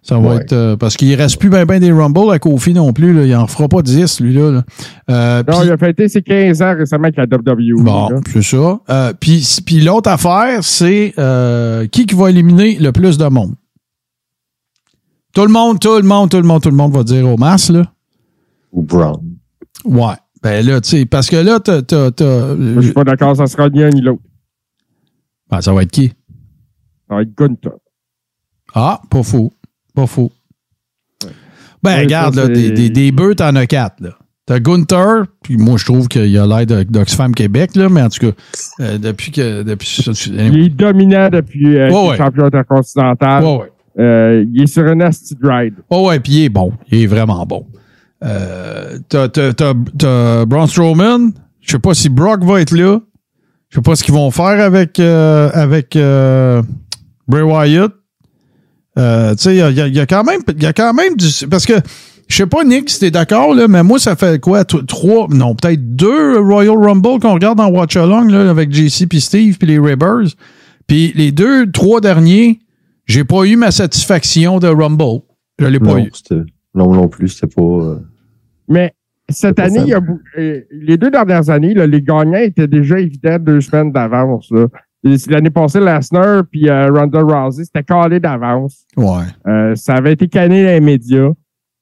[0.02, 0.36] Ça va Ouais.
[0.36, 0.52] être.
[0.54, 3.12] euh, parce qu'il reste plus bien ben des Rumble à Kofi non plus.
[3.12, 3.24] Là.
[3.26, 4.50] Il en fera pas 10, lui-là.
[4.52, 4.62] là.
[5.10, 7.82] Euh, Non, il a fêté ses 15 ans récemment avec la WWE.
[7.82, 8.78] Bon, c'est ça.
[8.88, 13.52] Euh, Puis puis l'autre affaire, c'est euh, qui qui va éliminer le plus de monde?
[15.34, 17.36] Tout le monde, tout le monde, tout le monde, tout le monde va dire au
[17.36, 17.82] masse, là.
[18.72, 19.20] Ou Brown.
[19.84, 20.14] Ouais.
[20.42, 21.82] Ben là, tu sais, parce que là, t'as.
[21.82, 24.22] t'as- t'as- Moi, Je suis pas d'accord, ça sera ni un ni l'autre.
[25.50, 26.08] Ben, ça va être qui?
[27.08, 27.72] Ça va être Gunther.
[28.74, 29.52] Ah, pas faux.
[29.94, 30.30] Pas faux.
[31.82, 34.10] Ben, Ouais, regarde, ça, là, des, des, des bœufs, t'en as quatre, là.
[34.46, 38.30] T'as Gunther, puis moi, je trouve qu'il a l'air d'Oxfam Québec, là, mais en tout
[38.30, 38.36] cas,
[38.80, 39.62] euh, depuis que.
[39.62, 42.16] Depuis Il est dominant depuis euh, Ouais, qu'il est ouais.
[42.16, 43.44] champion intercontinental.
[43.44, 43.72] Ouais, ouais.
[43.98, 45.74] Euh, il est sur un nasty ride.
[45.90, 46.72] Oh ouais, puis il est bon.
[46.90, 47.66] Il est vraiment bon.
[48.24, 51.32] Euh, t'as, t'as, t'as, Braun Strowman.
[51.60, 53.00] Je sais pas si Brock va être là.
[53.68, 55.96] Je sais pas ce qu'ils vont faire avec, euh, avec
[57.28, 57.92] Bray Wyatt.
[58.96, 59.02] Tu
[59.38, 61.26] sais, il y a, y a- quand même, y a quand même du.
[61.48, 61.74] Parce que,
[62.28, 64.64] je sais pas, Nick, si t'es d'accord, là, mais moi, ça fait quoi?
[64.64, 69.20] Trois, non, peut-être deux Royal Rumble qu'on regarde en Watch Along, là, avec JC puis
[69.20, 70.34] Steve puis les Ribbers.
[70.86, 72.60] Puis les deux, trois derniers,
[73.10, 75.22] j'ai pas eu ma satisfaction de Rumble.
[75.58, 76.10] Je l'ai pas Non, eu.
[76.74, 77.62] non, non plus, c'était pas.
[77.62, 77.98] euh,
[78.68, 78.92] Mais
[79.28, 79.84] cette année, ça.
[79.84, 83.38] il y a bou- euh, les deux dernières années, là, les gagnants étaient déjà évidents
[83.38, 84.50] deux semaines d'avance.
[85.28, 88.84] L'année passée, Lesnar puis euh, Ronda Rousey, c'était calé d'avance.
[88.96, 89.24] Ouais.
[89.46, 91.30] Euh, ça avait été canné dans les médias.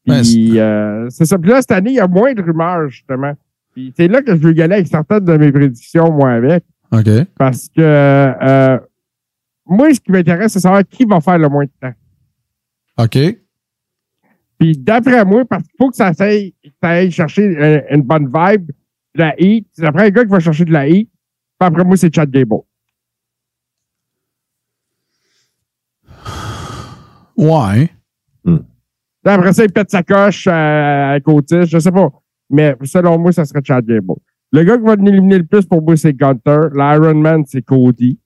[0.07, 1.37] Ben, Puis euh, c'est ça.
[1.39, 3.33] Puis là, cette année, il y a moins de rumeurs, justement.
[3.75, 6.65] Puis c'est là que je veux y aller avec certaines de mes prédictions, moi, avec.
[6.93, 7.09] OK.
[7.39, 8.79] Parce que euh,
[9.69, 11.95] moi, ce qui m'intéresse, c'est savoir qui va faire le moins de temps.
[13.05, 13.19] OK.
[14.59, 18.03] Puis d'après moi, parce qu'il faut que ça aille, que ça aille chercher euh, une
[18.03, 18.71] bonne vibe,
[19.15, 19.69] de la heat.
[19.73, 21.09] C'est après un gars qui va chercher de la heat.
[21.59, 22.63] Puis après moi, c'est Chad Gable.
[27.37, 27.91] Ouais.
[28.45, 28.57] Puis
[29.25, 32.11] Après ça, il pète sa coche euh, avec Otis, je sais pas.
[32.51, 34.15] Mais selon moi, ça serait Chad Gable.
[34.51, 36.69] Le gars qui va éliminer le plus pour moi, c'est Gunter.
[36.75, 38.19] L'Iron Man, c'est Cody.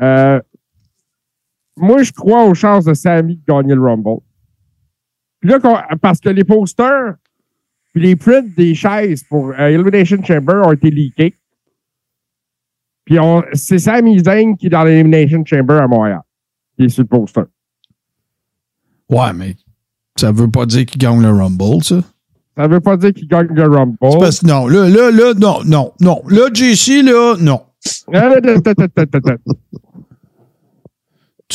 [0.00, 0.40] Euh,
[1.76, 4.20] moi, je crois aux chances de Sammy de gagner le Rumble.
[5.40, 5.58] Puis là,
[6.00, 7.14] parce que les posters
[7.92, 11.34] puis les prints des chaises pour euh, Elimination Chamber ont été leakés.
[13.04, 16.20] Puis on- c'est Sami Zayn qui est dans l'Elimination Chamber à Montréal.
[16.76, 17.42] Qui est sur le poster.
[19.08, 19.54] Ouais, mais
[20.16, 22.00] ça veut pas dire qu'il gagne le Rumble, ça.
[22.56, 23.96] Ça veut pas dire qu'il gagne le Rumble.
[24.10, 26.22] C'est parce que non, là, là, là, non, non, non.
[26.28, 27.62] Là, JC, là, non.
[28.12, 29.36] Ah, ta, ta, ta, ta, ta, ta.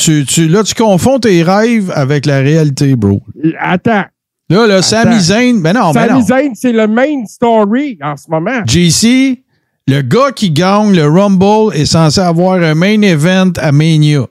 [0.02, 3.22] Tu, tu, là, tu confonds tes rêves avec la réalité, bro.
[3.60, 4.04] Attends.
[4.50, 6.08] Là, là, Sami Zayn, ben non, ben.
[6.08, 8.62] Sami Zayn, c'est le main story en ce moment.
[8.66, 9.44] JC,
[9.86, 14.26] le gars qui gagne le Rumble est censé avoir un main event à Mania.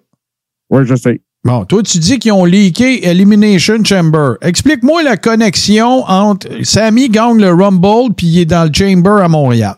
[0.69, 1.21] Oui, je sais.
[1.43, 4.33] Bon, toi, tu dis qu'ils ont leaké Elimination Chamber.
[4.41, 9.27] Explique-moi la connexion entre Sammy gagne le Rumble puis il est dans le Chamber à
[9.27, 9.75] Montréal.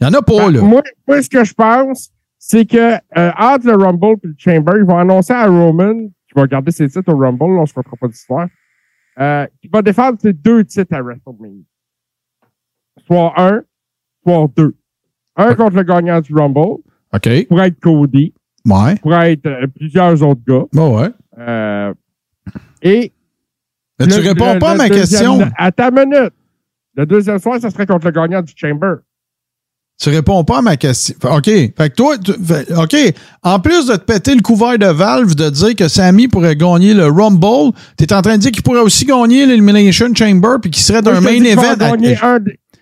[0.00, 0.62] Il n'y en a pas, là.
[0.62, 2.10] Moi, moi, ce que je pense,
[2.44, 5.94] c'est que euh, entre le Rumble et le Chamber, ils vont annoncer à Roman,
[6.26, 8.48] qui va garder ses titres au Rumble, on se fera pas d'histoire,
[9.20, 11.62] euh, qui va défendre ses deux titres à WrestleMania.
[13.06, 13.62] soit un,
[14.26, 14.74] soit deux.
[15.36, 16.78] Un contre le gagnant du Rumble,
[17.14, 17.46] OK.
[17.48, 18.34] pour être Cody,
[18.66, 18.96] Ouais.
[18.96, 20.64] pour être euh, plusieurs autres gars.
[20.72, 21.10] Bon, ouais.
[21.38, 21.94] Euh,
[22.82, 23.12] et.
[24.00, 25.40] Mais tu réponds le- pas à ma question.
[25.56, 26.32] À ta minute.
[26.96, 28.96] Le deuxième soir, ça serait contre le gagnant du Chamber.
[30.00, 31.14] Tu réponds pas à ma question.
[31.22, 31.44] OK.
[31.44, 32.96] Fait que toi, tu- fait- OK.
[33.42, 36.92] En plus de te péter le couvert de Valve, de dire que Sammy pourrait gagner
[36.92, 40.82] le Rumble, t'es en train de dire qu'il pourrait aussi gagner l'Elimination Chamber puis qu'il
[40.82, 41.76] serait d'un main event.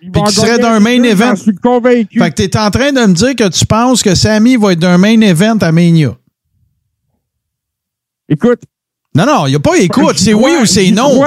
[0.01, 1.35] il Puis qu'il serait d'un un main event.
[1.35, 2.17] Suis convaincu.
[2.19, 4.79] Fait que t'es en train de me dire que tu penses que Sammy va être
[4.79, 6.17] d'un main event à Mania.
[8.29, 8.61] Écoute.
[9.13, 10.17] Non, non, il n'y a pas écoute.
[10.17, 11.21] C'est oui ou c'est non.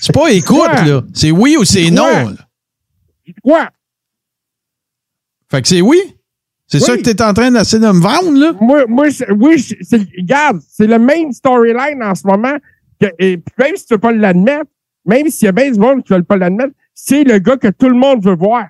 [0.00, 1.02] C'est pas écoute, là.
[1.14, 2.34] C'est oui ou c'est non.
[3.44, 3.68] crois.
[5.56, 5.98] Fait que c'est oui.
[6.66, 6.84] C'est Oui.
[6.84, 8.52] ça que t'es en train d'essayer de me vendre, là?
[8.60, 9.06] Moi, moi
[9.38, 9.64] oui,
[10.18, 12.56] regarde, c'est le main storyline en ce moment.
[13.00, 14.70] que- et puis même si tu veux pas l'admettre,
[15.06, 17.68] même s'il y a bien du monde qui veulent pas l'admettre, c'est le gars que
[17.68, 18.66] tout le monde veut voir.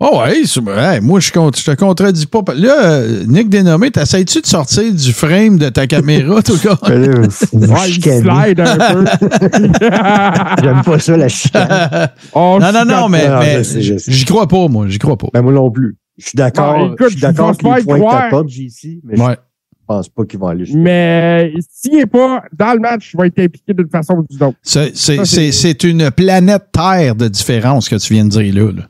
[0.00, 2.42] Oh ouais, hey, moi je, je te contredis pas.
[2.56, 6.54] Là, euh, Nick Dénommé, t'essayes-tu de sortir du frame de ta caméra, tout
[7.52, 8.20] Ouais, chicaner.
[8.20, 9.04] slide un peu.
[10.62, 12.08] J'aime pas ça, la chicane.
[12.32, 15.28] Oh, non, non, non, mais, j'y crois pas, moi, j'y crois pas.
[15.32, 15.96] Ben, moi non plus.
[16.18, 16.96] Je suis d'accord.
[16.98, 19.36] Je suis d'accord pense les pas points que t'apportes, JC, mais Ouais.
[19.72, 23.26] je pense pas qu'ils vont aller Mais s'il n'est pas dans le match, il va
[23.26, 24.58] être impliqué d'une façon ou d'une autre.
[24.62, 28.72] C'est une planète Terre de différence que tu viens de dire là.
[28.72, 28.82] là.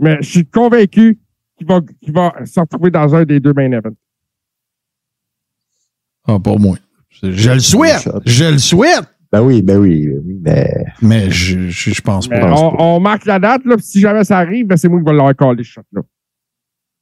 [0.00, 1.18] Mais je suis convaincu
[1.56, 3.94] qu'il va, qu'il va se retrouver dans un des deux main events.
[6.26, 6.76] Ah, pas moi.
[7.22, 8.08] Je le souhaite.
[8.24, 9.04] Je le souhaite.
[9.32, 12.52] Ben oui, ben oui, ben oui, mais Mais je, je, je pense Mais pas.
[12.52, 15.04] on, on marque la date, là, puis si jamais ça arrive, ben c'est moi qui
[15.04, 16.02] vais l'avoir collé, ce shot-là.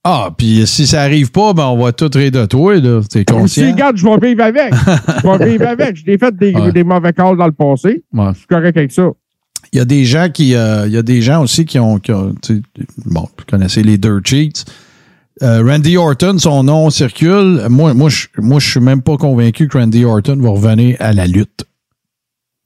[0.04, 3.00] Ah, puis si ça arrive pas, ben on va tout rire de toi, là.
[3.10, 3.70] T'es Si, conscient?
[3.72, 4.74] regarde, je vais vivre avec.
[4.74, 5.96] Je vais vivre avec.
[5.96, 6.72] J'ai fait des, Ouais.
[6.72, 8.04] des mauvais calls dans le passé.
[8.12, 8.32] Ouais.
[8.34, 9.08] Je suis correct avec ça.
[9.72, 10.54] Il y a des gens qui.
[10.54, 11.98] euh, il y a des gens aussi qui ont.
[11.98, 12.34] qui ont,
[13.06, 14.64] bon, vous connaissez les Dirt Cheats.
[15.42, 17.66] Euh, Randy Orton, son nom circule.
[17.68, 21.12] Moi, moi, je, moi, je suis même pas convaincu que Randy Orton va revenir à
[21.12, 21.64] la lutte.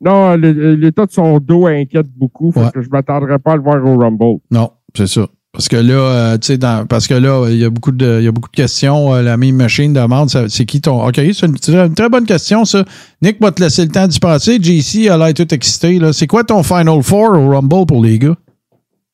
[0.01, 2.51] Non, l'état de son dos inquiète beaucoup.
[2.51, 2.71] Fait Ouais.
[2.73, 4.41] que je m'attendrais pas à le voir au Rumble.
[4.51, 5.27] Non, c'est ça.
[5.53, 8.19] Parce que là, euh, tu sais, dans- parce que là, il y a beaucoup de,
[8.21, 9.15] il y a beaucoup de questions.
[9.15, 11.07] Euh, la même machine demande, c'est qui ton.
[11.07, 12.85] OK, c'est une, très bonne question, ça.
[13.21, 14.59] Nick va te laisser le temps d'y passer.
[14.63, 15.99] JC a l'air tout excité.
[15.99, 16.15] Là.
[16.15, 18.35] C'est quoi ton Final Four au Rumble pour les gars?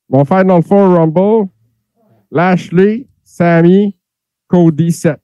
[0.09, 1.49] Mon Final Four Rumble,
[2.30, 3.97] Lashley, Sammy,
[4.47, 5.18] Cody, Seth.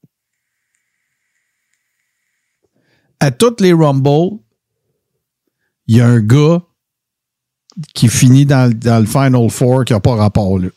[3.21, 4.39] À toutes les Rumble,
[5.87, 6.61] il y a un gars
[7.95, 10.69] qui finit dans, le- dans le Final Four qui n'a pas rapport là.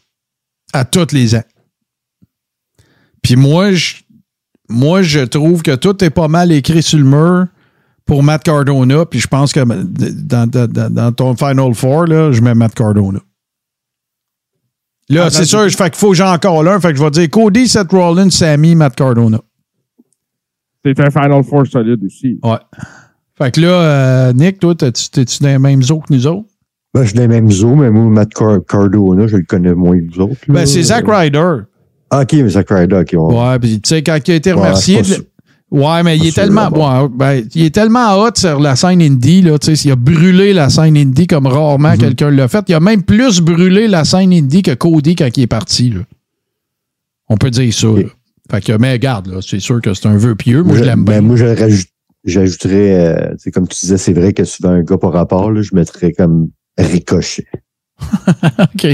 [0.73, 1.43] À tous les ans.
[3.21, 3.95] Puis moi, je,
[4.69, 7.47] moi, je trouve que tout est pas mal écrit sur le mur
[8.05, 9.05] pour Matt Cardona.
[9.05, 13.19] Puis je pense que dans, dans- ton Final Four, là, je mets Matt Cardona.
[15.09, 16.79] Là, Ah, c'est ben, sûr, fait qu'il faut que j'ai encore l'un.
[16.81, 19.39] Fait que je vais dire Cody, Seth Rollins, Sammy, Matt Cardona.
[20.83, 22.39] C'est un Final Four solide aussi.
[22.43, 22.57] Ouais.
[23.37, 26.49] Fait que là, euh, Nick, toi, t'es-tu dans les mêmes eaux que nous autres?
[26.93, 30.13] Ben, je les mêmes eaux, mais moi, Matt Car- Cardona, je le connais moins que
[30.13, 30.41] vous autres.
[30.47, 30.53] là.
[30.55, 31.59] Ben, c'est Zack Ryder.
[32.09, 33.15] Ah, ok, mais Zack Ryder, ok.
[33.17, 35.01] on- Ouais, puis tu sais, quand il a été remercié.
[35.69, 36.69] Ouais, mais il est tellement.
[36.69, 39.59] ouais, ben, il est tellement hot sur la scène indie, là.
[39.59, 41.97] Tu sais, il a brûlé la scène indie comme rarement Mhm.
[41.97, 42.63] quelqu'un l'a fait.
[42.69, 46.01] Il a même plus brûlé la scène indie que Cody quand il est parti, là.
[47.27, 48.03] On peut dire ça, là.
[48.49, 50.63] Fait que, mais regarde, là, c'est sûr que c'est un vœu pieux.
[50.63, 51.21] Moi, je l'aime ben, bien.
[51.21, 51.83] moi, je
[52.23, 55.75] j'ajouterais, euh, comme tu disais, c'est vrai que veux un gars par rapport, là, je
[55.75, 57.45] mettrais comme Ricochet.
[58.59, 58.87] OK.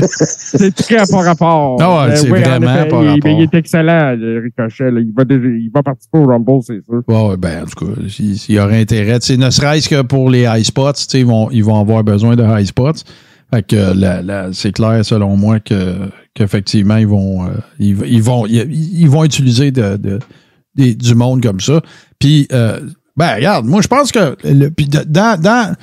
[0.00, 1.76] C'est très par rapport.
[1.80, 3.18] Ah ouais, Euh, c'est en vraiment effet, par il, rapport.
[3.24, 4.90] mais il est excellent, le Ricochet.
[4.90, 5.00] là.
[5.00, 7.02] Il, va déjà- il va participer au Rumble, c'est sûr.
[7.06, 10.00] Ouais, ouais, ben, en tout cas, s'il y aurait intérêt, tu sais, ne serait-ce que
[10.02, 13.02] pour les high spots, tu sais, ils vont, ils vont avoir besoin de high spots.
[13.52, 15.94] Fait que la- la- c'est clair, selon moi, que
[16.34, 18.72] qu'effectivement, ils vont, euh, ils, ils vont, ils,
[19.02, 20.18] ils vont utiliser de, de-
[20.74, 21.80] des- du monde comme ça.
[22.18, 22.80] Puis, euh,
[23.16, 25.74] ben, regarde, moi, je pense que, le, puis dans, dans,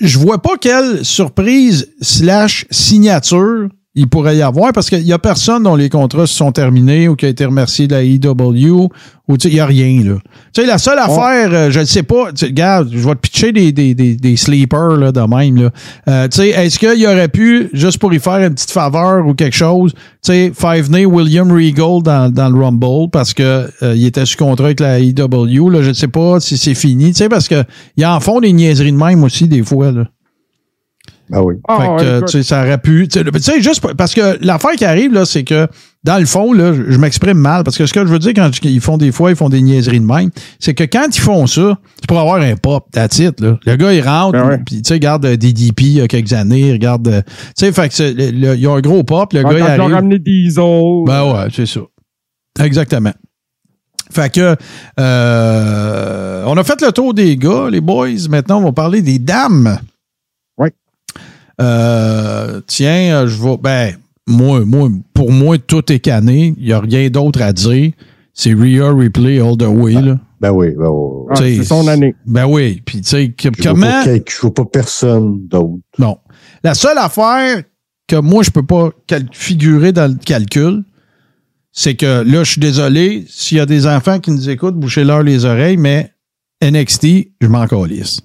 [0.00, 3.68] je vois pas quelle surprise slash signature
[3.98, 7.08] il pourrait y avoir parce qu'il y a personne dont les contrats se sont terminés
[7.08, 8.88] ou qui a été remercié de la EW
[9.28, 10.14] ou tu sais, il n'y a rien, là.
[10.54, 13.52] Tu sais, la seule affaire, euh, je ne sais pas, regarde, je vais te pitcher
[13.52, 15.64] des, des, des, des sleepers là, de même.
[15.64, 15.70] Là.
[16.08, 19.34] Euh, tu sais, est-ce qu'il aurait pu, juste pour y faire une petite faveur ou
[19.34, 23.94] quelque chose, tu sais, faire venir William Regal dans, dans le Rumble parce que euh,
[23.94, 27.08] il était sous contrat avec la EW, là, je ne sais pas si c'est fini,
[27.08, 27.64] tu sais, parce que
[27.98, 30.04] ils en font des niaiseries de même aussi des fois, là.
[31.30, 31.54] Ben oui.
[31.68, 33.06] Ah, Fait que, ouais, euh, tu sais, ça aurait pu.
[33.08, 35.66] Tu sais, juste parce que l'affaire qui arrive, là, c'est que
[36.04, 37.64] dans le fond, là, je, je m'exprime mal.
[37.64, 39.60] Parce que ce que je veux dire quand ils font des fois, ils font des
[39.60, 43.18] niaiseries de même, c'est que quand ils font ça, c'est pour avoir un pop, that's
[43.18, 43.58] it, là.
[43.66, 44.58] Le gars, il rentre, Ben ouais.
[44.64, 47.08] puis tu sais, il regarde euh, des DP il y a quelques années, il regarde.
[47.08, 49.42] euh, tu sais, fait que c'est- le- le- il y a un gros pop, le
[49.42, 49.94] Quand gars, il ils ont arrive.
[49.94, 51.04] ramené Diesel.
[51.06, 51.80] Ben ouais, c'est ça.
[52.60, 53.12] Exactement.
[54.10, 54.56] Fait que
[55.32, 58.08] euh, on a fait le tour des gars, les boys.
[58.30, 59.78] Maintenant, on va parler des dames.
[61.60, 63.56] Euh, tiens, euh, je vais.
[63.56, 63.96] Ben,
[64.26, 66.54] moi, moi, pour moi, tout est cané.
[66.58, 67.92] Il n'y a rien d'autre à dire.
[68.34, 69.94] C'est Rhea Replay all the way.
[69.94, 70.18] Là.
[70.40, 71.26] Ben oui, ben oui.
[71.30, 72.14] Ah, c'est son année.
[72.24, 72.80] Ben oui.
[72.84, 74.02] Puis, tu sais, Je comment.
[74.04, 75.78] Je vois pas personne d'autre.
[75.98, 76.18] Non.
[76.62, 77.62] La seule affaire
[78.06, 78.90] que moi, je peux pas
[79.32, 80.84] figurer dans le calcul,
[81.72, 85.22] c'est que là, je suis désolé, s'il y a des enfants qui nous écoutent, bouchez-leur
[85.22, 86.12] les oreilles, mais
[86.62, 88.20] NXT, je m'en calisse.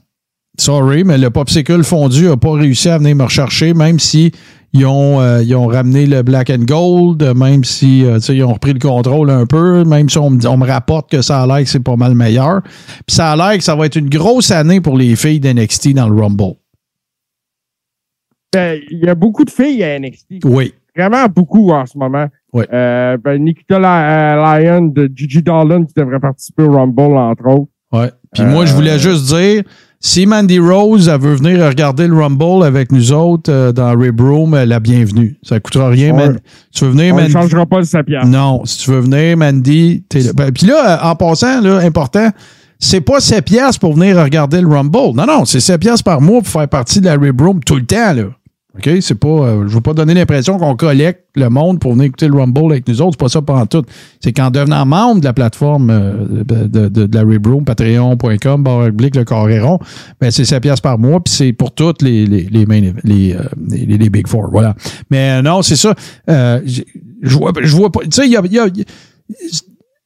[0.60, 4.32] Sorry, mais le popsicle fondu n'a pas réussi à venir me rechercher, même si
[4.72, 8.54] ils ont, euh, ils ont ramené le black and gold, même si euh, ils ont
[8.54, 11.48] repris le contrôle un peu, même si on me, on me rapporte que ça a
[11.48, 12.62] l'air que c'est pas mal meilleur.
[12.64, 15.94] Puis ça a l'air que ça va être une grosse année pour les filles d'NXT
[15.96, 16.54] dans le Rumble.
[18.54, 20.46] Ben, Il y a beaucoup de filles à NXT.
[20.46, 20.74] Oui.
[20.96, 22.28] Vraiment beaucoup en ce moment.
[22.54, 22.68] Ouais.
[22.72, 27.72] Euh, ben, Nikita Ly- Lyon de Gigi Dolan qui devrait participer au Rumble, entre autres.
[27.92, 28.12] Ouais.
[28.32, 29.64] Puis moi, je voulais juste dire,
[30.06, 34.20] si Mandy Rose elle veut venir regarder le Rumble avec nous autres euh, dans Rib
[34.20, 35.38] Room, euh, la bienvenue.
[35.44, 36.28] Ça coûtera rien, Ouais.
[36.28, 36.40] man.
[36.76, 37.32] Tu veux venir, On ne Mandy?
[37.34, 38.22] changera pas le sapien.
[38.26, 40.32] Non, si tu veux venir, Mandy, t'es là.
[40.36, 42.30] Ben, Puis là, euh, en passant, là, important,
[42.80, 45.16] c'est pas 7 piastres pour venir regarder le Rumble.
[45.16, 47.76] Non, non, c'est 7 piastres par mois pour faire partie de la Rib Room tout
[47.78, 48.24] le temps, là.
[48.76, 48.90] OK?
[49.02, 49.28] C'est pas.
[49.28, 52.72] euh, je veux pas donner l'impression qu'on collecte le monde pour venir écouter le Rumble
[52.72, 53.12] avec nous autres.
[53.14, 53.84] C'est pas ça pendant tout.
[54.20, 58.64] C'est qu'en devenant membre de la plateforme euh, de, de- de- la Rib Room, patreon.com,
[58.64, 59.78] barre le carré rond,
[60.20, 63.34] ben c'est 7 piastres par mois, puis c'est pour toutes les, les, les, main les,
[63.34, 64.50] euh, les, les Big Four.
[64.52, 64.76] Voilà.
[65.12, 65.94] Mais euh, non, c'est ça.
[66.30, 68.00] Euh, je vois, vois pas.
[68.02, 68.66] Tu sais, il y a- il y a-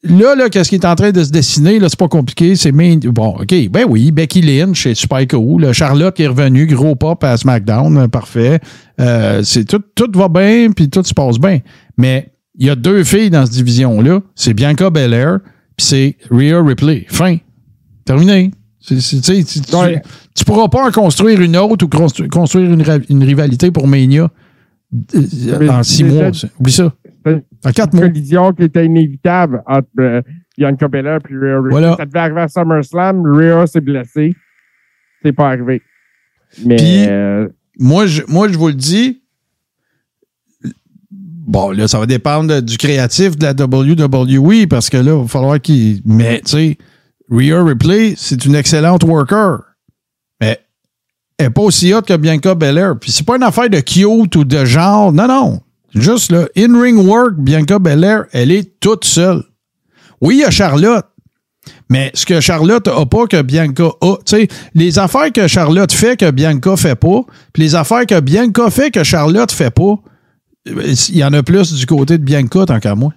[0.03, 2.71] Là, là, qu'est-ce qui est en train de se dessiner, là, c'est pas compliqué, c'est
[2.71, 2.97] main...
[2.97, 5.73] Bon, OK, ben oui, Becky Lynch, c'est super cool.
[5.73, 8.59] Charlotte qui est revenue, gros pop à SmackDown, euh, parfait.
[9.01, 11.59] Euh, c'est tout, tout va bien, puis tout se passe bien.
[11.97, 15.39] Mais il y a deux filles dans cette division-là, c'est Bianca Belair,
[15.75, 17.05] puis c'est Rhea Ripley.
[17.09, 17.37] Fin.
[18.05, 18.51] Terminé.
[18.79, 20.01] C'est- c'est- tu tu, Ouais.
[20.35, 24.29] tu pourras pas en construire une autre ou constru- construire une, une rivalité pour Mania
[25.15, 26.29] euh, en six c'est- mois.
[26.59, 26.93] Oublie ça.
[27.61, 28.07] C'est En quatre une mois.
[28.09, 30.21] collision qui était inévitable entre euh,
[30.57, 31.69] Bianca Belair et Rhea Ripley.
[31.71, 31.95] Voilà.
[31.97, 33.23] Ça devait arriver à SummerSlam.
[33.25, 34.35] Rhea s'est blessée.
[35.23, 35.81] C'est pas arrivé.
[36.65, 37.47] Mais Puis- euh,
[37.79, 39.21] moi, je, moi, je vous le dis.
[41.11, 45.21] Bon, là, ça va dépendre de- du créatif de la WWE parce que là, il
[45.21, 46.01] va falloir qu'il.
[46.05, 46.77] Mais, tu sais,
[47.31, 49.59] Rhea Ripley, c'est une excellente worker.
[50.41, 50.59] Mais
[51.37, 52.97] elle n'est pas aussi haute que Bianca Belair.
[52.99, 55.13] Puis c'est pas une affaire de cute ou de genre.
[55.13, 55.61] Non, non.
[55.95, 59.43] Juste là, in-ring work, Bianca Belair, elle est toute seule.
[60.21, 61.05] Oui, il y a Charlotte.
[61.89, 65.91] Mais ce que Charlotte a pas que Bianca a, tu sais, les affaires que Charlotte
[65.91, 67.21] fait que Bianca fait pas,
[67.53, 69.95] puis les affaires que Bianca fait que Charlotte fait pas,
[70.65, 73.13] il y en a plus du côté de Bianca tant qu'à moi.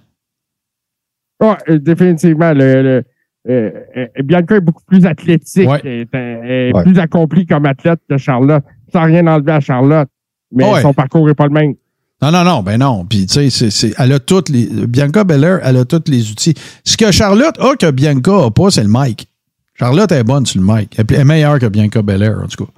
[1.41, 3.03] ouais, euh, définitivement, le, le-
[3.49, 5.67] euh, euh, Bianca est beaucoup plus athlétique.
[5.69, 5.81] Ouais.
[5.83, 6.83] Elle est, elle est Ouais.
[6.83, 8.63] plus accomplie comme athlète que Charlotte.
[8.93, 10.07] Sans rien enlever à Charlotte.
[10.51, 10.81] Mais Ouais.
[10.81, 11.73] son parcours n'est pas le même.
[12.21, 13.05] Non, non, non, ben non.
[13.05, 14.67] Puis, tu sais, c'est- c'est- elle a toutes les.
[14.87, 16.53] Bianca Belair, elle a tous les outils.
[16.83, 19.27] Ce que Charlotte a que Bianca a pas, c'est le mic.
[19.73, 20.95] Charlotte est bonne sur le mic.
[20.99, 22.71] Elle est meilleure que Bianca Belair, en tout cas.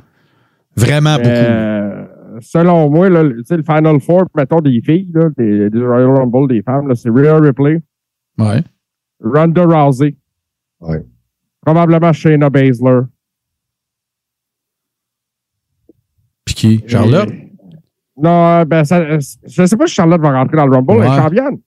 [0.78, 1.28] Vraiment beaucoup.
[1.30, 2.06] Euh,
[2.40, 5.80] selon moi, là, le- tu sais, le Final Four, mettons, des filles, là, des, des
[5.86, 7.82] Royal Rumble des femmes, là, c'est Rhea Ripley,
[8.38, 8.64] Ouais.
[9.22, 10.16] Ronda Rousey,
[10.80, 11.04] Ouais.
[11.62, 13.02] probablement Shayna Baszler.
[16.46, 16.84] Puis qui?
[16.88, 17.30] Charlotte?
[17.30, 17.43] Et-
[18.22, 21.06] Non, ben, ça, je sais pas si Charlotte va rentrer dans le Rumble, elle Ouais.
[21.18, 21.58] est championne.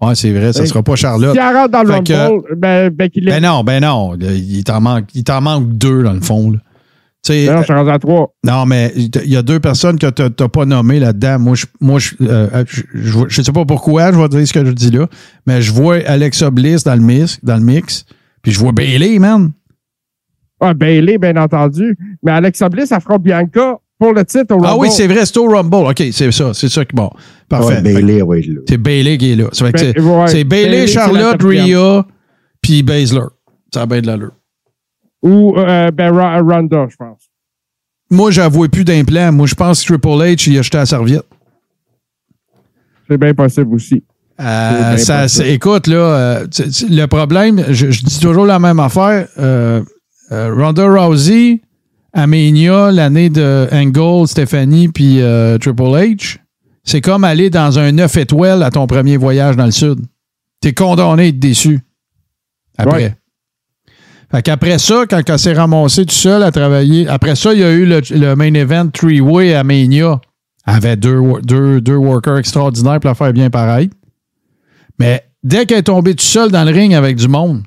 [0.00, 0.68] Ouais, c'est vrai, ça Hey.
[0.68, 1.32] sera pas Charlotte.
[1.34, 3.34] Si elle rentre dans le Fait que- Rumble, ben, Becky Lynch.
[3.40, 4.14] Ben non, ben non.
[4.20, 6.50] Il t'en manque, il t'en manque deux, dans le fond.
[6.52, 6.58] là.
[7.28, 8.32] Ben non, je suis rendu à trois.
[8.44, 11.38] Non, mais il y a deux personnes que tu n'as pas nommées là-dedans.
[11.38, 14.52] Moi, je, moi je, euh, je, je, je sais pas pourquoi, je vais dire ce
[14.52, 15.06] que je dis là,
[15.46, 18.04] mais je vois Alexa Bliss dans le mix, dans le mix
[18.40, 19.50] puis je vois Bailey, man.
[20.60, 21.98] Ah, Bailey, bien entendu.
[22.22, 24.66] Mais Alexa Bliss affronte Bianca pour le titre au Rumble.
[24.68, 25.88] Ah oui, c'est vrai, c'est au Rumble.
[25.90, 27.10] OK, c'est ça, c'est ça qui bon.
[27.48, 27.76] Parfait.
[27.76, 28.60] Ouais, Bailey, ouais, là.
[28.68, 29.44] C'est Bailey qui est là.
[29.60, 31.42] Ben, c'est ouais, c'est Bailey, Charlotte.
[31.42, 32.06] Rhea,
[32.62, 33.22] puis Baszler.
[33.72, 34.32] Ça a bien de l'allure.
[35.22, 37.22] Ou euh, ben, Ra- Ronda, je pense.
[38.10, 39.32] Moi, j'avoue plus d'implant.
[39.32, 41.26] Moi, je pense que Triple H, il a jeté la serviette.
[43.10, 44.02] C'est bien possible aussi.
[44.40, 45.48] Euh, bien ça, possible.
[45.48, 46.46] écoute, là, euh,
[46.90, 49.26] le problème, je, je dis toujours la même affaire.
[49.38, 49.82] Euh,
[50.30, 51.60] euh, Ronda Rousey,
[52.12, 56.38] à Mania l'année de Angle, Stephanie puis euh, Triple H,
[56.84, 60.00] c'est comme aller dans un 9 étoiles à ton premier voyage dans le Sud.
[60.60, 61.80] T'es condamné à être déçu.
[62.76, 62.96] Après.
[62.96, 63.14] Ouais.
[64.30, 67.64] Fait qu'après ça, quand elle s'est ramassée tout seul à travailler, après ça, il y
[67.64, 70.20] a eu le, le main event three-way à Mania.
[70.66, 73.88] Elle avait deux, deux, deux workers extraordinaires pour la faire bien pareil.
[74.98, 77.62] Mais dès qu'elle est tombée tout seule dans le ring avec du monde,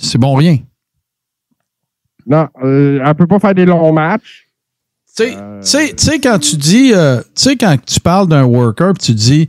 [0.00, 0.58] c'est bon rien.
[2.28, 4.46] Non, euh, elle peut pas faire des longs matchs.
[5.16, 5.24] Tu
[5.62, 9.48] sais- Euh, quand tu dis, euh, tu sais, quand tu parles d'un worker, tu dis,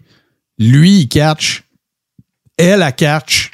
[0.57, 1.63] lui, il catch,
[2.57, 3.51] elle, a catch,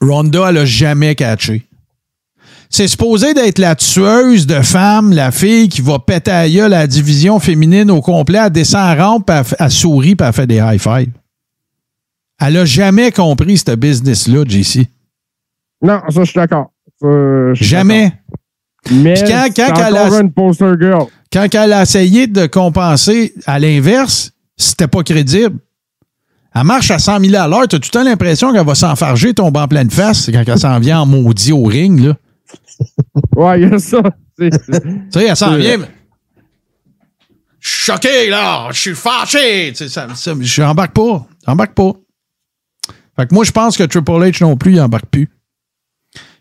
[0.00, 1.66] Ronda, elle a jamais catché.
[2.70, 6.80] C'est supposé d'être la tueuse de femmes, la fille qui va péter à gueule à
[6.80, 10.46] la division féminine au complet, elle descend en rampe, elle, elle sourit, puis elle fait
[10.46, 11.12] des high-fives.
[12.40, 14.86] Elle a jamais compris ce business-là, JC.
[15.82, 16.72] Non, ça, je suis d'accord.
[17.54, 18.12] Suis Jamais.
[18.90, 21.06] Mais Puis quand- elle a- encore une poster girl.
[21.32, 25.58] quand elle a essayé de compenser à l'inverse, c'était pas crédible.
[26.54, 27.68] Elle marche à 100 000 à l'heure.
[27.68, 30.58] Tu as tout le temps l'impression qu'elle va s'enfarger, tomber en pleine face quand elle
[30.58, 32.00] s'en vient en maudit au ring.
[32.00, 32.16] Là.
[33.36, 34.02] Ouais, il y a ça.
[34.38, 34.50] Tu
[35.10, 35.76] sais, elle s'en vient.
[35.78, 35.86] mais-
[37.60, 38.68] Je suis choqué, là.
[38.72, 39.72] Je suis fâché.
[39.74, 41.26] Je n'embarque pas.
[41.46, 41.92] J'embarque pas.
[43.16, 45.28] Fait que moi, je pense que Triple H non plus, il embarque plus.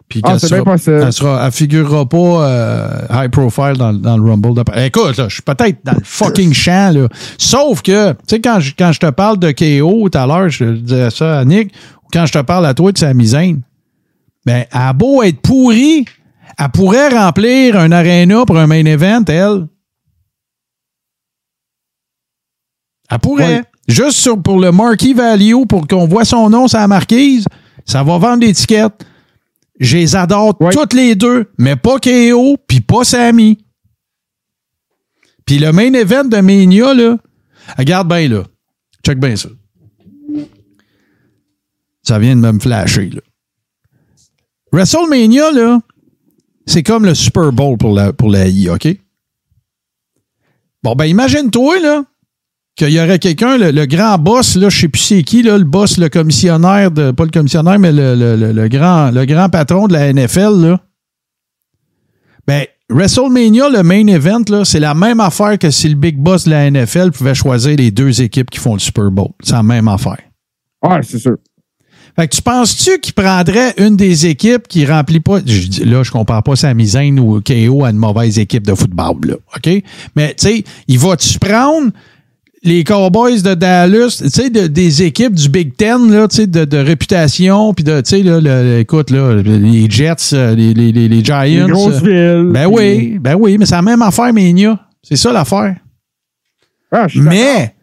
[0.09, 1.01] Puis Ah, c'est sera- bien possible.
[1.05, 4.55] Elle, sera, elle figurera pas euh, high profile dans, dans le Rumble.
[4.55, 6.91] d'après- Écoute, là, je suis peut-être dans le fucking champ.
[6.93, 7.07] Là.
[7.37, 10.49] Sauf que, tu sais, quand je, quand je te parle de KO tout à l'heure,
[10.49, 11.71] je disais ça à Nick,
[12.03, 13.61] ou quand je te parle à toi de sa misaine,
[14.47, 16.05] ben, elle a beau être pourrie,
[16.57, 19.67] elle pourrait remplir un arena pour un main event, elle.
[23.11, 23.63] Elle pourrait.
[23.87, 27.45] Juste sur, pour le marquee value, pour qu'on voit son nom sur la marquise,
[27.85, 28.93] ça va vendre des tickets.
[29.79, 30.71] Je les adore Ouais.
[30.73, 33.57] toutes les deux, mais pas KO, puis pas Sammy.
[35.45, 37.17] Puis le main event de Mania, là,
[37.77, 38.43] regarde bien là.
[39.05, 39.49] Check bien ça.
[42.03, 43.21] Ça vient de me flasher, là.
[44.71, 45.79] WrestleMania, là,
[46.65, 48.87] c'est comme le Super Bowl pour la, pour la I, OK?
[50.83, 52.03] Bon, ben imagine-toi, là,
[52.79, 55.57] qu'il y aurait quelqu'un, le, le grand boss, là, je sais plus c'est qui, là,
[55.57, 57.11] le boss, le commissionnaire de.
[57.11, 60.61] Pas le commissionnaire, mais le, le- le- le grand, le grand patron de la NFL,
[60.61, 60.79] là.
[62.47, 66.45] Ben, WrestleMania, le main event, là, c'est la même affaire que si le big boss
[66.45, 69.29] de la NFL pouvait choisir les deux équipes qui font le Super Bowl.
[69.43, 70.17] C'est la même affaire.
[70.83, 71.35] Ouais, c'est sûr.
[72.15, 75.39] Fait que tu penses-tu qu'il prendrait une des équipes qui remplit pas.
[75.45, 79.17] je là, je compare pas sa misaine ou KO à une mauvaise équipe de football,
[79.25, 79.35] là.
[79.55, 79.83] OK?
[80.15, 81.91] Mais, tu sais, il va-tu prendre
[82.63, 86.47] les Cowboys de Dallas, tu sais, de- des équipes du Big Ten, là, tu sais,
[86.47, 90.73] de, de réputation, puis de, tu sais, là, le- écoute, là, les Jets, euh, les,
[90.73, 91.41] les, les, Giants.
[91.41, 92.51] Les grosses euh, villes.
[92.53, 94.79] ben oui, ben oui, mais c'est la même affaire, Mania.
[95.01, 95.75] C'est ça l'affaire.
[96.91, 97.07] Ah.
[97.15, 97.75] Mais,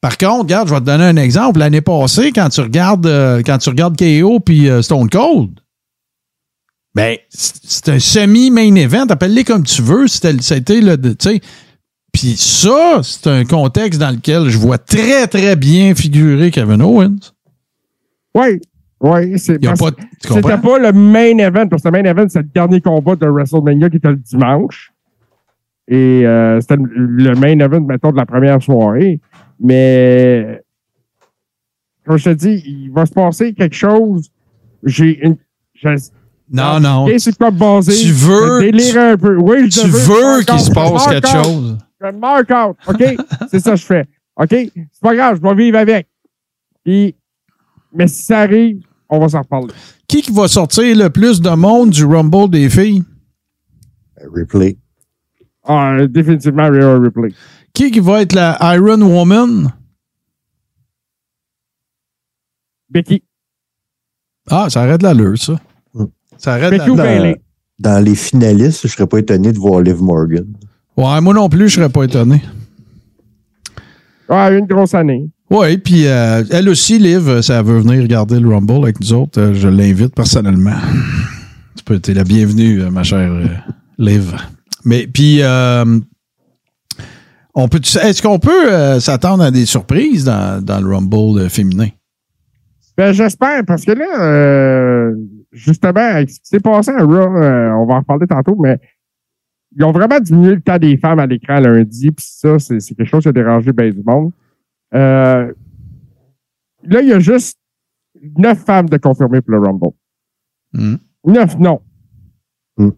[0.00, 1.60] par contre, regarde, je vais te donner un exemple.
[1.60, 5.50] L'année passée, quand tu regardes, euh, quand tu regardes KO puis euh, Stone Cold,
[6.94, 9.06] ben, c'est un semi-main event.
[9.08, 10.06] Appelle-les comme tu veux.
[10.06, 11.40] C'était, c'était le, tu sais.
[12.14, 17.32] Puis ça, c'est un contexte dans lequel je vois très, très bien figurer Kevin Owens.
[18.34, 18.60] Oui,
[19.00, 19.38] oui.
[19.38, 19.74] C'est pas,
[20.20, 23.26] C'était pas le main event, parce que le main event, c'est le dernier combat de
[23.26, 24.92] WrestleMania qui était le dimanche.
[25.88, 29.20] Et euh, c'était le- main event, mettons, de la première soirée.
[29.60, 30.62] Mais,
[32.06, 34.30] comme je te dis, il va se passer quelque chose.
[34.84, 35.36] J'ai une.
[36.50, 37.08] Non, non.
[37.08, 37.94] Et c'est quoi basé?
[37.94, 39.36] Tu veux- délire un peu.
[39.36, 40.42] Oui, je Tu veux.
[40.44, 41.78] qu'il se passe quelque chose.
[42.04, 42.76] Je mark out.
[42.86, 43.16] OK?
[43.50, 44.06] c'est ça que je fais.
[44.36, 44.50] OK?
[44.50, 46.08] C'est pas grave, je vais vivre avec.
[46.84, 47.16] Puis,
[47.92, 49.72] mais si ça arrive, on va s'en reparler.
[50.08, 53.04] Qui qui va sortir le plus de monde du Rumble des filles?
[54.34, 54.76] Replay.
[55.64, 57.32] Ah, définitivement, Rhea Ripley.
[57.72, 59.72] Qui qui va être la Iron Woman?
[62.90, 63.24] Becky.
[64.50, 65.58] Ah, ça arrête l'allure, ça.
[65.94, 66.04] Mm.
[66.36, 67.22] Ça arrête Becky ou l'allure.
[67.22, 67.40] Bayley?
[67.78, 70.46] Dans les finalistes, je serais pas étonné de voir Liv Morgan.
[70.96, 72.42] Ouais, moi non plus, je serais pas étonné.
[74.28, 75.28] Ah, une grosse année.
[75.50, 79.40] Oui, puis euh, elle aussi, Liv, ça veut venir regarder le Rumble avec nous autres.
[79.40, 80.76] euh, je l'invite personnellement.
[81.76, 83.46] Tu peux être la bienvenue, euh, ma chère euh,
[83.98, 84.34] Liv.
[84.84, 85.84] Mais puis, euh,
[87.54, 91.48] on peut, est-ce qu'on peut euh, s'attendre à des surprises dans, dans le Rumble euh,
[91.48, 91.88] féminin?
[92.96, 95.14] Ben, j'espère, parce que là, euh,
[95.52, 98.78] justement, avec ce qui s'est passé à Raw, euh, on va en reparler tantôt, mais
[99.76, 103.04] ils ont vraiment diminué le temps des femmes à l'écran lundi, puis ça, c'est quelque
[103.04, 104.32] chose qui a dérangé bien du monde.
[104.94, 105.52] Euh,
[106.84, 107.58] là, il y a juste
[108.38, 109.88] neuf femmes de confirmer pour le Rumble.
[110.72, 110.96] Hmm.
[111.26, 111.80] Neuf, non.
[112.76, 112.90] Hmm.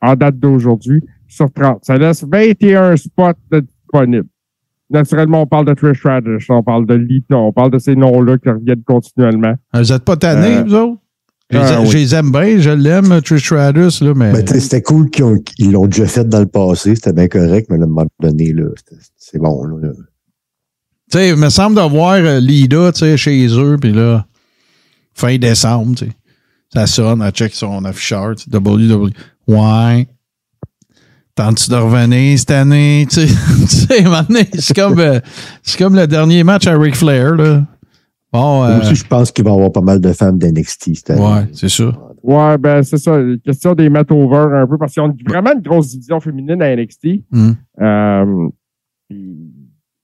[0.00, 1.84] en date d'aujourd'hui sur 30.
[1.84, 4.28] Ça laisse 21 spots disponibles.
[4.90, 8.36] Naturellement, on parle de Trish Stratus, on parle de Lita, on parle de ces noms-là
[8.36, 9.54] qui reviennent continuellement.
[9.72, 11.01] Vous n'êtes pas tannés, Euh, vous autres?
[11.52, 11.88] Je les- ah, oui.
[11.90, 14.32] je les aime bien, je l'aime, Trish Stratus, là, mais.
[14.32, 17.66] Ben, c'était cool qu'ils ont- ils l'ont déjà fait dans le passé, c'était bien correct,
[17.70, 18.64] mais à un moment donné, là,
[19.18, 19.62] c'est bon.
[19.64, 19.92] Là, là.
[21.10, 24.26] Tu sais, il me semble d'avoir euh, Lida, tu sais, chez eux, puis là,
[25.14, 26.12] fin décembre, tu sais,
[26.72, 29.10] ça sonne, elle check son afficheur, tu sais, WW.
[29.46, 30.08] Ouais.
[31.34, 33.06] Tentes-tu de revenir cette année?
[33.10, 33.34] Tu sais,
[33.88, 35.20] tu c'est comme, euh,
[35.62, 37.62] c'est comme le dernier match à Ric Flair, là.
[38.32, 40.94] Bon, Moi euh, aussi, je pense qu'il va y avoir pas mal de femmes d'NXT
[40.94, 41.20] cette année.
[41.20, 41.92] ouais, c'est ça.
[42.22, 43.18] Ouais, ben c'est ça.
[43.44, 46.74] Question des mettre over un peu parce qu'ils ont vraiment une grosse division féminine à
[46.74, 47.24] NXT.
[47.30, 47.50] Hmm.
[47.80, 48.48] Euh,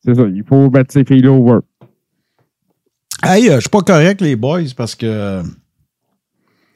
[0.04, 1.58] c'est ça, il faut mettre ces filles-là over.
[3.22, 5.42] Hey, euh, je suis pas correct, les boys, parce que euh,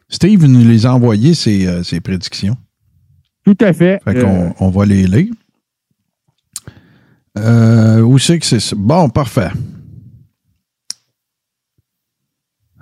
[0.09, 2.57] Steve nous les a envoyés, ses, euh, ses prédictions.
[3.44, 4.00] Tout à fait.
[4.05, 5.32] Fait Euh, qu'on on va les lire.
[7.38, 8.76] Euh, où c'est que c'est ça?
[8.78, 9.50] Bon, parfait.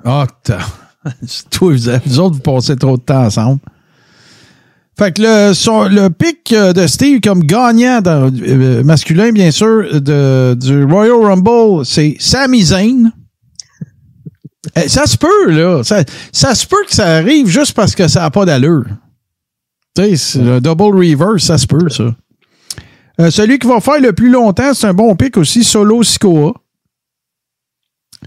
[0.05, 0.27] Ah,
[1.27, 1.73] c'est toi,
[2.05, 3.61] vous, autres, vous passez trop de temps ensemble.
[4.99, 10.55] Fait que le, pic euh, de Steve comme gagnant dans- euh, masculin, bien sûr, de,
[10.61, 13.11] du Royal Rumble, c'est Sami Zayn.
[14.77, 15.83] Eh, ça se peut, là.
[15.83, 18.85] Ça, se peut que ça arrive juste parce que ça n'a pas d'allure.
[19.97, 22.15] Tu sais, c'est le double reverse, ça se peut, ça.
[23.21, 26.53] Euh, celui qui va faire le plus longtemps, c'est un bon pic aussi, Solo Sikoa.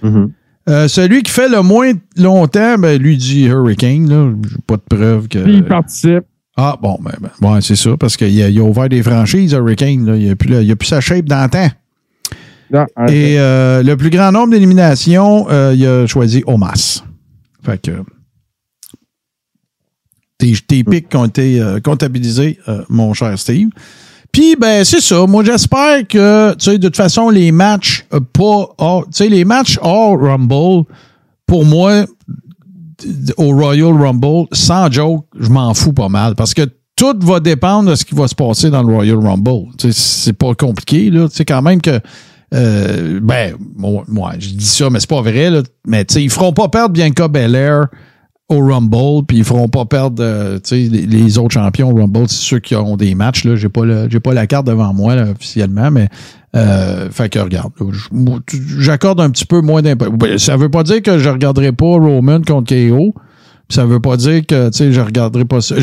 [0.02, 0.34] Mhm.
[0.70, 4.08] Euh, celui qui fait le moins longtemps, ben, lui dit Hurricane.
[4.10, 4.34] Là.
[4.50, 5.40] J'ai pas de preuve que.
[5.40, 6.24] Puis il participe.
[6.56, 9.54] Ah, bon, ben, ben, ouais, c'est ça, parce qu'il a, il a ouvert des franchises,
[9.54, 10.06] Hurricane.
[10.06, 10.16] Là.
[10.16, 11.68] Il n'a plus, sa shape d'antan.
[12.72, 13.34] Non, en fait.
[13.34, 17.04] Et euh, le plus grand nombre d'éliminations, euh, il a choisi Omas.
[17.64, 17.92] Fait que.
[20.38, 22.60] Tes, tes pics ont été comptabilisés,
[22.90, 23.70] mon cher Steve.
[24.34, 25.26] Puis, ben, c'est ça.
[25.28, 28.68] Moi, j'espère que, tu sais, de toute façon, les matchs, euh, pas.
[28.80, 30.84] hors- Tu sais, les matchs hors Rumble,
[31.46, 32.06] pour moi,
[33.38, 36.36] au Royal Rumble, sans joke, je m'en fous pas mal.
[36.36, 36.64] Parce que
[36.96, 39.68] tout va dépendre de ce qui va se passer dans le Royal Rumble.
[39.92, 41.30] C'est pas compliqué, là.
[41.30, 42.00] Tu sais, quand même que.
[42.56, 45.62] euh, ben, moi, moi, je dis ça, mais c'est pas vrai, là.
[45.88, 47.86] Mais, tu sais, ils feront pas perdre Bianca Belair
[48.50, 52.44] au Rumble, puis ils feront pas perdre euh, les, les autres champions au Rumble, c'est
[52.44, 53.46] ceux qui ont des matchs.
[53.46, 56.10] Là, j'ai pas le- j'ai pas la carte devant moi là, officiellement, mais
[56.56, 57.72] euh, fait que regarde,
[58.80, 60.38] j'accorde un petit peu moins d'importance.
[60.38, 63.16] Ça veut pas dire que je regarderai pas Roman contre KO.
[63.70, 65.76] Ça veut pas dire que tu sais, je regarderai pas ça.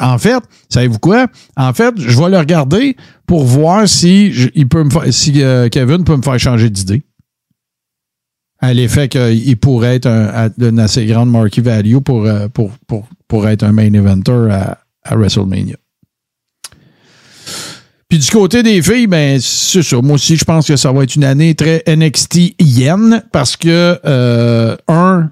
[0.00, 1.26] En fait, savez-vous quoi?
[1.56, 2.96] En fait, je vais le regarder
[3.26, 7.04] pour voir si il peut me si euh, Kevin peut me faire changer d'idée
[8.58, 13.06] à l'effet qu'il pourrait être un, d'une assez grande marquee value pour, euh, pour, pour,
[13.28, 15.76] pour être un main eventer à, à WrestleMania.
[18.08, 20.00] Puis du côté des filles, ben c'est ça.
[20.00, 22.54] Moi aussi, je pense que ça va être une année très NXT
[23.32, 25.30] parce que euh, un,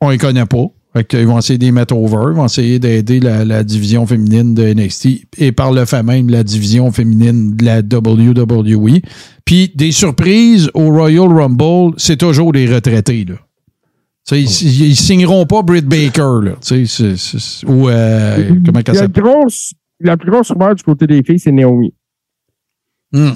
[0.00, 0.66] on les connaît pas.
[0.96, 4.54] Fait qu'ils vont essayer les mettre over, ils vont essayer d'aider la, la division féminine
[4.54, 9.00] de NXT et par le fait même la division féminine de la WWE.
[9.44, 13.26] Puis des surprises au Royal Rumble, c'est toujours des retraités.
[13.26, 13.34] Là.
[14.32, 16.40] Ils, ils signeront pas Britt Baker.
[16.42, 16.52] Là,
[17.66, 19.22] ou euh, comment Il elle y a s'appelle?
[19.22, 21.92] grosse, la plus grosse rumeur du côté des filles, c'est Naomi.
[23.12, 23.32] Hmm.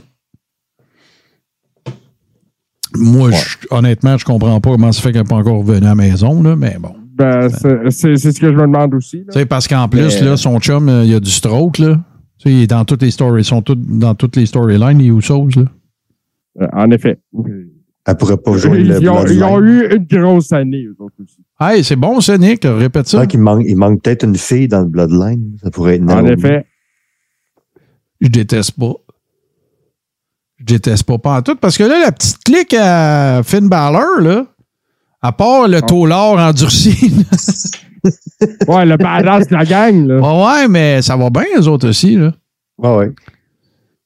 [2.97, 5.91] Moi, je- honnêtement, je comprends pas comment ça fait qu'elle n'est pas encore revenue à
[5.91, 6.95] la maison, là, mais bon.
[7.21, 7.49] Ben,
[7.91, 9.25] c'est ce que je me demande aussi.
[9.35, 9.47] là.
[9.47, 12.01] Parce qu'en plus, Mais- là, son chum, euh, il a du stroke, là.
[12.47, 15.65] Il est dans toutes les stories, ils sont dans toutes les storylines, les Usos, là.
[16.63, 17.19] Euh, en effet.
[18.07, 21.17] Elle pourrait pas jouer le Ils ont, ils ont eu une grosse année, eux autres
[21.23, 21.37] aussi.
[21.61, 23.27] Hey, c'est bon, ça, Nick, répète ça.
[23.27, 25.59] qu'il manque, il manque peut-être une fille dans le Bloodline.
[25.63, 26.65] Ça pourrait être En effet.
[28.23, 28.95] Je déteste pas.
[30.59, 34.21] Je déteste pas, pas en tout, parce que là, la petite clique à Finn Balor,
[34.21, 34.47] là,
[35.23, 37.13] à part le taulard endurci,
[38.67, 40.19] Ouais, le badass de la gang, là.
[40.21, 40.45] là.
[40.63, 42.33] ouais, mais ça va bien, eux autres aussi, là.
[42.83, 43.13] Ah ouais.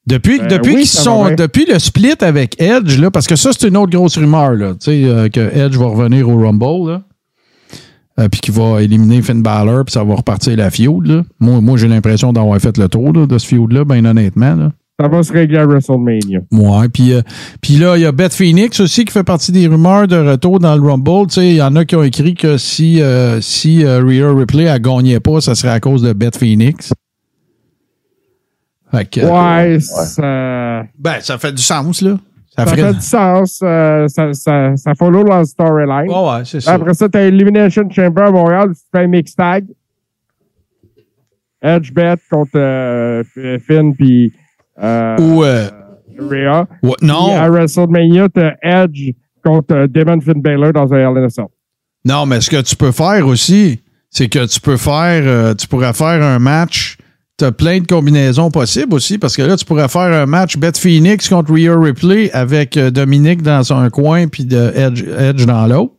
[0.06, 3.36] Depuis, Ben depuis oui, qu'ils ça sont, depuis le split avec Edge, là, parce que
[3.36, 6.36] ça, c'est une autre grosse rumeur, là, tu sais, euh, que Edge va revenir au
[6.36, 7.02] Rumble, là,
[8.18, 11.22] euh, puis qu'il va éliminer Finn Balor, puis ça va repartir la feud, là.
[11.40, 14.72] Moi, moi j'ai l'impression d'avoir fait le tour là, de ce feud-là, bien honnêtement, là.
[15.00, 16.40] Ça va se régler à WrestleMania.
[16.52, 17.22] Ouais, puis euh,
[17.60, 20.60] puis là, il y a Beth Phoenix aussi qui fait partie des rumeurs de retour
[20.60, 21.26] dans le Rumble.
[21.26, 24.32] Tu sais, il y en a qui ont écrit que si, euh, si euh, Rhea
[24.32, 26.92] Ripley ne gagnait pas, ça serait à cause de Beth Phoenix.
[28.92, 32.16] Fait que, Ouais, ça, Ben, ça fait du sens, là.
[32.56, 32.82] Ça, ça ferait...
[32.86, 33.58] fait du sens.
[33.64, 36.08] euh, ça, ça, ça follow dans le storyline.
[36.08, 36.74] Ouais, ouais, c'est ça.
[36.74, 39.64] Après ça, t'as Elimination Chamber à Montréal, tu fais un mix tag.
[41.60, 43.24] Edge bet contre euh,
[43.66, 44.32] Finn puis
[44.78, 45.68] Ou, euh,
[46.18, 46.66] Rhea.
[46.82, 49.12] Puis à non, WrestleMania, t'as Edge
[49.44, 51.46] contre euh, Demon Finn Balor dans un Hell in a Cell.
[52.04, 53.80] non, mais ce que tu peux faire aussi,
[54.10, 56.96] c'est que tu peux faire, euh, tu pourrais faire un match.
[57.36, 60.56] Tu as plein de combinaisons possibles aussi, parce que là, tu pourrais faire un match
[60.56, 65.44] Beth Phoenix contre Rhea Ripley avec euh, Dominique dans un coin puis de Edge, Edge
[65.44, 65.94] dans l'autre.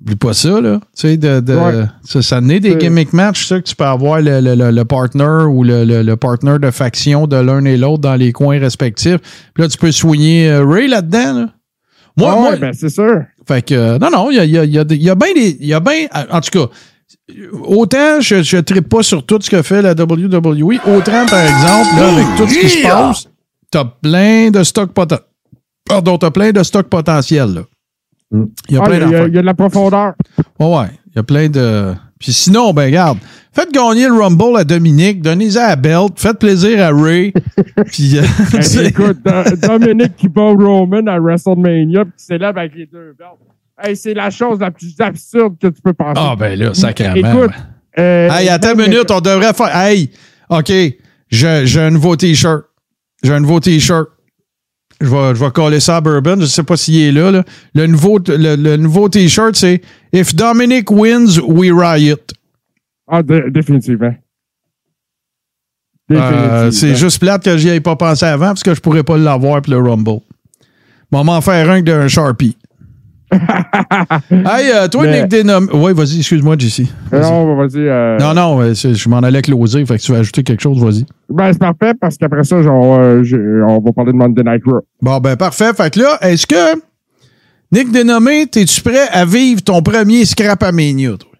[0.00, 0.78] Oublie pas ça, là.
[0.96, 1.84] Tu sais, de, de- Ouais.
[2.04, 4.84] ça, ça naît des gimmick matchs, ça, que tu peux avoir le, le, le, le
[4.84, 8.58] partner ou le, le, le partner de faction de l'un et l'autre dans les coins
[8.60, 9.18] respectifs.
[9.54, 11.46] Puis là, tu peux soigner euh, Ray là-dedans, là.
[12.16, 13.22] Moi, moi, ben c'est sûr.
[13.46, 15.32] fait que, euh, non, non, il y a, y a, y a, y a bien
[15.34, 15.56] des.
[15.60, 16.06] Il y a bien.
[16.32, 16.66] En tout cas,
[17.64, 21.96] autant je ne tripe pas sur tout ce que fait la WWE, autant, par exemple,
[21.96, 23.28] là, avec tout ce qui se passe,
[23.70, 25.26] t'as plein de stocks potentiels.
[25.84, 27.60] Pardon, t'as plein de stocks potentiels, là.
[28.30, 28.44] Mm.
[28.68, 29.26] Il y a Ah, plein Il y, a- d'affaires.
[29.28, 30.12] il y a de la profondeur.
[30.60, 30.86] Ouais, ouais.
[31.06, 31.94] Il y a plein de.
[32.18, 33.18] Puis sinon, ben, regarde,
[33.52, 37.32] faites gagner le Rumble à Dominique, donnez-en à Belt, faites plaisir à Ray.
[37.86, 38.18] puis.
[38.18, 38.22] euh,
[38.52, 42.86] Hey, c'est- écoute, Do- Dominique qui bat Roman à WrestleMania puis qui s'élève avec les
[42.86, 43.38] deux belts.
[43.80, 46.20] Hey, c'est la chose la plus absurde que tu peux penser.
[46.22, 47.14] Ah, ben là, sacrément.
[47.14, 47.52] Écoute,
[47.98, 49.74] euh, Hey, attends une minute, on devrait faire.
[49.76, 50.10] Hey,
[50.50, 50.72] OK,
[51.30, 52.64] j'ai un nouveau T-shirt.
[53.22, 54.08] J'ai un nouveau T-shirt.
[55.00, 56.36] Je vais, je vais coller ça à Bourbon.
[56.36, 57.44] Je ne sais pas s'il est là, là.
[57.74, 59.80] Le nouveau, le, le nouveau T-shirt, c'est
[60.12, 62.16] If Dominic wins, we riot.
[63.06, 64.14] Ah, définitivement.
[66.10, 66.70] Euh, Définitivement.
[66.72, 69.60] c'est juste plate que j'y ai pas pensé avant parce que je pourrais pas l'avoir
[69.62, 70.20] pour le Rumble.
[71.12, 72.56] M'en faire un d'un Sharpie.
[74.30, 75.66] hey, euh, toi, Mais- Nick Denom.
[75.72, 76.86] Oui, vas-y, excuse-moi, JC.
[77.12, 77.78] Non, vas-y.
[77.86, 80.60] euh, Non, non, euh, c'est- je m'en allais closer, fait que tu vas ajouter quelque
[80.62, 81.04] chose, vas-y.
[81.28, 83.22] Ben, c'est parfait parce qu'après ça, genre, euh,
[83.68, 84.80] on va parler de Monday Night Raw.
[85.02, 85.72] Bon, ben parfait.
[85.76, 86.80] Fait que là, est-ce que,
[87.70, 91.30] Nick Dénommé, es-tu prêt à vivre ton premier scrap à Mania, toi?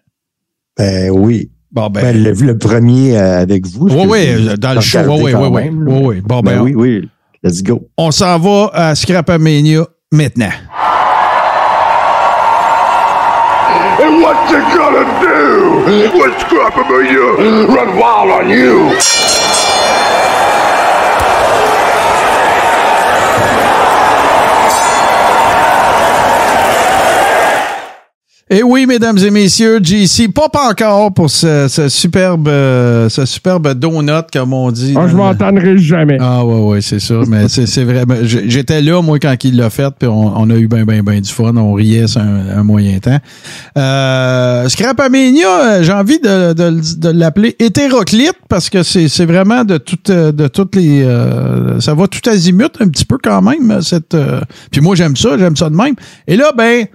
[0.77, 1.49] Ben oui.
[1.71, 2.01] Bon, ben.
[2.01, 3.87] Ben, le, le premier euh, avec vous.
[3.89, 4.99] oui, oui, dans le show.
[5.07, 5.69] Oui, oui, oui,
[6.03, 6.21] oui.
[6.21, 7.09] Bon, Ben ben, oui, oui.
[7.43, 7.87] Let's go.
[7.97, 10.49] on s'en va à Scrap Mania maintenant.
[14.49, 19.18] What you gonna do when Scrapamania run wild on you?
[28.51, 33.75] Et oui, mesdames et messieurs, JC, pop encore pour ce, ce superbe, euh, ce superbe
[33.75, 34.95] donut, comme on dit.
[34.97, 36.17] Ah, je le- m'entendrai jamais.
[36.19, 37.13] Ah ouais, ouais, c'est ça.
[37.27, 38.05] Mais c'est c'est vrai.
[38.23, 41.21] J'étais là, moi, quand il l'a fait, puis on, on a eu ben, ben, ben
[41.21, 41.55] du fun.
[41.57, 43.19] On riait sur un, un moyen temps.
[43.77, 49.63] Euh, Scrapamania, euh, j'ai envie de, de- de l'appeler hétéroclite parce que c'est c'est vraiment
[49.63, 51.03] de toutes de toutes les.
[51.03, 53.79] euh, ça va tout azimut un petit peu quand même.
[53.83, 55.93] Cette, euh, puis moi, j'aime ça, j'aime ça de même.
[56.27, 56.87] Et là, ben.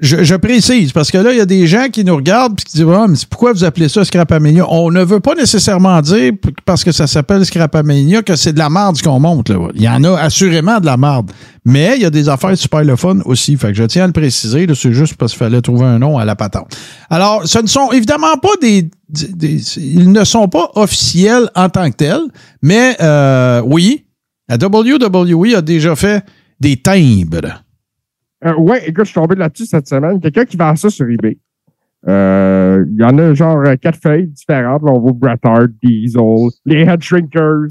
[0.00, 2.76] Je, précise, parce que là, il y a des gens qui nous regardent et qui
[2.76, 4.64] disent Ah, mais pourquoi vous appelez ça Scrapamania?
[4.70, 6.32] On ne veut pas nécessairement dire,
[6.64, 9.48] parce que ça s'appelle Scrapamania, que c'est de la marde ce qu'on monte.
[9.48, 9.58] Là.
[9.74, 11.32] Il y en a assurément de la marde.
[11.64, 13.56] Mais il y a des affaires super le fun aussi.
[13.56, 14.68] Fait que je tiens à le préciser.
[14.74, 16.76] C'est juste parce qu'il fallait trouver un nom à la patente.
[17.10, 18.88] Alors, ce ne sont évidemment pas des-
[19.78, 22.20] ils ne sont pas officiels en tant que tels,
[22.62, 24.04] mais euh, oui,
[24.48, 26.24] la WWE a déjà fait
[26.60, 27.64] des timbres.
[28.44, 30.20] Euh, ouais, écoute, je suis tombé là-dessus cette semaine.
[30.20, 31.38] Quelqu'un qui vend ça sur eBay.
[32.06, 34.82] Euh, Il y en a genre euh, quatre feuilles différentes.
[34.82, 36.22] Là, on voit Bret Hart, Diesel,
[36.64, 37.68] les Head Shrinkers.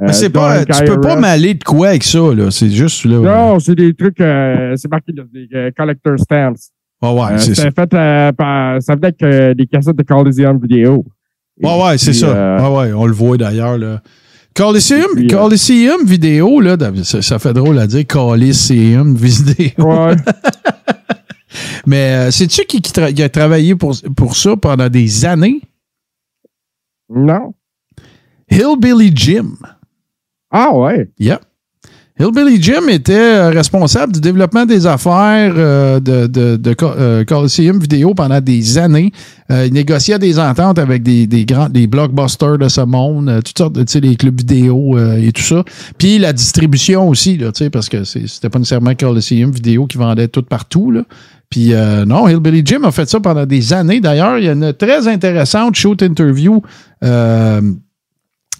[0.00, 2.50] Mais euh, c'est pas, tu peux pas m'aller de quoi avec ça, là?
[2.50, 3.18] C'est juste, là.
[3.18, 6.52] Non, c'est des trucs, c'est marqué là, des collector stamps.
[7.00, 7.70] Ouais, ouais, Euh, c'est ça.
[7.70, 11.04] Fait par, ça venait avec des cassettes de Coliseum vidéo.
[11.62, 12.56] Et Ouais, ouais, c'est ça.
[12.70, 14.02] Ouais, ouais, on le voit d'ailleurs, là.
[14.54, 19.70] Coliseum, puis, euh, Coliseum vidéo, là, ça, ça fait drôle à dire Coliseum vidéo.
[19.78, 20.16] ouais.
[21.86, 22.30] Mais euh,
[22.64, 25.60] qui, qui, tra- qui a travaillé pour, pour ça pendant des années?
[27.08, 27.54] non.
[28.50, 29.56] Hillbilly Jim.
[30.50, 31.10] Ah ouais.
[31.18, 31.40] Yep.
[32.16, 37.80] Hillbilly Jim était euh, responsable du développement des affaires euh, de, de, de euh, Coliseum
[37.80, 39.10] Vidéo pendant des années.
[39.50, 43.74] Il négociait des ententes avec des, des grands des blockbusters de ce monde, toutes sortes
[43.74, 45.64] de, les clubs vidéo et tout ça.
[45.98, 50.42] Puis la distribution aussi, là, parce que c'était pas nécessairement Coliseum Vidéo qui vendait tout
[50.42, 50.90] partout.
[50.90, 51.02] Là.
[51.54, 54.00] Puis euh, non, Hillbilly Jim a fait ça pendant des années.
[54.00, 56.60] D'ailleurs, il y a une très intéressante shoot interview
[57.04, 57.60] euh,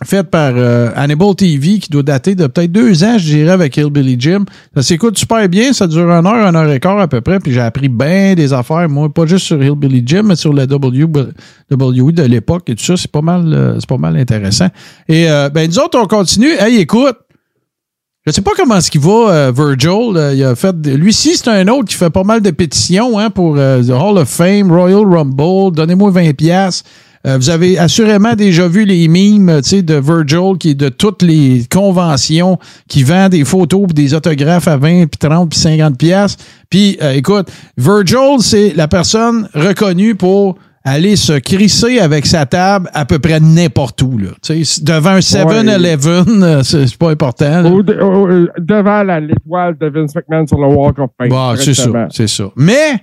[0.03, 3.77] faite par euh, Hannibal TV qui doit dater de peut-être deux ans, je dirais, avec
[3.77, 4.45] Hillbilly Jim.
[4.75, 7.39] Ça s'écoute super bien, ça dure une heure, une heure et quart à peu près,
[7.39, 10.65] puis j'ai appris bien des affaires, moi, pas juste sur Hillbilly Jim, mais sur la
[10.65, 14.69] WWE de l'époque et tout ça, c'est pas mal, euh, c'est pas mal intéressant.
[15.09, 16.53] Et euh, ben nous autres, on continue.
[16.59, 17.17] Hey, écoute,
[18.27, 20.17] je sais pas comment ce qu'il va, euh, Virgil.
[20.17, 23.19] euh, il a fait, lui ci c'est un autre qui fait pas mal de pétitions
[23.19, 25.75] hein, pour Hall of Fame, Royal Rumble.
[25.75, 26.83] Donnez-moi 20 pièces.
[27.27, 30.75] Euh, vous avez assurément déjà vu les mimes euh, tu sais, de Virgil qui est
[30.75, 35.49] de toutes les conventions qui vend des photos et des autographes à 20, puis 30,
[35.51, 36.37] puis 50 pièces.
[36.69, 37.49] Puis euh, écoute,
[37.79, 40.57] Virgil, c'est la personne reconnue pour
[40.87, 44.19] aller se crisser avec sa table à peu près n'importe où.
[44.19, 44.29] Là.
[44.43, 47.63] Tu sais, devant un 7-Eleven, euh, c'est pas important.
[47.63, 47.71] là.
[47.71, 51.31] Au- au- au- devant la- l'étoile de Vince McMahon sur le Walk of Fame.
[51.31, 52.45] Bon, c'est ça, c'est ça.
[52.57, 53.01] Mais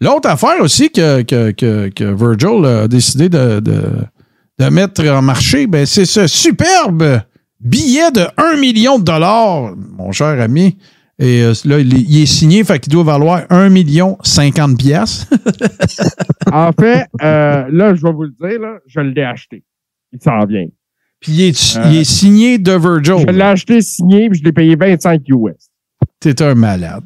[0.00, 3.82] l'autre affaire aussi que, que, que, que Virgil a décidé de, de,
[4.58, 7.20] de mettre en marché, ben, c'est ce superbe
[7.60, 10.76] billet de 1 million de dollars, mon cher ami.
[11.18, 14.78] Et euh, là, il est, il est signé, fait qu'il doit valoir 1 million 50
[14.78, 15.26] piastres.
[16.52, 19.64] En fait, euh, là, je vais vous le dire, là, je l'ai acheté.
[20.12, 20.66] Il s'en vient.
[21.20, 23.24] Puis il est, Euh, il est signé de Virgil.
[23.26, 25.70] Je l'ai acheté signé, puis je l'ai payé 25 US.
[26.20, 27.02] T'es un malade.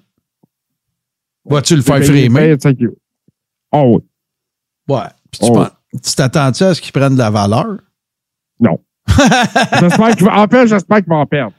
[1.48, 2.50] Vas-tu le faire J'ai payé framer?
[2.50, 2.90] 25 US.
[3.72, 4.94] Oh oui.
[4.94, 5.02] Ouais.
[5.30, 5.54] Puis tu Oh.
[5.54, 5.70] penses-
[6.04, 7.78] tu t'attends-tu à ce qu'il prenne de la valeur?
[8.60, 8.78] Non.
[9.80, 11.52] J'espère qu'il va, en fait, j'espère qu'il va en perdre.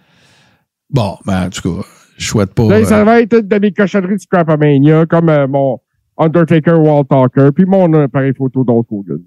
[0.89, 1.87] Bon, ben, en tout cas,
[2.17, 2.63] je souhaite pas.
[2.67, 5.79] Là, euh, ça va être une de mes cochonneries de Scrapamania, comme euh, mon
[6.17, 9.21] Undertaker Wall Talker, puis mon appareil photo d'Hulk Hogan.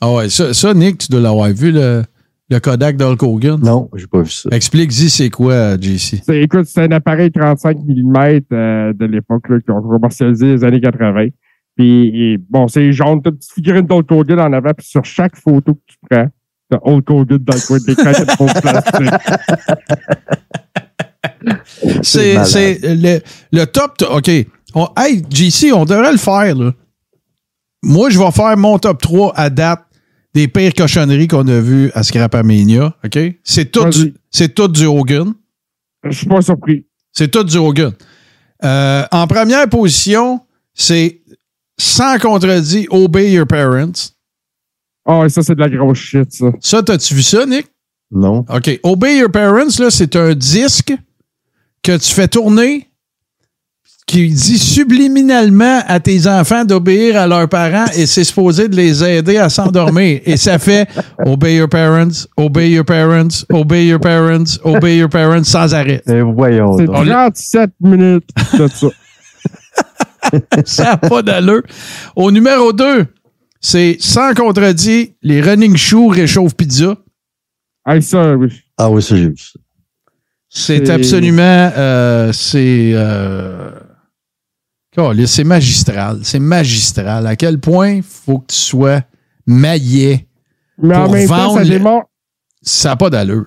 [0.00, 2.02] Ah ouais, ça, ça, Nick, tu dois l'avoir vu, le,
[2.50, 3.58] le Kodak d'Hulk Hogan.
[3.62, 4.48] Non, j'ai pas vu ça.
[4.52, 6.20] Explique-y c'est quoi, euh, JC.
[6.24, 10.64] C'est- Écoute, c'est un appareil 35 mm euh, de l'époque là, qu'ils ont commercialisé les
[10.64, 11.28] années 80.
[11.76, 15.04] Puis, et, bon, c'est jaune, t'as une petite figurine d'Hulk Hogan en avant, puis sur
[15.04, 16.28] chaque photo que tu prends,
[16.70, 19.10] t'as Hulk Hogan dans le coin de l'écran, t'as trop de plastique.
[22.02, 23.20] C'est c'est le,
[23.52, 23.96] le top.
[23.96, 24.30] t- OK.
[24.74, 26.72] On- hey, JC, on devrait le faire, là.
[27.82, 29.80] Moi, je vais faire mon top 3 à date
[30.34, 32.94] des pires cochonneries qu'on a vues à Scrapamania.
[33.04, 33.18] OK?
[33.44, 35.32] C'est tout, du- c'est tout du Hogan.
[36.04, 36.84] Je suis pas surpris.
[37.12, 37.92] C'est tout du Hogan.
[38.64, 40.40] Euh, en première position,
[40.74, 41.20] c'est
[41.78, 43.92] sans contredit Obey Your Parents.
[45.06, 46.46] Ah, ça, c'est de la grosse shit, ça.
[46.60, 47.66] Ça, t'as-tu vu ça, Nick?
[48.10, 48.44] Non.
[48.48, 48.80] OK.
[48.82, 50.94] Obey Your Parents, là, c'est un disque
[51.82, 52.88] que tu fais tourner
[54.06, 59.02] qui dit subliminalement à tes enfants d'obéir à leurs parents et c'est supposé de les
[59.02, 60.20] aider à s'endormir.
[60.24, 60.86] Et ça fait
[61.24, 66.02] Obey Your Parents, Obey Your Parents, Obey Your Parents, Obey Your Parents sans arrêt.
[66.06, 67.06] Eh, voyons C'est donc.
[67.06, 68.28] 37 minutes
[68.58, 68.88] de ça.
[70.64, 71.62] Ça n'a pas d'allure.
[72.16, 73.06] Au numéro 2,
[73.60, 76.96] c'est sans contredit, les running shoes réchauffent pizza.
[77.86, 78.48] Hey, ça, oui.
[78.78, 79.58] Ah oui, ça, j'ai vu ça.
[80.48, 81.70] C'est absolument.
[81.76, 82.92] euh, c'est.
[82.94, 83.70] Euh,
[85.26, 86.20] c'est magistral.
[86.22, 87.26] C'est magistral.
[87.26, 89.00] À quel point faut que tu sois
[89.46, 90.26] maillet.
[90.78, 92.06] Mais en Pour même temps, vendre ça le- démontre,
[92.62, 93.46] Ça n'a pas d'allure.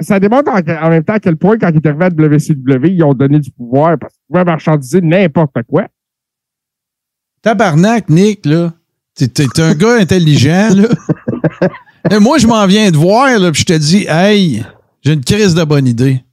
[0.00, 2.88] ça démontre en, en même temps à quel point, quand ils est arrivé à WCW,
[2.94, 5.86] ils ont donné du pouvoir parce qu'ils pouvaient marchandiser n'importe quoi.
[7.42, 8.72] Tabarnak, Nick, là.
[9.14, 10.88] T'es, un gars intelligent, là.
[12.10, 14.64] Et moi, je m'en viens de voir, là, puis je te dis, hey,
[15.02, 16.24] j'ai une crise de bonne idée.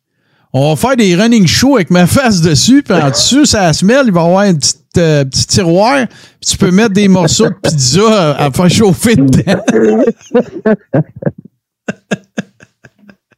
[0.53, 3.86] On va faire des running shows avec ma face dessus, puis en dessous, ça se
[3.86, 7.07] mêle, il va y avoir un petit, euh, petit tiroir, puis tu peux mettre des
[7.07, 9.61] morceaux de pizza à, à faire chauffer dedans.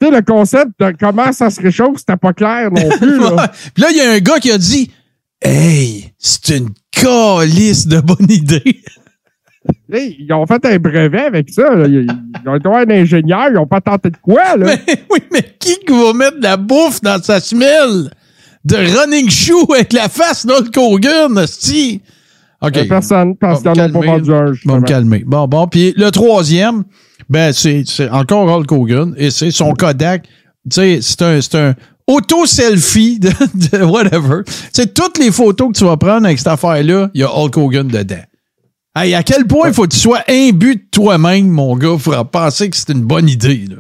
[0.02, 3.20] Tu sais, le concept de comment ça se réchauffe, c'était pas clair non plus.
[3.20, 3.52] là.
[3.74, 4.92] Puis là, il y a un gars qui a dit,
[5.42, 8.82] hey, c'est une calice de bonne idée.
[9.92, 11.76] Hey, ils ont fait un brevet avec ça.
[11.76, 11.88] là.
[11.88, 12.06] Ils,
[12.44, 14.56] ils ont été voir un ingénieur, ils ont pas tenté de quoi.
[14.56, 14.76] Là?
[14.88, 18.12] Mais oui, mais qui va mettre de la bouffe dans sa semelle
[18.66, 22.02] de running shoe avec la face d'Hulk Hogan, hostie?
[22.62, 22.88] OK.
[22.88, 24.54] Personne, parce qu'ils en ont pas vendu un.
[24.66, 25.24] Bon, me calmer.
[25.26, 25.68] Bon, bon.
[25.68, 26.84] Puis le troisième,
[27.30, 30.24] ben, c'est encore Hulk Hogan et c'est son Kodak.
[30.70, 31.74] Tu sais, c'est un, c'est un
[32.06, 33.30] auto-selfie de,
[33.78, 34.44] de whatever.
[34.46, 37.30] Tu sais, toutes les photos que tu vas prendre avec cette affaire-là, il y a
[37.34, 38.24] Hulk Hogan dedans.
[39.02, 42.26] Hey, à quel point il faut que tu sois imbu de toi-même, mon gars, pour
[42.30, 43.76] penser que c'est une bonne idée, là?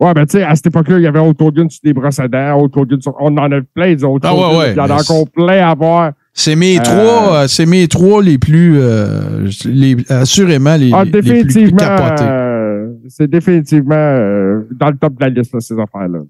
[0.00, 2.28] Ouais, ben tu sais, à cette époque-là, il y avait Hogan sur des brosses à
[2.28, 3.14] dents, Hogan sur...
[3.18, 4.28] On en a plein des autres.
[4.28, 6.12] Ah ouais, ouais, Il y en a c'est- encore plein à voir.
[6.32, 11.02] C'est mes Euh, trois, euh, c'est mes trois les plus, euh, les, assurément les, Ah,
[11.04, 12.22] les- plus capotés.
[12.22, 16.20] euh, c'est définitivement dans le top de la liste, là, ces affaires-là.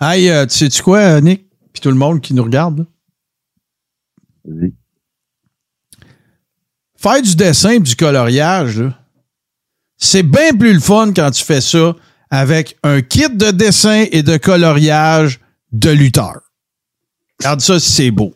[0.00, 1.46] Hey, tu sais-tu quoi, Nick?
[1.72, 2.86] Puis tout le monde qui nous regarde,
[4.48, 4.66] là?
[7.02, 8.80] Faire du dessin et du coloriage,
[9.96, 11.96] c'est bien plus le fun quand tu fais ça
[12.30, 15.40] avec un kit de dessin et de coloriage
[15.72, 16.40] de lutteur.
[17.40, 18.34] Regarde ça, si c'est beau.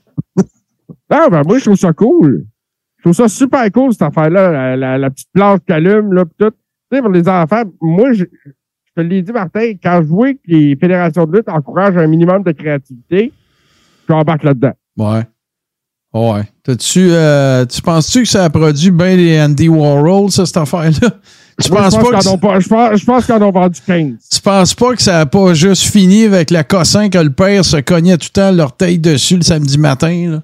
[1.09, 2.44] Ah, ben moi, je trouve ça cool.
[2.98, 4.51] Je trouve ça super cool, cette affaire-là.
[4.51, 6.51] La, la- la petite planche qui allume, là, pis tout.
[6.51, 10.32] Tu sais, pour les enfants, moi, je, je te l'ai dit, Martin, quand je vois
[10.34, 13.32] que les fédérations de lutte encouragent un minimum de créativité,
[14.09, 14.72] je embarque là-dedans.
[14.97, 15.22] Ouais.
[16.16, 16.44] Ouais.
[16.64, 21.10] T'as-tu, euh, tu penses-tu que ça a produit bien les Andy Warhol, ça, cette affaire-là?
[21.62, 24.12] Tu Moi, penses je pense pas que pas- je pense, je vendu 15.
[24.32, 27.64] Tu penses pas que ça a pas juste fini avec la cossin que le père
[27.64, 30.30] se cognait tout le temps l'orteil dessus le samedi matin?
[30.30, 30.43] Là?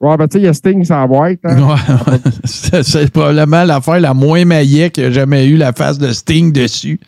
[0.00, 1.38] Ouais, ben, tu sais, il y a Sting sans boîte.
[1.44, 1.62] Hein?
[1.68, 2.18] Ouais,
[2.82, 7.00] c'est probablement l'affaire la moins maillet qu'il a jamais eu la face de Sting dessus.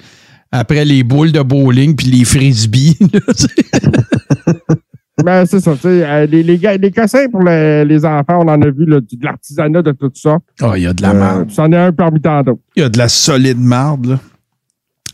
[0.50, 2.96] Après les boules de bowling puis les frisbees.
[3.12, 3.20] là.
[5.24, 8.40] Ben, c'est ça, tu sais, euh, les, les, gars- les cossins pour les, les enfants,
[8.40, 10.38] on en a vu, là, de l'artisanat de tout ça.
[10.60, 11.50] Ah, il y a de la Euh, marde.
[11.50, 12.60] c'en est un parmi tant d'autres.
[12.76, 14.18] Il y a de la solide marde, là.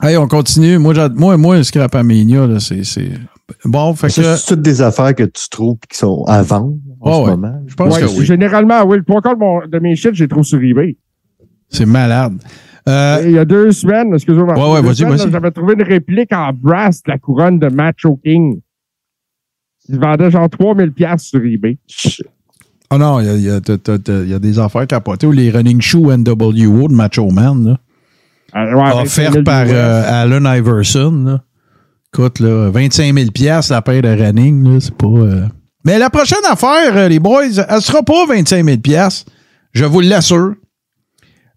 [0.02, 0.76] Hey, on continue.
[0.78, 3.12] Moi, moi, moi Scrapamania, là, c'est, c'est...
[3.64, 4.36] Bon, fait Ça, que...
[4.36, 7.30] c'est toutes des affaires que tu trouves qui sont à vendre en Ah ce ouais.
[7.36, 7.62] moment?
[7.66, 8.24] Je pense Ouais, que oui.
[8.26, 10.96] Généralement, oui, le trois quarts de, mes shit, j'ai trouvé sur eBay.
[11.68, 12.34] C'est malade.
[12.88, 17.02] Euh, Il y a deux semaines, excusez-moi, Ouais, ouais, j'avais trouvé une réplique en brass
[17.02, 18.60] de la couronne de Macho King.
[19.88, 21.78] Ils vendaient genre 3000 pièces sur eBay.
[22.90, 25.26] Oh non, il y a, y y des affaires capotées.
[25.26, 27.78] Ou les running shoes NWO de Macho Man, là.
[28.56, 31.24] Euh, ouais, 25 offert 000 par euh, Allen Iverson.
[31.26, 31.42] Là.
[32.12, 33.30] Écoute, là, 25 000
[33.70, 35.06] la paire de running, là, c'est pas...
[35.06, 35.46] euh.
[35.84, 38.78] Mais la prochaine affaire, euh, les boys, elle sera pas 25 000
[39.72, 40.54] je vous l'assure.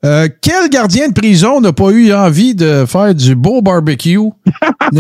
[0.03, 4.17] Euh, quel gardien de prison n'a pas eu envie de faire du beau barbecue?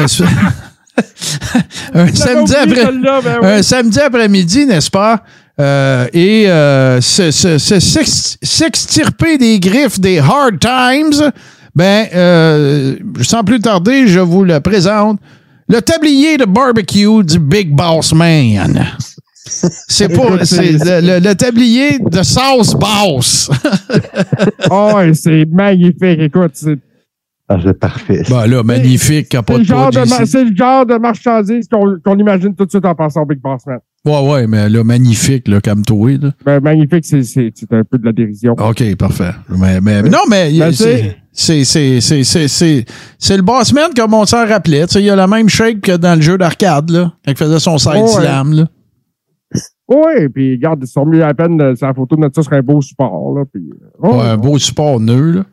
[0.97, 1.99] n'est-ce pas?
[1.99, 3.47] un, samedi oublié après, ben oui.
[3.47, 5.23] un samedi après-midi, n'est-ce pas?
[5.59, 11.31] Euh, et euh, se- se- se- s'ex- s'extirper des griffes des hard times,
[11.75, 15.19] ben, euh, sans plus tarder, je vous le présente.
[15.69, 18.85] Le tablier de barbecue du Big Boss Man.
[19.45, 23.49] C'est pas, c'est le, le- le tablier de sauce basse.
[24.69, 26.19] Oh, c'est magnifique.
[26.19, 26.77] Écoute, c'est
[27.49, 28.23] Ah, c'est parfait.
[28.29, 31.97] Ben là, magnifique, c'est capote le, genre de ma- c'est le genre de marchandise qu'on
[32.03, 33.79] qu'on imagine tout de suite en passant au Big Boss Man.
[34.05, 36.31] Ouais, ouais, mais là, magnifique, là, comme toi, là.
[36.45, 38.53] Ben, magnifique, c'est c'est- c'est un peu de la dérision.
[38.59, 39.31] OK, parfait.
[39.49, 42.85] Mais, mais, non, mais Ben, c'est c'est c'est c'est c'est c'est
[43.17, 44.85] c'est le bossman comme on s'en rappelait.
[44.87, 47.37] Tu sais, il a la même shape que dans le jeu d'arcade là, quand il
[47.37, 48.07] faisait son side ouais.
[48.07, 48.67] slam là.
[49.89, 52.51] Oui, puis regarde, ils sont mis à peine euh, la photo de mettre ça sur
[52.51, 53.33] un beau support.
[53.37, 55.43] Là, puis, euh, oh, Ouais, un beau support nœud là.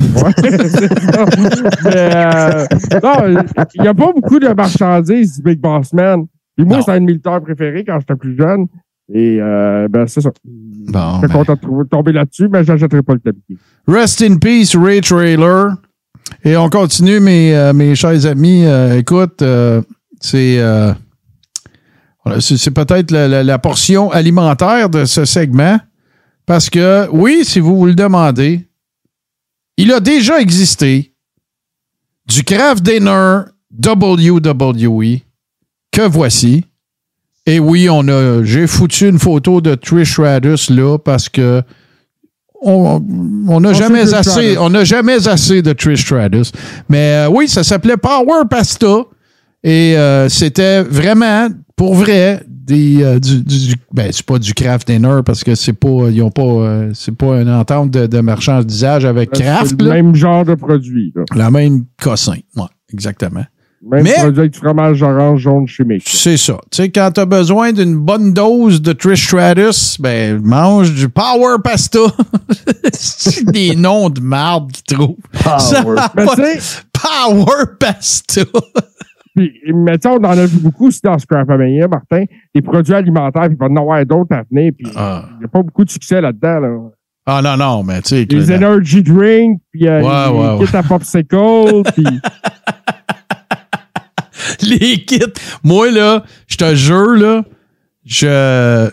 [1.86, 2.66] Euh,
[3.02, 3.42] non,
[3.74, 6.26] il n'y a pas beaucoup de marchandises du Big Boss Man.
[6.56, 8.66] Puis moi, c'est un de mes lutteurs préférés quand j'étais plus jeune.
[9.12, 10.30] Et euh, ben, c'est ça.
[10.44, 11.32] Bon, Je suis ben.
[11.44, 13.58] content de tomber là-dessus, mais je n'achèterai pas le tablier.
[13.88, 15.74] Rest in peace, Ray Trailer.
[16.44, 18.64] Et on continue, mes, euh, mes chers amis.
[18.96, 19.42] Écoute,
[20.20, 20.58] c'est
[22.38, 25.78] c'est c'est peut-être la, la- la portion alimentaire de ce segment.
[26.46, 28.68] Parce que, oui, si vous vous le demandez,
[29.80, 31.14] il a déjà existé
[32.26, 33.44] du Craft Dinner
[33.82, 35.20] WWE
[35.90, 36.66] que voici.
[37.46, 41.62] Et oui, on a, j'ai foutu une photo de Trish Stratus là parce que
[42.62, 43.00] on
[43.58, 46.52] n'a jamais assez, on n'a jamais assez de Trish Stratus.
[46.90, 49.04] Mais euh, oui, ça s'appelait Power Pasta
[49.64, 55.20] et euh, c'était vraiment pour vrai des euh, du, ben c'est pas du craft dinner
[55.24, 59.04] parce que c'est pas ils ont pas euh, c'est pas une entente de, de marchandisage
[59.04, 59.94] avec C'est craft le là.
[59.94, 61.12] même genre de produit.
[61.14, 61.24] Là.
[61.34, 62.36] la même cossin.
[62.56, 63.44] Ouais, exactement.
[63.82, 66.02] Même Mais- produit avec du fromage orange jaune chimique.
[66.06, 66.58] C'est ça.
[66.70, 71.56] Tu sais, quand t'as besoin d'une bonne dose de Trish Stratus, ben, mange du Power
[71.64, 71.98] Pasta.
[72.92, 75.16] c'est des noms de marde qu'ils trouvent.
[75.32, 75.98] Ça Power.
[75.98, 76.58] a Mais pas- tu sais,
[76.92, 78.42] Power Pasta.
[79.48, 82.94] Puis, mais tu sais, on en a vu beaucoup aussi dans Scrapamania, Martin, des produits
[82.94, 85.24] alimentaires, puis il va en avoir d'autres à venir, puis il ah.
[85.38, 86.60] n'y a pas beaucoup de succès là-dedans.
[86.60, 86.90] Là.
[87.26, 88.26] Ah, non, non, mais tu sais.
[88.28, 92.04] Les energy drinks, puis euh, Ouais, les, ouais, les kits à popsicle, puis
[94.62, 95.20] les kits.
[95.62, 97.44] Moi, là, je te jure, là,
[98.04, 98.90] je.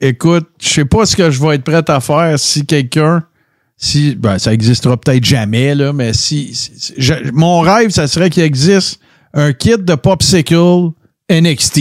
[0.00, 3.24] Écoute, je sais pas ce que je vais être prêt à faire si quelqu'un.
[3.76, 4.14] Si.
[4.14, 6.54] Ben, ça existera peut-être jamais, là, mais si.
[6.54, 9.00] si- je- mon rêve, ça serait qu'il existe
[9.36, 10.90] un kit de popsicle
[11.30, 11.74] NXT.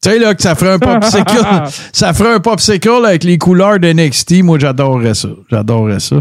[0.00, 1.44] Tu sais, là, que ça ferait un popsicle.
[1.92, 4.44] ça ferait un popsicle avec les couleurs de NXT.
[4.44, 5.30] Moi, j'adorerais ça.
[5.50, 6.16] J'adorerais ça.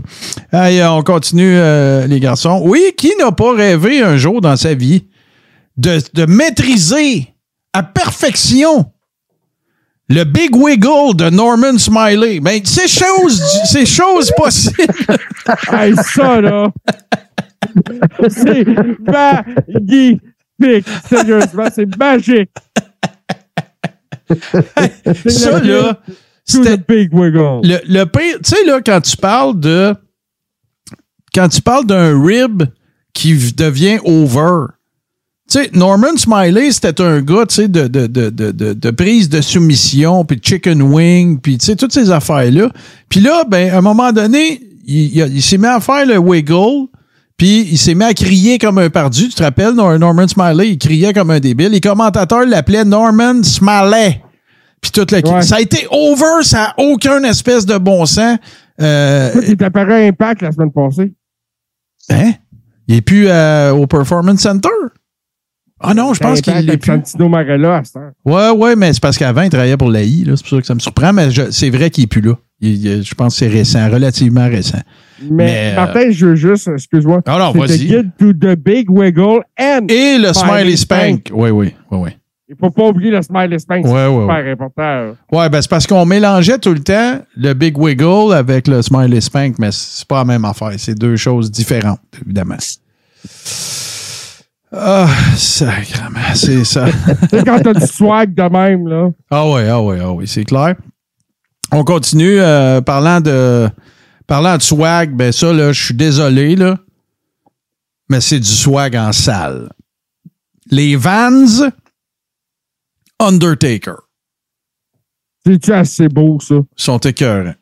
[0.52, 2.62] Hey, on continue, euh, les garçons.
[2.64, 5.06] Oui, qui n'a pas rêvé un jour dans sa vie
[5.76, 7.36] de, de maîtriser
[7.74, 8.92] à perfection
[10.10, 12.40] le Big Wiggle de Norman Smiley?
[12.40, 14.76] Ben, c'est chose, c'est chose possible.
[15.72, 16.72] Hey, ça, là!
[18.30, 18.66] c'est
[20.60, 20.88] magnifique!
[21.08, 22.50] Sérieusement, c'est magique!
[24.30, 26.00] C'est ça, là,
[26.44, 27.62] c'était big wiggle.
[27.64, 29.94] le, le pire, tu sais, là, quand tu parles de.
[31.34, 32.64] Quand tu parles d'un rib
[33.14, 34.66] qui devient over,
[35.50, 39.30] Tu sais, Norman Smiley, c'était un gars, tu sais, de, de, de, de, de, prise
[39.30, 42.70] de soumission, puis de chicken wing, puis tu sais, toutes ces affaires-là.
[43.08, 46.88] Puis là, ben, à un moment donné, il, il s'est mis à faire le wiggle,
[47.38, 49.30] puis il s'est mis à crier comme un perdu.
[49.30, 51.70] Tu te rappelles, Nor- Norman Smiley, il criait comme un débile.
[51.70, 54.22] Les commentateurs l'appelaient Norman Smiley.
[54.82, 55.42] Puis toute la Ouais.
[55.42, 58.38] Ça a été over, ça n'a aucun espèce de bon sens.
[58.80, 61.14] Euh, il est apparu à Impact la semaine passée.
[62.10, 62.34] hein?
[62.88, 64.70] Il est plus euh, au Performance Center?
[65.80, 66.92] Ah non, je pense qu'il est plus.
[66.92, 68.12] Santino Marella à cette heure.
[68.26, 70.24] Ouais, ouais, mais c'est parce qu'avant, il travaillait pour l'AI.
[70.26, 72.34] C'est pour ça que ça me surprend, mais c'est vrai qu'il est plus là.
[72.60, 74.80] Il- il- je pense que c'est récent, relativement récent.
[75.22, 77.22] Mais, Mais, euh, Martin, je veux juste, excuse-moi.
[77.26, 77.86] Ah non, c'est vas-y.
[77.88, 79.88] Guide to the Big Wiggle and.
[79.90, 81.30] Et le Smiley Spank.
[81.34, 82.10] Oui, oui, oui, oui.
[82.50, 83.84] Il faut pas oublier le Smiley Spank.
[83.86, 85.16] Ouais, c'est ouais, super important.
[85.32, 89.20] Ouais, ben c'est parce qu'on mélangeait tout le temps le Big Wiggle avec le Smiley
[89.20, 90.72] Spank, mais c'est pas la même affaire.
[90.78, 92.56] C'est deux choses différentes, évidemment.
[94.72, 96.86] Ah, sacrément, c'est ça.
[97.30, 99.10] tu sais, quand t'as du swag de même, là.
[99.30, 100.76] Ah ouais, ah ouais, ah oui, c'est clair.
[101.72, 103.70] On continue euh, parlant de
[104.26, 106.78] parlant de swag, ben ça là, je suis désolé là,
[108.10, 109.70] mais c'est du swag en salle.
[110.70, 111.70] Les Vans
[113.20, 113.96] Undertaker
[115.46, 116.56] C'est-tu assez beau, ça?
[116.76, 117.56] sont écœurants.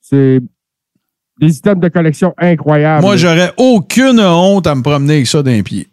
[0.00, 0.40] C'est
[1.40, 3.02] des items de collection incroyables.
[3.02, 5.88] Moi, j'aurais aucune honte à me promener avec ça d'un pied.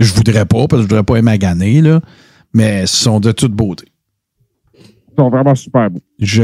[0.00, 2.00] Je voudrais pas, parce que je voudrais pas émaganer, là,
[2.52, 3.86] mais ils sont de toute beauté.
[5.18, 6.00] Sont vraiment super beaux.
[6.20, 6.42] Je...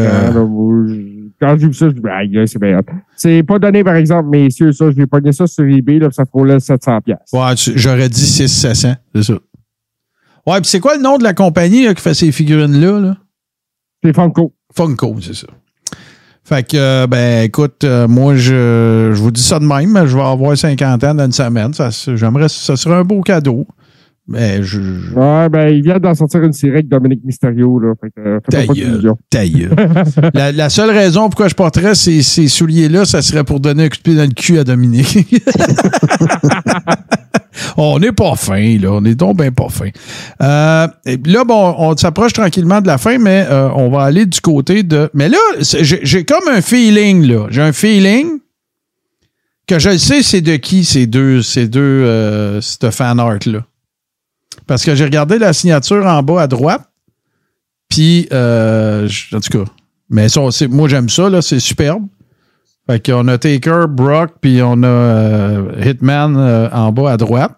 [1.41, 2.83] Quand j'ai vu ça, je me dis, aïe, c'est bien hot.
[3.17, 6.25] C'est pas donné, par exemple, messieurs, ça, je vais pogner ça sur eBay, là, ça
[6.25, 7.19] frôlait 700 pièces.
[7.33, 9.35] Ouais, tu- j'aurais dit 6 700, c'est ça.
[10.47, 13.01] Ouais, puis c'est quoi le nom de la compagnie là, qui fait ces figurines-là?
[13.01, 13.17] Là?
[14.03, 14.53] C'est Funko.
[14.77, 15.47] Funko, c'est ça.
[16.45, 20.17] Fait que, euh, ben, écoute, euh, moi, je, je vous dis ça de même, je
[20.17, 21.73] vais avoir 50 ans dans une semaine.
[21.75, 23.67] Ça, se- j'aimerais, ça serait un beau cadeau.
[24.27, 24.81] Mais je.
[25.15, 27.93] Ouais, ben, il vient d'en sortir une série avec Dominique Mysterio, là.
[28.01, 28.87] Fait euh, Ta faites pas gueule.
[28.87, 29.19] d'illusions.
[29.29, 29.75] Ta gueule.
[30.35, 33.89] la, la seule raison pourquoi je porterais ces, ces souliers-là, ça serait pour donner un
[33.91, 35.45] coup de pied dans le cul à Dominique.
[37.77, 38.93] on n'est pas fin, là.
[38.93, 39.91] On est donc bien pas fin.
[40.43, 44.27] Euh, et là, bon, on s'approche tranquillement de la fin, mais euh, on va aller
[44.27, 45.11] du côté de.
[45.15, 47.47] Mais là, j'ai comme un feeling, là.
[47.51, 48.39] J'ai un feeling
[49.67, 53.65] que je le sais, c'est de qui ces deux, ces deux, euh, ce fan art-là.
[54.67, 56.83] Parce que j'ai regardé la signature en bas à droite.
[57.89, 59.71] Puis, euh, en tout cas,
[60.11, 62.05] mais ça, moi, j'aime ça, là, c'est superbe.
[62.89, 67.53] Fait qu'on a Taker, Brock, puis on a euh, Hitman euh, en bas à droite.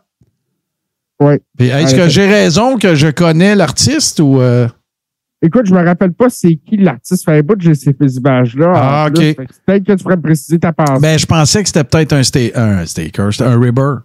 [1.57, 4.41] Puis, est-ce que j'ai raison que je connais l'artiste ou.
[4.41, 4.69] euh,
[5.43, 7.25] Écoute, je me rappelle pas c'est qui l'artiste.
[7.25, 8.73] Fait bout que j'ai ces images-là.
[8.75, 9.37] Ah, ok.
[9.67, 11.01] Peut-être que tu pourrais me préciser ta pensée.
[11.01, 13.97] Ben, je pensais que c'était peut-être un, sta- un Staker, c'était un Ribber.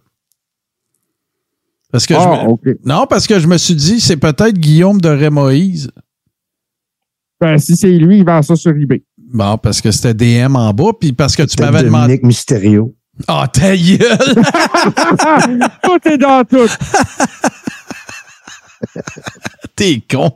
[1.91, 2.61] Parce que ah, je me- OK.
[2.85, 5.89] Non, parce que je me suis dit, c'est peut-être Guillaume de Rémoïse.
[7.39, 9.03] Ben, si c'est lui, il vend ça sur eBay.
[9.18, 12.03] Bon, parce que c'était DM en bas, puis parce que tu m'avais demandé.
[12.03, 12.95] Dominique Mysterio.
[13.27, 13.99] Ah, ta gueule!
[15.84, 16.68] tout est dans tout.
[19.76, 20.31] T'es con.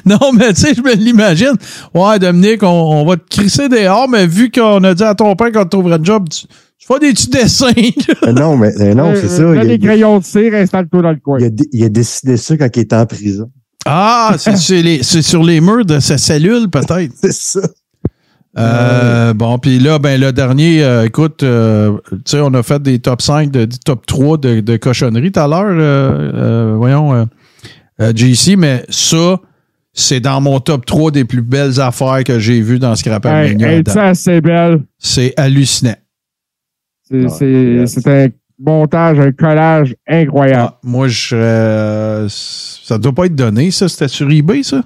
[0.05, 1.55] non, mais tu sais, je me l'imagine.
[1.95, 5.35] Ouais, Dominique, on, on va te crisser dehors, mais vu qu'on a dit à ton
[5.37, 6.47] père qu'on te trouverait un job, tu,
[6.85, 7.67] tu fais des petits dessins.
[8.25, 9.43] Euh, non, mais euh, non, c'est ça.
[9.45, 11.39] Prends Il a, les crayons de cire, installe-toi dans le coin.
[11.39, 13.51] il a dé- il a décidé ça quand il était en prison.
[13.87, 17.13] Ah, c'est sur, les- c'est sur les murs de sa cellule, peut-être.
[17.21, 17.61] C'est ça.
[18.59, 22.83] Euh, bon, puis là, ben le dernier, euh, écoute, euh, tu sais, on a fait
[22.83, 26.75] des top 5, de, des top 3 de, de cochonneries tout à l'heure, euh, euh,
[26.77, 27.25] voyons, euh,
[28.03, 29.41] euh, JC, mais ça,
[29.95, 33.83] c'est dans mon top 3 des plus belles affaires que j'ai vues dans Scrap Hey,
[33.87, 34.83] ça, c'est belle.
[34.99, 35.95] C'est hallucinant.
[37.29, 38.29] C'est Ouais, c'est- un
[38.59, 40.71] montage, un collage incroyable.
[40.75, 43.89] Ah, moi, je euh, ça doit pas être donné, ça.
[43.89, 44.83] C'était sur eBay, ça?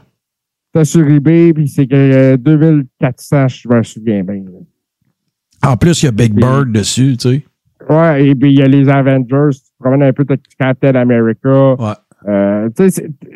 [0.74, 4.36] C'est sur eBay, puis c'est que euh, 2400, je me souviens bien.
[4.44, 5.70] là.
[5.70, 7.44] En plus, il y a Big Bird dessus, tu sais.
[7.88, 10.24] Ouais, et puis il y a les Avengers, tu promènes un peu
[10.58, 11.74] Captain America.
[11.78, 11.92] Ouais.
[12.28, 12.68] Euh,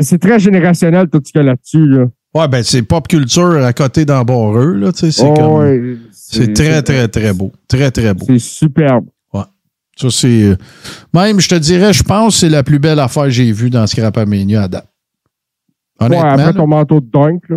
[0.00, 1.86] c'est- très générationnel tout ce qu'il y a là-dessus.
[1.86, 2.06] Là.
[2.34, 5.10] Ouais, ben, c'est pop culture à côté d'Embarreux, là, tu sais.
[5.12, 5.52] C'est Oh, comme.
[5.60, 5.96] ouais,
[6.30, 7.52] C'est très, très, très beau.
[7.68, 8.26] Très, très beau.
[8.28, 9.06] C'est superbe.
[9.96, 10.28] Ça, c'est.
[10.44, 10.56] euh,
[11.12, 13.68] Même, je te dirais, je pense que c'est la plus belle affaire que j'ai vue
[13.68, 14.86] dans Scrapamania à date.
[16.00, 16.28] Ouais, Honnêtement.
[16.30, 16.52] après là.
[16.54, 17.56] ton manteau de dunk, là.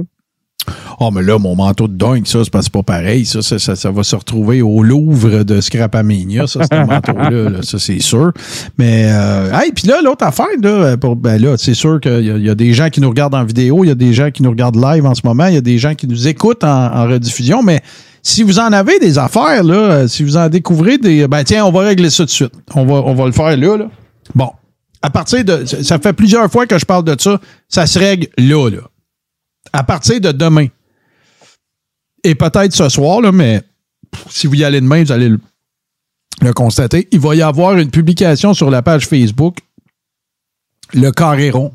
[0.99, 3.25] Oh, mais là, mon manteau de dunk, ça, c'est pas, pareil.
[3.25, 7.49] Ça, ça, ça, ça va se retrouver au Louvre de Scrapamania, ça, ce manteau-là.
[7.49, 8.33] là, ça, c'est sûr.
[8.77, 12.41] Mais, euh, hey, puis là, l'autre affaire, là, pour, ben là, c'est sûr qu'il y,
[12.43, 14.43] y a des gens qui nous regardent en vidéo, il y a des gens qui
[14.43, 16.93] nous regardent live en ce moment, il y a des gens qui nous écoutent en,
[16.93, 17.81] en rediffusion, mais
[18.25, 21.27] si vous en avez des affaires, là, euh, si vous en découvrez des.
[21.27, 22.53] Ben tiens, on va régler ça tout de suite.
[22.73, 23.89] On va, on va le faire là, là.
[24.33, 24.49] Bon.
[25.01, 25.65] À partir de.
[25.65, 27.39] Ça fait plusieurs fois que je parle de ça.
[27.67, 28.81] Ça se règle là, là.
[29.73, 30.67] À partir de demain.
[32.23, 33.61] Et peut-être ce soir, là, mais
[34.29, 35.39] si vous y allez demain, vous allez le,
[36.41, 37.09] le constater.
[37.11, 39.57] Il va y avoir une publication sur la page Facebook,
[40.93, 41.73] Le Carré rond.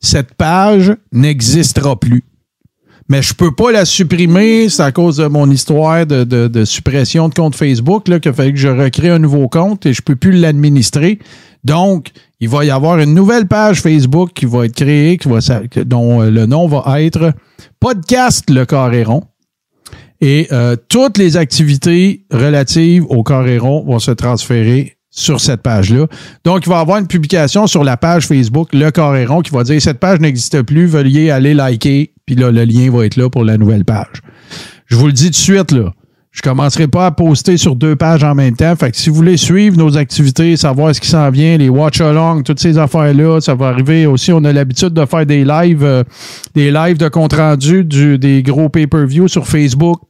[0.00, 2.24] Cette page n'existera plus
[3.08, 4.68] mais je peux pas la supprimer.
[4.68, 8.30] C'est à cause de mon histoire de, de, de suppression de compte Facebook là, qu'il
[8.30, 11.18] a fallu que je recrée un nouveau compte et je peux plus l'administrer.
[11.64, 12.08] Donc,
[12.40, 15.38] il va y avoir une nouvelle page Facebook qui va être créée, qui va,
[15.84, 17.32] dont euh, le nom va être
[17.80, 19.24] Podcast Le Carréron.
[20.20, 26.06] Et euh, toutes les activités relatives au Carréron vont se transférer sur cette page-là.
[26.44, 29.62] Donc, il va y avoir une publication sur la page Facebook Le Carréron qui va
[29.62, 33.30] dire cette page n'existe plus, veuillez aller liker, puis là, le lien va être là
[33.30, 34.22] pour la nouvelle page.
[34.86, 35.92] Je vous le dis tout de suite, là.
[36.32, 38.74] Je commencerai pas à poster sur deux pages en même temps.
[38.74, 42.42] Fait que si vous voulez suivre nos activités, savoir ce qui s'en vient, les watch-along,
[42.42, 44.32] toutes ces affaires-là, ça va arriver aussi.
[44.32, 46.02] On a l'habitude de faire des lives, euh,
[46.56, 50.00] des lives de compte-rendu des gros pay-per-view sur Facebook.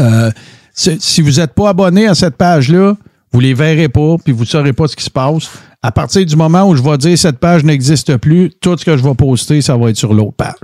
[0.00, 0.30] Euh,
[0.72, 2.96] si vous n'êtes pas abonné à cette page-là,
[3.32, 5.50] vous les verrez pas, puis vous saurez pas ce qui se passe.
[5.82, 8.96] À partir du moment où je vais dire cette page n'existe plus, tout ce que
[8.96, 10.54] je vais poster, ça va être sur l'autre page.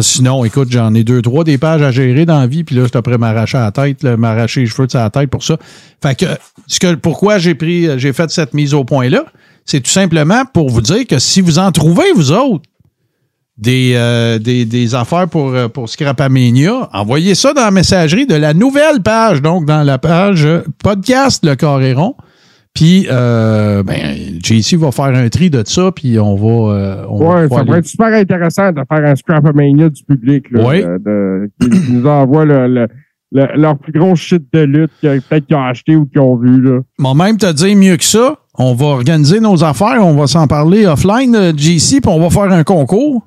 [0.00, 2.84] sinon, écoute, j'en ai deux, trois des pages à gérer dans la vie, puis là,
[2.84, 5.56] je t'apprends m'arracher la tête, m'arracher les cheveux de sa tête pour ça.
[6.02, 6.26] Fait que,
[6.66, 9.24] ce que pourquoi j'ai pris, j'ai fait cette mise au point-là,
[9.64, 12.64] c'est tout simplement pour vous dire que si vous en trouvez, vous autres,
[13.58, 18.36] des, euh, des, des, affaires pour, euh, pour Scrapamania, envoyez ça dans la messagerie de
[18.36, 20.46] la nouvelle page, donc dans la page
[20.82, 22.14] podcast Le Carréron.
[22.74, 26.74] Puis, euh, ben, JC va faire un tri de ça, puis on va.
[26.74, 30.64] Euh, on ouais, ça va être super intéressant de faire un Scrapamania du public, là,
[30.64, 30.82] oui.
[30.82, 32.86] de, qui, nous envoie le, le,
[33.32, 36.62] leur plus gros shit de lutte peut-être qu'ils ont acheté ou qu'ils ont vu.
[36.62, 36.80] Là.
[37.00, 40.46] Moi, même te dire mieux que ça, on va organiser nos affaires, on va s'en
[40.46, 43.26] parler offline, JC, puis on va faire un concours.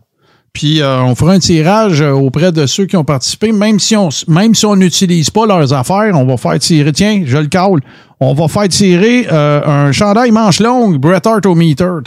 [0.53, 3.51] Puis euh, on fera un tirage euh, auprès de ceux qui ont participé.
[3.51, 6.91] Même si on même si on n'utilise pas leurs affaires, on va faire tirer.
[6.91, 7.79] Tiens, je le cale.
[8.19, 11.99] On va faire tirer euh, un chandail manche longue, Bret Hart au meter.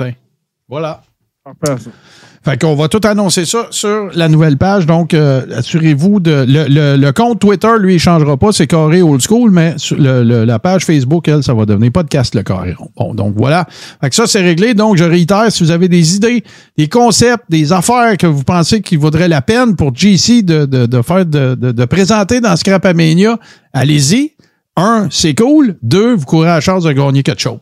[0.69, 1.03] Voilà.
[2.45, 4.85] Fait qu'on va tout annoncer ça sur la nouvelle page.
[4.85, 6.45] Donc, euh, assurez-vous de.
[6.47, 8.53] Le, compte Twitter, lui, il changera pas.
[8.53, 12.43] C'est carré old school, mais sur la page Facebook, elle, ça va devenir podcast le
[12.43, 12.77] carré.
[12.97, 13.67] Bon, donc voilà.
[14.01, 14.75] Fait que ça, c'est réglé.
[14.75, 16.45] Donc, je réitère, si vous avez des idées,
[16.77, 21.03] des concepts, des affaires que vous pensez qu'il vaudrait la peine pour GC de, de,
[21.03, 23.39] faire, de, de, présenter dans Scrapamania,
[23.73, 24.33] allez-y.
[24.77, 25.77] Un, c'est cool.
[25.83, 27.61] Deux, vous courez la chance de gagner quelque chose.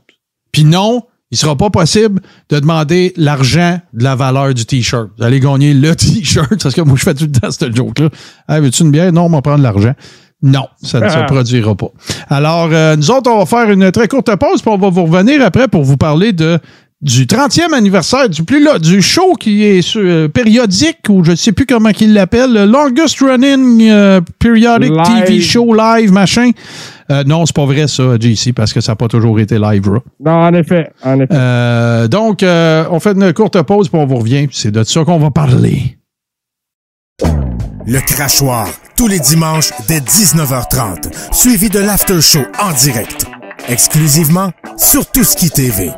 [0.50, 1.02] Puis non,
[1.32, 5.08] il ne sera pas possible de demander l'argent de la valeur du T-shirt.
[5.16, 8.10] Vous allez gagner le T-shirt, parce que moi, je fais tout le temps ce joke-là.
[8.50, 9.10] Hey, veux-tu une bière?
[9.14, 9.94] Non, on va prendre l'argent.
[10.42, 11.90] Non, ça ne se produira pas.
[12.28, 15.04] Alors, euh, nous autres, on va faire une très courte pause, puis on va vous
[15.04, 16.58] revenir après pour vous parler de
[17.00, 21.36] du 30e anniversaire du plus là, du show qui est euh, périodique ou je ne
[21.36, 26.52] sais plus comment qu'il l'appelle, le longest running euh, periodic TV show live machin.
[27.10, 29.88] Euh, non, c'est pas vrai ça, JC, parce que ça n'a pas toujours été live.
[30.20, 30.90] Non, en effet.
[31.04, 31.32] En effet.
[31.32, 34.48] Euh, donc, euh, on fait une courte pause, puis on vous revient.
[34.52, 35.98] C'est de ça qu'on va parler.
[37.86, 43.26] Le crachoir, tous les dimanches dès 19h30, suivi de l'after show en direct.
[43.68, 45.90] Exclusivement sur Touski TV.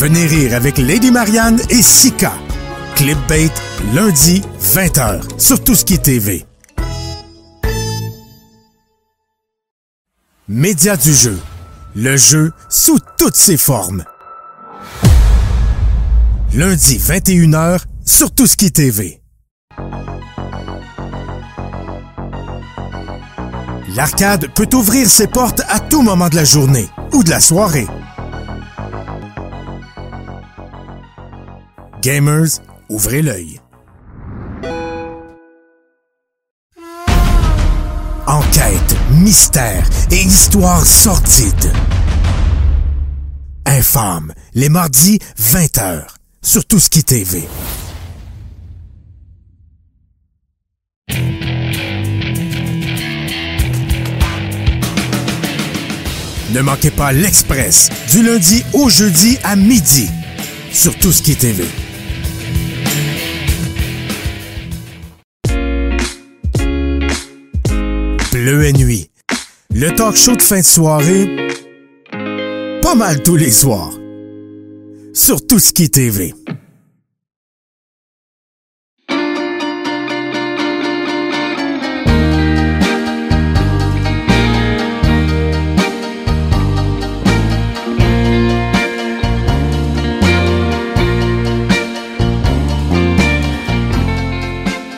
[0.00, 2.32] Venez rire avec Lady Marianne et Sika.
[2.94, 3.50] Clipbait,
[3.92, 6.46] lundi, 20h, sur Tout ce TV.
[10.48, 11.38] Média du jeu.
[11.94, 14.02] Le jeu sous toutes ses formes.
[16.54, 19.20] Lundi, 21h, sur Tout TV.
[23.94, 27.86] L'arcade peut ouvrir ses portes à tout moment de la journée ou de la soirée.
[32.02, 33.60] Gamers, ouvrez l'œil.
[38.26, 41.72] Enquête, mystère et histoire sordide.
[43.66, 46.06] Infâme, les mardis 20h,
[46.42, 47.46] sur Tout TV.
[56.54, 60.08] Ne manquez pas l'Express, du lundi au jeudi à midi,
[60.72, 61.64] sur Tout ce qui TV.
[68.40, 69.10] Bleu et Nuit.
[69.74, 71.28] Le talk show de fin de soirée
[72.80, 73.92] pas mal tous les soirs.
[75.12, 76.34] Sur Tout ce qui TV.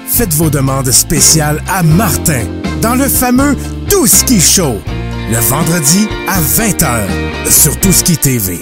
[0.06, 3.57] Faites vos demandes spéciales à Martin dans le fameux
[3.89, 4.75] Tout Ski Show,
[5.31, 8.59] le vendredi à 20h sur Tout Ski TV.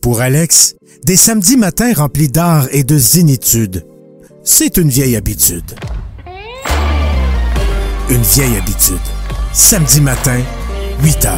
[0.00, 3.84] Pour Alex, des samedis matins remplis d'art et de zénitude,
[4.44, 5.74] c'est une vieille habitude.
[8.08, 8.98] Une vieille habitude.
[9.52, 10.40] Samedi matin,
[11.02, 11.30] 8h,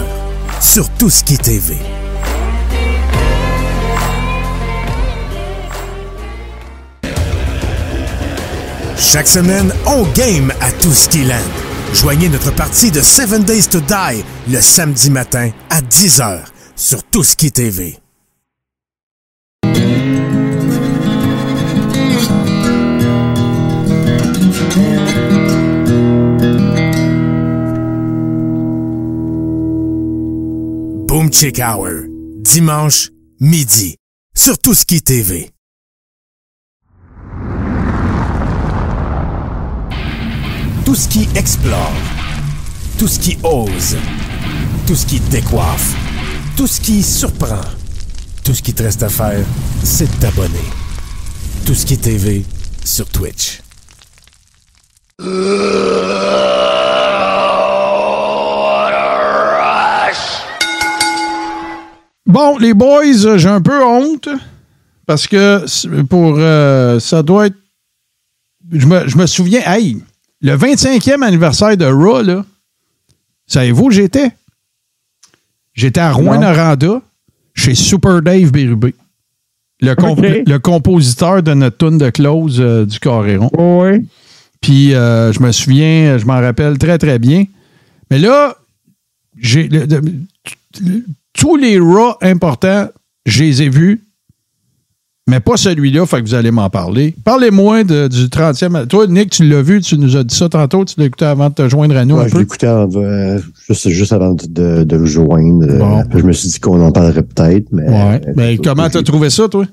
[0.60, 1.76] sur Tout Ski TV.
[8.98, 11.36] Chaque semaine, on game à Land.
[11.92, 16.44] Joignez notre partie de 7 Days to Die le samedi matin à 10h
[16.74, 17.98] sur Touski TV.
[31.06, 32.04] Boom Chick Hour,
[32.42, 33.10] dimanche,
[33.40, 33.96] midi,
[34.34, 35.55] sur Touski TV.
[40.86, 41.92] Tout ce qui explore,
[42.96, 43.96] tout ce qui ose,
[44.86, 45.96] tout ce qui décoiffe,
[46.56, 47.60] tout ce qui surprend,
[48.44, 49.44] tout ce qui te reste à faire,
[49.82, 50.70] c'est de t'abonner.
[51.66, 52.44] Tout ce qui est TV
[52.84, 53.60] sur Twitch.
[62.26, 64.28] Bon, les boys, j'ai un peu honte
[65.04, 65.64] parce que
[66.04, 67.56] pour euh, ça doit être.
[68.70, 70.00] Je me, je me souviens, hey,
[70.46, 72.44] le 25e anniversaire de Raw, là,
[73.48, 74.30] savez-vous où j'étais?
[75.74, 77.02] J'étais à Rouen-Noranda,
[77.52, 78.94] chez Super Dave Bérubé.
[79.80, 79.94] Le,
[80.48, 83.50] le, compositeur de notre tune de close euh, du Coréron.
[83.58, 84.06] oui.
[84.62, 87.44] Puis euh, je me souviens, je m'en rappelle très, très bien.
[88.10, 88.56] Mais là,
[89.36, 89.68] j'ai
[91.34, 92.88] tous les Raw importants,
[93.26, 94.05] je les ai vus
[95.28, 97.14] mais pas celui-là, fait que vous allez m'en parler.
[97.24, 98.86] Parlez-moi du 30e.
[98.86, 101.48] Toi, Nick, tu l'as vu, tu nous as dit ça tantôt, tu l'as écouté avant
[101.48, 105.04] de te joindre à nous un je l'écoutais euh, juste, juste, avant de, de, le
[105.04, 105.66] joindre.
[106.14, 107.66] Je me suis dit qu'on en parlerait peut-être.
[107.72, 108.20] Mais, ouais.
[108.36, 109.66] mais comment t'as trouvé ça, toi?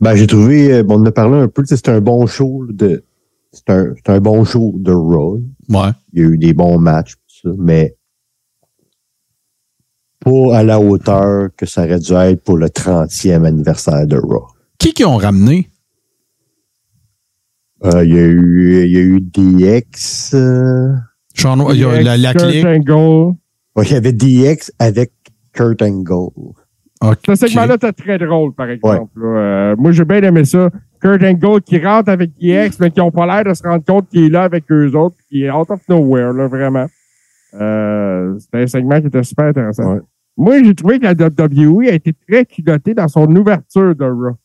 [0.00, 2.66] Ben, j'ai trouvé, euh, bon, on en a parlé un peu, c'est un bon show
[2.68, 3.04] de.
[3.52, 5.40] C'est un, un, bon show de Raw.
[5.68, 5.90] Ouais.
[6.12, 7.96] Il y a eu des bons matchs, ça, mais
[10.28, 14.46] pas à la hauteur que ça aurait dû être pour le 30e anniversaire de Raw.
[14.78, 15.68] Qui qui ont ramené?
[17.84, 20.34] Euh, il y, a eu, y a eu DX.
[20.34, 20.92] Euh...
[21.36, 23.36] il y a la, la Kurt Angle.
[23.84, 25.12] il y avait DX avec
[25.52, 26.30] Kurt Angle.
[27.00, 27.36] Okay.
[27.36, 29.22] Ce segment-là était très drôle, par exemple.
[29.22, 30.70] Euh, moi, j'ai bien aimé ça.
[31.00, 34.08] Kurt Angle qui rentre avec DX, mais qui n'ont pas l'air de se rendre compte
[34.08, 36.86] qu'il est là avec eux autres, qui est out of nowhere, là, vraiment.
[37.54, 40.00] Euh, c'était un segment qui était super intéressant.
[40.38, 44.36] Moi, j'ai trouvé que la WWE a été très culottée dans son ouverture de Raw.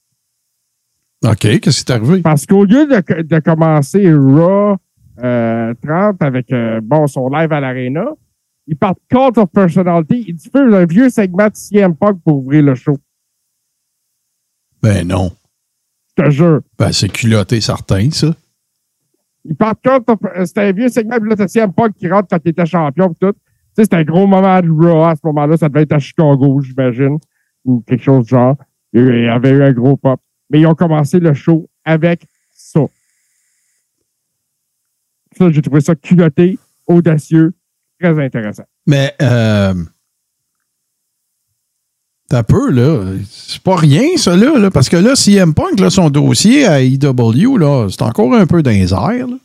[1.23, 2.21] OK, qu'est-ce qui est arrivé?
[2.23, 4.75] Parce qu'au lieu de, de, commencer Raw
[5.23, 8.07] euh, 30 avec euh, bon son live à l'Arena,
[8.65, 10.25] il part Cult of Personality.
[10.27, 12.97] Il diffuse un vieux segment de CM Punk pour ouvrir le show.
[14.81, 15.31] Ben non.
[16.17, 16.61] Je te jure.
[16.77, 18.33] Ben c'est culotté certain, ça.
[19.45, 20.17] Il part Cult of...
[20.45, 23.37] C'était un vieux segment de CM Punk qui rentre quand il était champion et tout
[23.75, 25.57] sais, c'était un gros moment de Raw à ce moment-là.
[25.57, 27.17] Ça devait être à Chicago, j'imagine,
[27.65, 28.55] ou quelque chose de genre.
[28.93, 30.19] Il y avait eu un gros pop.
[30.49, 32.81] Mais ils ont commencé le show avec ça.
[35.37, 37.53] Ça, j'ai trouvé ça culotté, audacieux,
[37.99, 38.65] très intéressant.
[38.85, 39.73] Mais, euh,
[42.33, 43.13] T'as peu, là.
[43.29, 47.57] C'est pas rien, ça, là, parce que là, CM Punk, là, son dossier à EW,
[47.57, 49.37] là, c'est encore un peu dans là.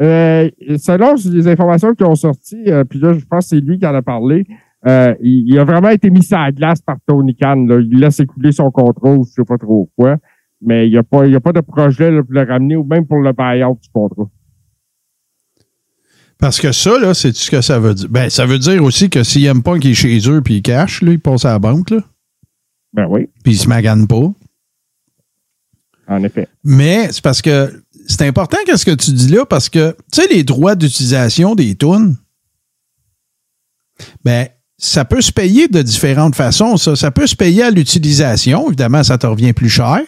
[0.00, 0.48] Euh,
[0.78, 3.86] selon les informations qui ont sorti, euh, puis là, je pense que c'est lui qui
[3.86, 4.46] en a parlé,
[4.86, 7.66] euh, il, a vraiment été mis à la glace par Tony Khan.
[7.66, 7.80] Là.
[7.80, 10.16] Il laisse écouler son contrat ou je sais pas trop quoi.
[10.62, 12.76] Mais il n'y a, pas, il y a pas de projet là, pour le ramener
[12.76, 14.28] ou même pour le buy-out du contrat.
[16.38, 18.08] Parce que ça, là, c'est ce que ça veut dire?
[18.08, 20.62] Ben, ça veut dire aussi que s'il n'aime pas qu'il est chez eux puis il
[20.62, 21.98] cache, là, il passe à la banque, là.
[22.92, 23.28] Ben oui.
[23.44, 24.32] Puis il se magane pas.
[26.08, 26.48] En effet.
[26.64, 27.70] Mais c'est parce que
[28.10, 31.76] c'est important qu'est-ce que tu dis là parce que, tu sais, les droits d'utilisation des
[31.76, 32.16] tunes,
[34.24, 36.76] ben, ça peut se payer de différentes façons.
[36.76, 38.66] Ça, ça peut se payer à l'utilisation.
[38.66, 40.00] Évidemment, ça te revient plus cher.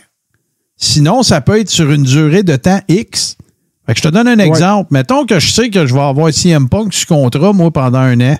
[0.77, 3.37] Sinon, ça peut être sur une durée de temps X.
[3.87, 4.89] je te donne un exemple.
[4.91, 8.20] Mettons que je sais que je vais avoir CM Punk sur contrat, moi, pendant un
[8.20, 8.37] an.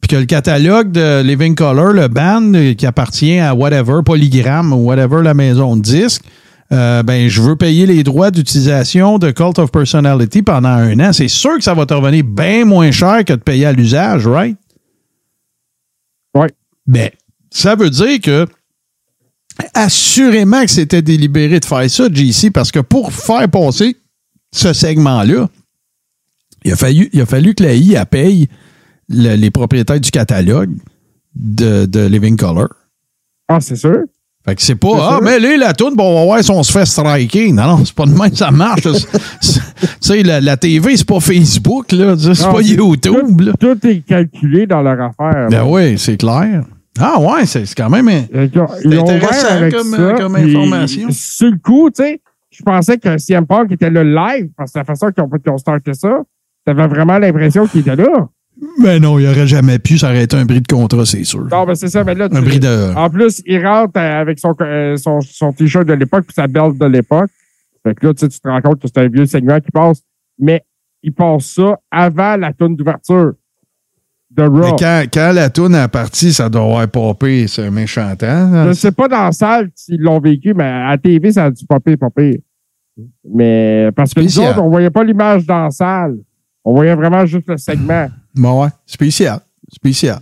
[0.00, 4.84] puis que le catalogue de Living Color, le band qui appartient à whatever, Polygram ou
[4.84, 6.22] whatever la maison de disque,
[6.72, 11.12] euh, ben je veux payer les droits d'utilisation de Cult of Personality pendant un an.
[11.12, 14.26] C'est sûr que ça va te revenir bien moins cher que de payer à l'usage,
[14.26, 14.56] right?
[16.34, 16.50] Ouais.
[16.86, 17.10] Ben,
[17.50, 18.46] ça veut dire que
[19.74, 23.96] assurément que c'était délibéré de faire ça, JC, parce que pour faire passer
[24.52, 25.48] ce segment-là,
[26.64, 28.48] il a fallu, il a fallu que la IA paye
[29.08, 30.74] le- les propriétaires du catalogue
[31.34, 32.68] de, de Living Color.
[33.48, 34.00] Ah, c'est sûr.
[34.48, 36.62] Fait que c'est pas, ah, mais là, la toune, bon, on va voir si on
[36.62, 37.50] se fait striker.
[37.52, 38.82] Non, non, c'est pas de même, ça marche.
[40.00, 42.14] Tu sais, la, la TV, c'est pas Facebook, là.
[42.16, 43.52] C'est pas YouTube, là.
[43.58, 45.48] Tout est calculé dans leur affaire.
[45.50, 46.62] Ben oui, c'est clair.
[46.98, 48.08] Ah ouais, c'est quand même.
[48.32, 51.08] Ils ont- ils intéressant avec comme- ça, comme information.
[51.10, 52.20] Sur le coup, tu sais,
[52.50, 55.58] je pensais que CM Punk était là live, parce que la façon qu'ils ont, ont
[55.58, 56.20] starté ça,
[56.64, 58.28] t'avais vraiment l'impression qu'il était là.
[58.82, 61.46] Ben non, il aurait jamais pu, ça aurait été un bris de contrat, c'est sûr.
[61.50, 62.94] Non, ben c'est ça, mais là, tu- Un bris de.
[62.96, 66.46] En plus, il rentre euh, avec son, euh, son, son t-shirt de l'époque puis sa
[66.46, 67.30] belt de l'époque.
[67.84, 69.70] Fait que là, tu sais, tu te rends compte que c'est un vieux segment qui
[69.70, 70.02] passe.
[70.38, 70.62] Mais
[71.02, 73.32] il passe ça avant la tourne d'ouverture
[74.30, 74.76] de Mais Raw.
[74.76, 78.26] quand, quand la toune est partie, ça doit avoir popé, c'est un méchant temps.
[78.26, 78.64] Je hein.
[78.66, 81.50] ne sais pas dans la salle s'ils l'ont vécu, mais à la TV, ça a
[81.50, 82.42] dû popper, popper.
[83.28, 84.52] Mais parce que nous Spécial.
[84.52, 86.16] autres, on voyait pas l'image dans la salle.
[86.64, 88.08] On voyait vraiment juste le segment.
[88.36, 89.40] Bon, ouais, spécial.
[89.72, 90.18] Spécial.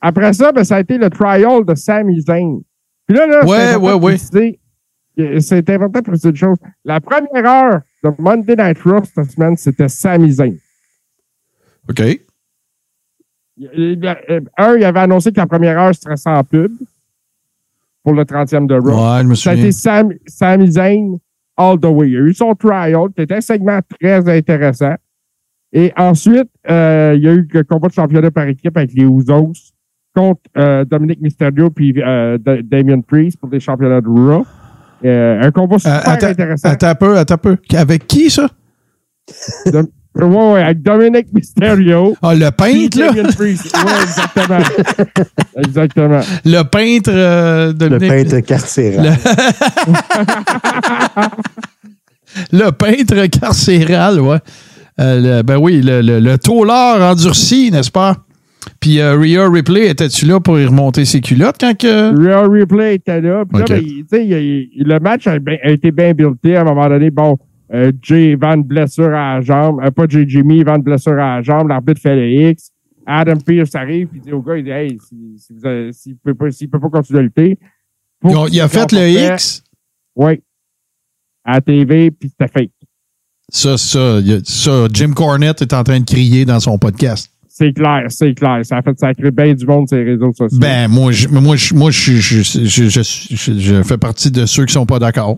[0.00, 2.60] Après ça, ben, ça a été le trial de Sami Zayn.
[3.06, 4.12] Puis là, là, Ouais, c'est important ouais, de ouais.
[4.12, 4.58] préciser-
[5.40, 6.58] C'est important de préciser une chose.
[6.84, 10.56] La première heure de Monday Night Raw cette semaine, c'était Sami Zayn.
[11.88, 12.00] OK.
[12.00, 12.16] Euh,
[14.56, 16.72] Un, il avait annoncé que la première heure serait sans pub
[18.02, 18.90] pour le 30e de Raw.
[19.16, 21.18] Ouais, je me Ça a été Sam, Sami Zayn
[21.56, 22.08] all the way.
[22.08, 24.94] Il y a eu son trial, qui était un segment très intéressant.
[25.72, 29.04] Et ensuite, euh, il y a eu le combat de championnat par équipe avec les
[29.04, 29.52] Ouzos
[30.14, 34.44] contre euh, Dominique Mysterio puis euh, Da- Damien Priest pour les championnats de Raw.
[35.04, 36.68] Euh, un combat Euh, super attends, intéressant.
[36.68, 37.56] attends un peu, attends un peu.
[37.74, 38.48] Avec qui, ça?
[40.14, 42.14] Ouais, ouais, avec Dominique Mysterio.
[42.20, 43.12] Ah, le puis peintre, là?
[43.12, 43.74] Damien Priest.
[43.74, 44.58] Ouais, exactement.
[45.56, 46.20] exactement.
[46.44, 49.16] Le peintre euh, de Le peintre carcéral.
[52.52, 54.38] Le peintre carcéral, ouais.
[55.00, 58.16] Euh, le- ben oui, le, le, le taulard endurci, n'est-ce pas?
[58.78, 62.14] Puis euh, Rhea Ripley, étais-tu là pour y remonter ses culottes quand que.
[62.16, 63.44] Real Replay était là.
[63.44, 63.64] Puis là,
[64.10, 66.54] ben, il- il- le match a, bien- a été bien buildé.
[66.56, 67.36] À un moment donné, bon,
[67.74, 69.80] euh, Jay Van blessure à la jambe.
[69.82, 71.68] Euh, pas Jay Jimmy, Van blessure à la jambe.
[71.68, 72.70] L'arbitre fait le X.
[73.04, 76.16] Adam Pierce arrive puis il dit au gars, il dit, hey, si, si avez- s'il
[76.16, 77.58] peut pas, s'il peut pas continuer à lutter.
[78.52, 78.98] il a fait le
[79.34, 79.64] X?
[80.14, 80.40] Oui.
[81.44, 82.70] À la TV, puis c'était fake.
[83.54, 87.30] Ça, ça, ça, Jim Cornette est en train de crier dans son podcast.
[87.50, 88.60] C'est clair, c'est clair.
[88.64, 90.58] Ça a fait sacrer bien du monde sur les réseaux sociaux.
[90.58, 94.86] Ben, moi, je, moi, je, moi, je, je, je, fais partie de ceux qui sont
[94.86, 95.36] pas d'accord.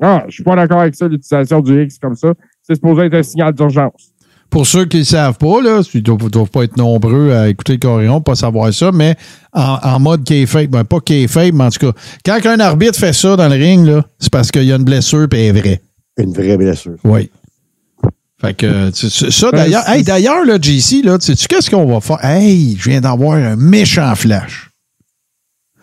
[0.00, 2.32] Ah, je suis pas d'accord avec ça, l'utilisation du X comme ça.
[2.62, 4.12] C'est supposé être un signal d'urgence.
[4.48, 7.72] Pour ceux qui ne savent pas, là, ils doivent, doivent pas être nombreux à écouter
[7.72, 9.16] le Coréon, pas savoir ça, mais
[9.52, 13.12] en, en mode kayfabe, ben pas kayfabe, mais en tout cas, quand un arbitre fait
[13.12, 15.60] ça dans le ring, là, c'est parce qu'il y a une blessure et elle est
[15.60, 15.80] vraie.
[16.18, 16.96] Une vraie blessure.
[17.04, 17.30] Oui.
[18.40, 21.70] Fait que, tu- tu- ça, Ben, d'ailleurs, hey, d'ailleurs, là, JC, là, tu sais qu'est-ce
[21.70, 22.24] qu'on va faire?
[22.24, 24.68] Hey, je viens d'avoir un méchant flash.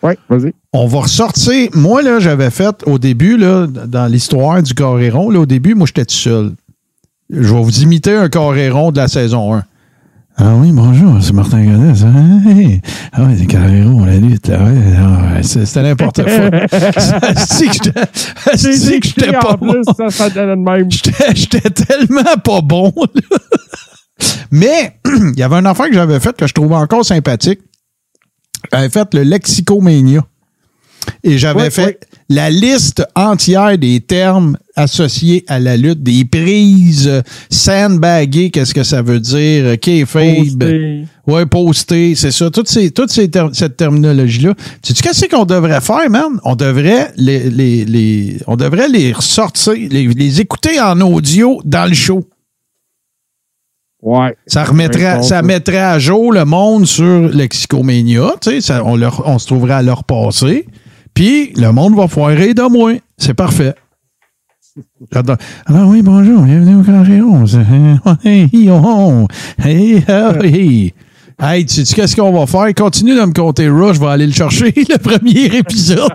[0.02, 0.52] Oui, vas-y.
[0.72, 1.68] On va ressortir.
[1.74, 5.86] Moi, là, j'avais fait au début, là, dans l'histoire du Coréron, là, au début, moi,
[5.86, 6.52] j'étais tout seul.
[7.30, 9.64] Je vais vous imiter un Coréron de la saison 1.
[10.42, 11.62] Ah oui, bonjour, c'est Martin
[11.94, 12.06] ça.
[12.48, 12.80] Hey.
[13.12, 14.50] Ah oui, c'est Coréron, la lutte.
[14.50, 16.32] Ah ouais, ah c'était n'importe quoi.
[17.46, 17.66] C'est
[19.00, 19.82] que j'étais- pas bon.
[19.96, 20.88] ça, ça donne même.
[20.90, 22.90] J'étais tellement pas bon.
[22.96, 23.38] là.
[24.50, 27.60] Mais il y avait un affaire que j'avais fait que je trouvais encore sympathique.
[28.72, 30.22] J'avais fait le Lexicomania.
[31.22, 32.09] Et j'avais Oui, fait oui.
[32.32, 38.84] La liste entière des termes associés à la lutte, des prises, euh, sandbaguer, qu'est-ce que
[38.84, 41.04] ça veut dire, euh, kayfabe, Posté.
[41.26, 44.54] ouais, poster, c'est ça, toutes ces, toute ces ter- cette terminologie-là.
[44.82, 46.38] Sais-tu qu'est-ce qu'on devrait faire, man?
[46.44, 51.86] On devrait les, les, les- on devrait les ressortir, les, les écouter en audio dans
[51.88, 52.24] le show.
[54.02, 54.34] Ouais.
[54.46, 59.22] Ça remettrait, ça mettrait à jour le monde sur Lexicomania, tu sais, ça- on, leur,
[59.28, 60.66] on se trouverait à leur passer.
[61.14, 62.96] Puis le monde va foirer de moins.
[63.16, 63.74] C'est parfait.
[65.66, 66.82] Alors oui, bonjour, bienvenue au
[67.30, 67.44] oh,
[68.84, 69.26] oh.
[69.64, 70.94] hey, hey.
[71.42, 72.74] Hey, tu sais qu'est-ce qu'on va faire?
[72.74, 76.12] Continue de me compter Rush, je vais aller le chercher, le premier épisode.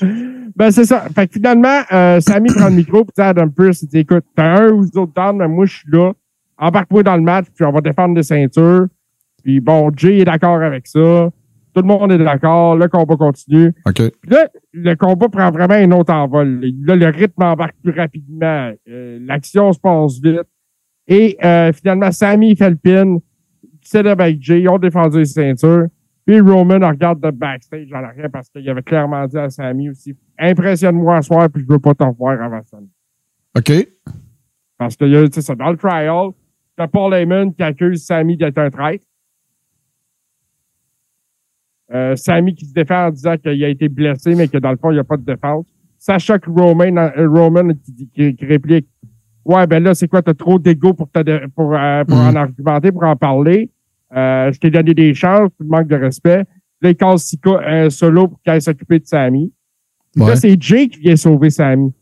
[0.56, 1.06] Ben, c'est ça.
[1.14, 3.98] Fait que finalement, euh, Sammy prend le micro puis dit à Adam Pearce, il dit,
[4.00, 6.12] écoute, t'as un ou deux autres mais moi, je suis là.
[6.58, 8.86] Embarque-moi dans le match, puis on va défendre des ceintures.
[9.42, 11.30] Puis bon, Jay est d'accord avec ça.
[11.74, 12.76] Tout le monde est d'accord.
[12.76, 13.72] Le combat continue.
[13.86, 13.94] OK.
[13.94, 16.60] Puis là, le combat prend vraiment un autre envol.
[16.84, 18.72] Là, le rythme embarque plus rapidement.
[18.88, 20.48] Euh, L'action se passe vite.
[21.06, 23.18] Et euh, finalement, Sammy fait le pin.
[23.82, 24.62] Célèbre avec Jay.
[24.62, 25.86] Ils ont défendu les ceintures.
[26.26, 30.16] Puis Roman regarde de backstage en arrière parce qu'il avait clairement dit à Sammy aussi
[30.38, 32.78] Impressionne-moi ce soir, puis je veux pas t'en voir avant ça.
[33.56, 33.88] OK.
[34.78, 36.30] Parce que, tu sais, ça, dans le trial,
[36.76, 39.04] t'as Paul Heyman qui accuse Sammy d'être un traître.
[41.92, 44.76] Euh, Sammy qui se défend en disant qu'il a été blessé, mais que dans le
[44.76, 45.66] fond, il n'y a pas de défense.
[45.98, 48.86] Sacha que Roman, euh, Roman qui, qui, qui réplique
[49.44, 52.20] Ouais, ben là, c'est quoi, t'as trop d'ego pour, dé- pour, euh, pour Mm.
[52.28, 53.70] en argumenter, pour en parler.
[54.14, 56.44] Euh, je t'ai donné des chances, tu manques de respect.
[56.82, 59.52] Là, il casse Sika euh, solo pour qu'elle s'occupe de Sammy.
[60.16, 60.28] Ouais.
[60.28, 61.92] Là, c'est Jay qui vient sauver Sammy.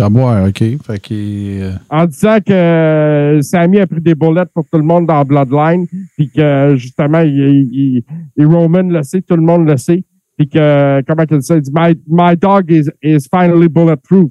[0.00, 0.58] À boire, OK?
[0.58, 5.06] Fait euh, en disant que euh, Sammy a pris des boulettes pour tout le monde
[5.06, 8.04] dans Bloodline, puis que justement, il, il,
[8.36, 10.04] il- Roman le sait, tout le monde le sait,
[10.36, 11.56] puis que, comment il dit ça?
[11.56, 14.30] Il dit, my, my dog is, is finally bulletproof.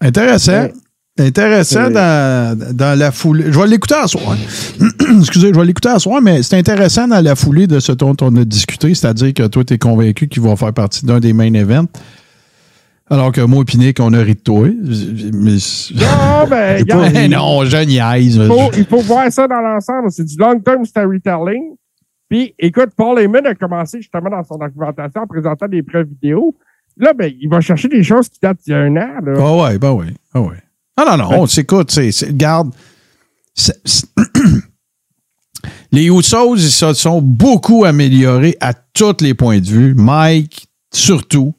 [0.00, 0.52] Intéressant.
[0.64, 0.72] Ouais.
[1.18, 3.52] Intéressant dans, dans la foulée.
[3.52, 4.34] Je vais l'écouter à soir.
[5.18, 8.16] Excusez, je vais l'écouter à soir, mais c'est intéressant dans la foulée de ce dont
[8.22, 11.34] on a discuté, c'est-à-dire que toi, tu es convaincu qu'il va faire partie d'un des
[11.34, 11.86] main events.
[13.12, 14.66] Alors que moi Pinique, on a ri de toi.
[14.68, 15.56] Mais,
[15.94, 18.36] Non, ben, regarde, Mais non, je niaise.
[18.36, 20.10] il, faut, il faut voir ça dans l'ensemble.
[20.10, 21.74] C'est du long-term storytelling.
[22.28, 26.54] Puis, écoute, Paul Heyman a commencé justement dans son argumentation en présentant des preuves vidéo.
[26.96, 29.10] Là, ben, il va chercher des choses qui datent d'il y a un an.
[29.24, 29.32] Là.
[29.38, 30.06] Ah ouais, ben oui.
[30.32, 30.56] Ah ouais.
[30.98, 31.90] Non, non, non, on s'écoute.
[31.90, 32.70] c'est- c'est- Garde.
[33.54, 34.06] c'est- c'est-
[35.92, 39.94] les Usos, ils se sont beaucoup améliorés à tous les points de vue.
[39.94, 41.54] Mike, surtout.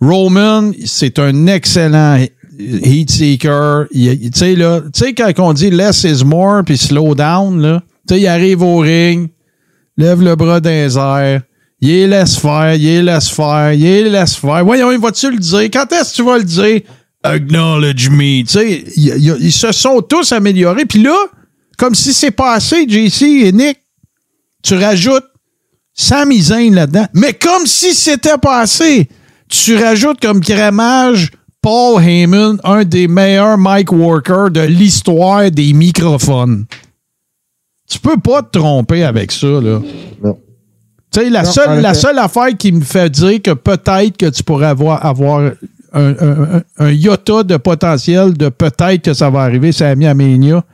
[0.00, 2.18] Roman, c'est un excellent
[2.58, 3.86] heat seeker.
[3.92, 7.82] Tu sais, là, tu sais, quand on dit less is more puis slow down, là,
[8.08, 9.28] tu sais, il arrive au ring,
[9.96, 11.42] lève le bras dans les airs.
[11.80, 14.64] Il laisse faire, il laisse faire, il laisse faire.
[14.64, 15.64] Voyons, il va-tu le dire?
[15.72, 16.80] Quand est-ce que tu vas le dire?
[17.22, 18.42] Acknowledge me.
[18.42, 20.86] Tu sais, il- il- ils se sont tous améliorés.
[20.86, 21.16] Puis là,
[21.76, 23.78] comme si c'est passé, JC et Nick,
[24.62, 25.24] tu rajoutes
[25.92, 27.06] Sami Zayn là-dedans.
[27.14, 29.08] Mais comme si c'était passé,
[29.48, 31.30] tu rajoutes comme crémage
[31.62, 36.66] Paul Heyman, un des meilleurs mic workers de l'histoire des microphones.
[37.88, 39.80] Tu peux pas te tromper avec ça, là.
[40.22, 40.38] Non.
[41.12, 44.28] Tu sais, la, Non, seule, la seule affaire qui me fait dire que peut-être que
[44.30, 45.52] tu pourrais avoir, avoir un,
[45.92, 50.64] un- un- un iota de potentiel de peut-être que ça va arriver, Sami Aménia,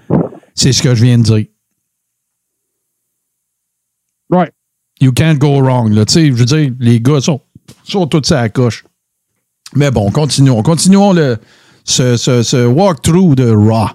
[0.55, 1.47] c'est ce que je viens de dire.
[4.31, 4.51] Ouais.
[5.01, 5.93] You can't go wrong.
[5.93, 6.07] Là.
[6.07, 7.41] Tu sais, Je veux dire, les gars sont,
[7.85, 8.85] sont tous à la coche.
[9.75, 10.63] Mais bon, continuons.
[10.63, 11.37] Continuons le,
[11.85, 13.89] ce, ce, ce walkthrough de Raw.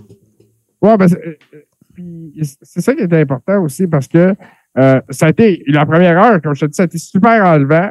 [0.82, 2.44] Ouais, ben, c'est euh,
[2.82, 4.34] ça qui est important aussi parce que
[4.78, 7.44] euh, ça a été la première heure, comme je te dis, ça a été super
[7.46, 7.90] enlevant.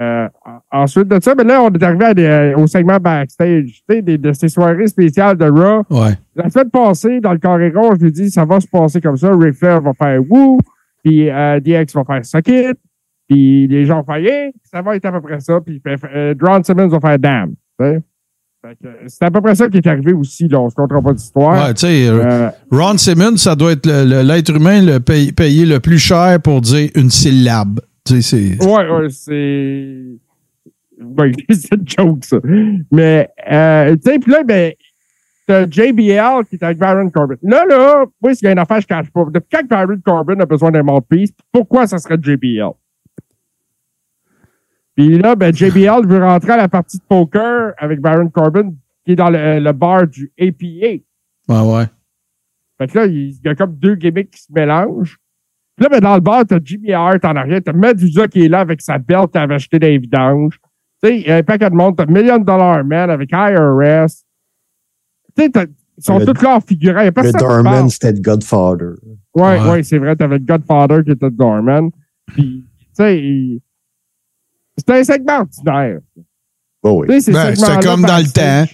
[0.00, 0.28] Euh,
[0.70, 3.82] en- ensuite de ça, ben là, on est arrivé à des, au segment backstage, tu
[3.96, 5.82] sais, des- de ces soirées spéciales de Raw.
[5.90, 6.12] Ouais.
[6.36, 9.00] La semaine passée, dans le carré rond, je lui ai dit, ça va se passer
[9.00, 9.30] comme ça.
[9.34, 10.58] Ric Flair va faire woo,
[11.02, 12.78] puis euh, DX va faire suck it,
[13.30, 15.80] puis les gens vont faire yeah, ça va être à peu près ça, puis
[16.12, 17.54] euh, Drawn Simmons va faire damn.
[19.06, 20.60] C'est à peu près ça qui est arrivé aussi, là.
[20.60, 21.66] On se comptera pas d'histoire.
[21.68, 25.64] Ouais, tu sais, euh, Euh, Ron Simmons, ça doit être l'être humain le pay- payé
[25.64, 27.80] le plus cher pour dire une syllabe.
[28.04, 28.62] Tu sais, c'est.
[28.66, 29.96] Ouais, ouais, c'est.
[31.02, 32.36] Ouais, c'est une joke, ça.
[32.92, 34.72] Mais, euh, tu sais, puis là, ben,
[35.46, 37.36] t'as JBL qui est avec Baron Corbin.
[37.42, 39.24] Là, là, moi, s'il y a une affaire, je cache pas.
[39.32, 42.68] Depuis quand Baron Corbin a besoin d'un mouthpiece, pourquoi ça serait JBL?
[45.08, 48.72] Puis là, ben, JBL veut rentrer à la partie de poker avec Baron Corbin,
[49.04, 50.66] qui est dans le, le bar du APA.
[51.48, 51.84] Ouais, ouais.
[52.78, 55.16] Fait que là, il y a comme deux gimmicks qui se mélangent.
[55.76, 58.48] Puis là, ben, dans le bar, t'as Jimmy Hart en arrière, t'as Medusa qui est
[58.48, 60.58] là avec sa belle qu'il avait acheté les vidanges.
[61.02, 64.06] Tu sais, il y a un paquet de monde, t'as Million Dollar Man avec IRS.
[65.34, 65.50] Tu sais,
[65.96, 67.00] ils sont Le- tous là en figurant.
[67.00, 68.90] Il y a Le personne qui Dorman, c'était le Godfather.
[69.34, 69.70] Ouais, Ouais.
[69.70, 71.90] ouais, c'est vrai, t'avais le Godfather qui était Dorman.
[72.26, 73.60] Puis, tu sais,
[74.76, 75.98] c'était un segment ordinaire.
[76.82, 77.08] Oh oui.
[77.08, 78.70] Tu sais, Ben, comme dans le temps.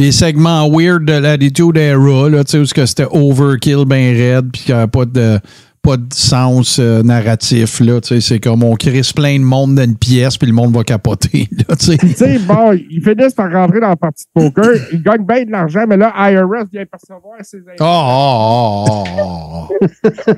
[0.00, 4.16] Les segments weird de l'Attitude Era, là, tu sais, où ce que c'était overkill ben
[4.16, 5.40] raide, puis qu'il n'y avait pas de,
[5.82, 9.74] pas de sens euh, narratif, là, tu sais, c'est comme on crisse plein de monde
[9.74, 11.96] dans une pièce, puis le monde va capoter, là, tu sais.
[11.96, 14.76] Tu sais, bon, ils finissent par rentrer dans la partie de poker.
[14.92, 19.68] Ils gagnent bien de l'argent, mais là, IRS vient percevoir ses Oh, oh, oh, oh,
[19.72, 20.32] oh.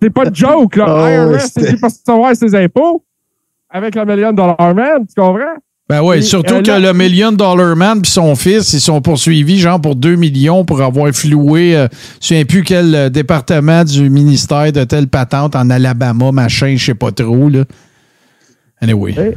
[0.00, 0.86] C'est pas de joke, là.
[0.88, 3.04] Oh, IRS, c'est dit percevoir ses impôts
[3.70, 5.56] avec la million dollar man, tu comprends?
[5.88, 8.80] Ben oui, Et, surtout euh, que là- le Million Dollar Man puis son fils, ils
[8.80, 11.88] sont poursuivis, genre, pour 2 millions pour avoir floué, euh,
[12.22, 16.74] je ne sais plus quel euh, département du ministère de telle patente en Alabama, machin,
[16.76, 17.64] je sais pas trop, là.
[18.80, 19.18] Anyway.
[19.18, 19.34] Ouais.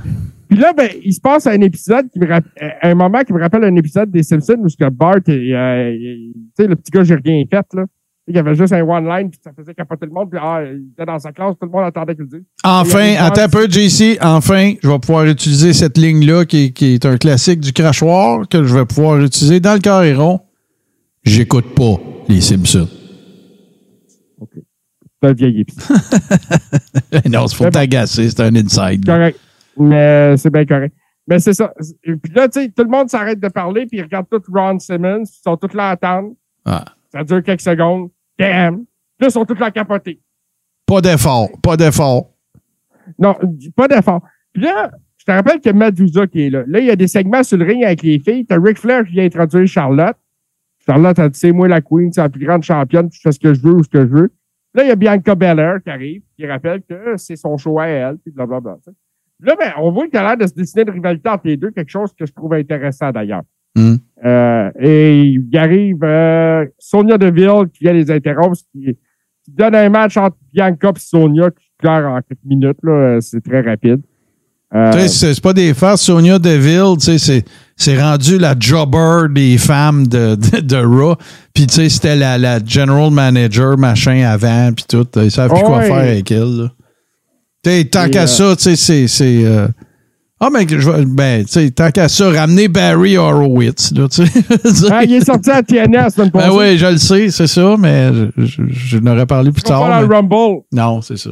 [0.48, 3.34] Puis là, ben, il se passe un épisode qui me rapp- euh, un moment qui
[3.34, 6.34] me rappelle un épisode des Simpsons où ce que Bart, et, euh, tu
[6.64, 7.86] sais, le petit gars, j'ai rien fait, là.
[8.26, 10.92] Il y avait juste un one-line, puis ça faisait capoter le monde, puis ah, il
[10.94, 12.46] était dans sa classe, tout le monde attendait qu'il le dise.
[12.64, 14.18] Enfin, attends un peu, JC.
[14.22, 18.48] Enfin, je vais pouvoir utiliser cette ligne-là qui, est- qui est un classique du crachoir
[18.48, 20.40] que je vais pouvoir utiliser dans le carré rond.
[21.24, 21.96] J'écoute pas
[22.30, 22.88] les Simpsons.
[25.22, 25.98] C'est un vieil épisode.
[27.30, 29.06] non, c'est faut t'agacer, c'est un inside.
[29.06, 29.40] correct.
[29.78, 30.96] Mais c'est bien correct.
[31.28, 31.74] Mais c'est ça.
[32.04, 34.42] Et puis là, tu sais, tout le monde s'arrête de parler, puis ils regardent tout
[34.54, 36.34] Ron Simmons, ils sont tous là à attendre.
[36.66, 36.86] Ah.
[37.14, 38.10] Ça dure quelques secondes.
[38.40, 38.86] Damn!
[39.20, 40.20] Là, ils sont tous là à capoter.
[40.86, 42.32] Pas d'effort, pas d'effort.
[43.20, 43.36] Non,
[43.76, 44.22] pas d'effort.
[44.52, 46.64] Puis là, je te rappelle que Madusa qui est là.
[46.68, 48.46] Là, il y a des segments sur le ring avec les filles.
[48.46, 50.18] T'as Ric Flair qui vient introduire Charlotte.
[50.86, 53.32] Charlotte a dit, c'est moi la queen, c'est la plus grande championne, puis je fais
[53.32, 54.34] ce que je veux ou ce que je veux.
[54.74, 57.88] Là, il y a Bianca Belair qui arrive, qui rappelle que c'est son show à
[57.88, 58.78] elle, puis blablabla.
[59.40, 61.58] Là, ben, on voit qu'il y a l'air de se dessiner une rivalité entre les
[61.58, 63.44] deux, quelque chose que je trouve intéressant d'ailleurs.
[63.76, 63.96] Hmm.
[64.26, 68.86] Euh, et il arrive euh, Sonia Deville qui vient les interrompre, qui,
[69.44, 72.78] qui donne un match entre Bianca et Sonia qui claire en quelques minutes.
[72.84, 74.02] Là, Euh, c'est très rapide.
[74.76, 76.02] Euh, c'est pas des farces.
[76.04, 77.46] Sonia Deville, tu sais, c'est-
[77.76, 81.16] c'est rendu la jobber des femmes de, de, de Raw.
[81.54, 85.06] Puis, tu sais, c'était la, la general manager, machin, avant, puis tout.
[85.18, 86.58] Ils savent plus quoi faire avec elle.
[86.58, 86.72] là.
[87.64, 89.08] Tu sais, tant qu'à euh, ça, tu sais, c'est...
[89.08, 89.46] c'est,
[90.46, 94.88] Ah, mais je ben, tu sais, tant qu'à ça, ramener Barry Horowitz, là, tu sais.
[94.92, 96.30] ah, il est sorti à passée.
[96.34, 99.80] ben oui, je le sais, c'est ça, mais je, je, je n'aurais parlé plus tard.
[99.88, 100.64] pas mais- le Rumble.
[100.74, 101.30] Non, c'est ça.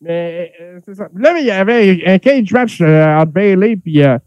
[0.00, 1.08] Mais euh, c'est ça.
[1.12, 4.18] Là, il y avait un cage match euh, entre Bailey et euh,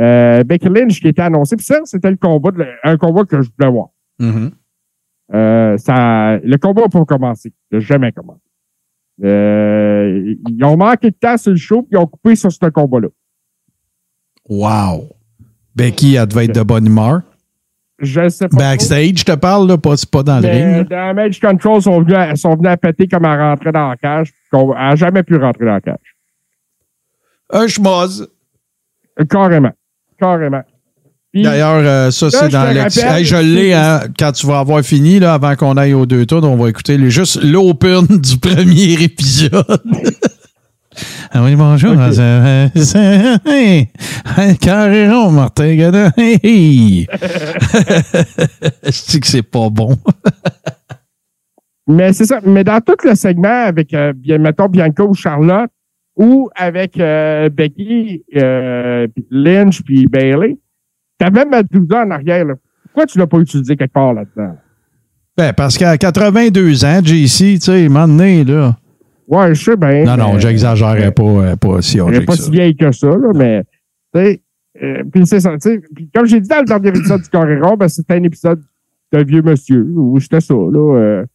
[0.00, 1.54] euh, Becky Lynch qui était annoncé.
[1.56, 3.88] Puis ça, c'était le combat, de, un combat que je voulais voir.
[4.18, 4.50] Mhm.
[5.34, 7.52] Euh, ça, le combat n'a pas commencé.
[7.70, 8.40] Il n'a jamais commencé.
[9.24, 12.66] Euh, ils ont manqué de temps sur le show puis ils ont coupé sur ce
[12.66, 13.08] combat-là.
[14.48, 15.08] Wow.
[15.74, 17.22] Becky, elle devait être de bonne humeur.
[17.98, 18.56] Je sais pas.
[18.56, 20.88] Backstage, je te parle, là, pas, c'est pas dans le ring.
[20.88, 23.96] dans Match Control, sont venus, à, sont venus à péter comme à rentrer dans la
[23.96, 24.32] cage.
[24.52, 26.16] Elle n'a jamais pu rentrer dans la cage.
[27.50, 28.28] Un schmoz.
[29.18, 29.72] Euh, Carrément.
[30.18, 30.62] Carrément.
[31.36, 34.82] Puis- D'ailleurs, euh, ça, c'est dans l'ex- Hey, je l'ai, hein, quand tu vas avoir
[34.82, 38.94] fini, là, avant qu'on aille aux deux tours, on va écouter juste l'open du premier
[39.02, 39.64] épisode.
[41.32, 41.92] ah oui, bonjour.
[41.92, 41.98] Ok.
[42.18, 43.88] euh, c'est- hey,
[44.38, 46.10] hey, carré rond, Martin Godin.
[46.16, 47.06] Hey.
[48.84, 49.96] Je dis que c'est pas bon.
[51.88, 52.40] Mais c'est ça.
[52.44, 55.70] Mais dans tout le segment avec, euh, mettons, Bianca ou Charlotte,
[56.16, 60.56] ou avec euh, Becky, euh, Lynch puis Bailey,
[61.18, 62.44] t'as même Madusa en arrière.
[62.44, 62.54] Là.
[62.84, 64.56] Pourquoi tu l'as pas utilisé quelque part là-dedans?
[65.36, 68.76] Ben, parce qu'à 82 ans, JC, tu sais, un moment donné, là.
[69.28, 70.04] Ouais, je sais bien.
[70.04, 72.42] Non, non, j'exagérerais pas, euh, pas si que pas ça.
[72.44, 73.64] si vieille que ça, là, mais
[74.14, 74.42] tu sais,
[74.82, 77.28] euh, puis c'est ça, tu sais, puis comme j'ai dit dans le dernier épisode du
[77.28, 78.62] Coréron, ben c'était un épisode
[79.12, 80.96] de vieux monsieur, où c'était ça, là.
[80.96, 81.26] Euh,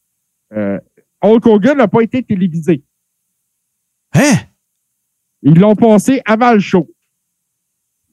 [0.53, 0.79] euh,
[1.21, 2.83] Hulk Hogan n'a pas été télévisé.
[4.13, 4.33] Hein?
[5.43, 6.89] Ils l'ont passé avant le show.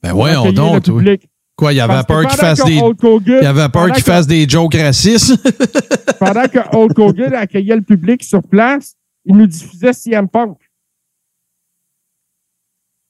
[0.01, 1.29] Ben voyons donc, public.
[1.59, 2.79] Quoi, il avait Parce que peur qu'il fasse des.
[3.41, 5.35] Il avait peur qu'il fasse des jokes racistes.
[6.19, 8.95] Pendant que Hulk Hogan accueillait le public sur place,
[9.25, 10.57] il nous diffusait CM Punk.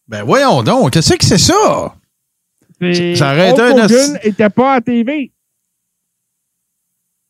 [0.07, 1.93] ben voyons donc, qu'est-ce que c'est ça?
[2.81, 5.31] Ça aurait Hulk Hogan n'était pas à TV.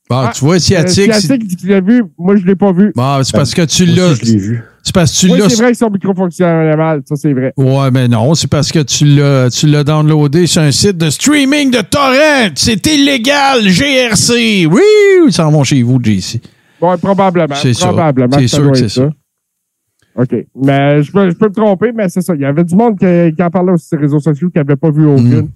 [0.09, 1.13] Bon, Ah, tu vois, Euh, Sciatique.
[1.13, 2.91] c'est- Sciatique dit qu'il l'a vu, moi je l'ai pas vu.
[2.95, 4.15] Bon, c'est parce que tu l'as.
[4.15, 4.63] je l'ai vu.
[4.81, 5.49] C'est parce que tu Oui, l'as.
[5.49, 7.53] c'est vrai que son micro fonctionnait mal, ça c'est vrai.
[7.57, 11.11] Ouais, mais non, c'est parce que tu l'as, tu l'as downloadé sur un site de
[11.11, 12.49] streaming de torrent.
[12.55, 14.65] C'est illégal, GRC.
[14.65, 14.81] Oui,
[15.27, 16.41] ils s'en vont chez vous, JC.
[16.81, 17.53] Bon, probablement.
[17.55, 17.87] C'est ça.
[17.87, 18.37] probablement.
[18.39, 19.09] C'est sûr que c'est ça.
[20.15, 20.35] OK.
[20.55, 22.33] Mais je peux, je peux me tromper, mais c'est ça.
[22.33, 24.75] Il y avait du monde qui, qui en parlait sur les réseaux sociaux qui n'avait
[24.75, 25.41] pas vu Hogan.
[25.43, 25.49] Mm.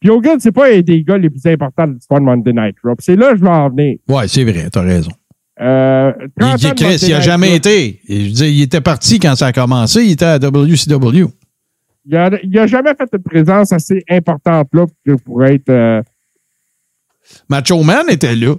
[0.00, 2.76] Puis Hogan, c'est pas un des gars les plus importants de l'histoire de Monday Night
[2.82, 2.94] Raw.
[3.00, 3.96] C'est là que je vais en venir.
[4.08, 5.10] Ouais, c'est vrai, t'as raison.
[5.60, 7.54] Euh, Il, 30 ans il, de Chris, il a jamais Raw.
[7.56, 8.00] été.
[8.08, 11.26] Je veux dire, il était parti quand ça a commencé, il était à WCW.
[12.06, 14.86] Il a, il a jamais fait une présence assez importante là
[15.26, 16.00] pour, être euh,
[17.50, 18.54] Macho Man était là.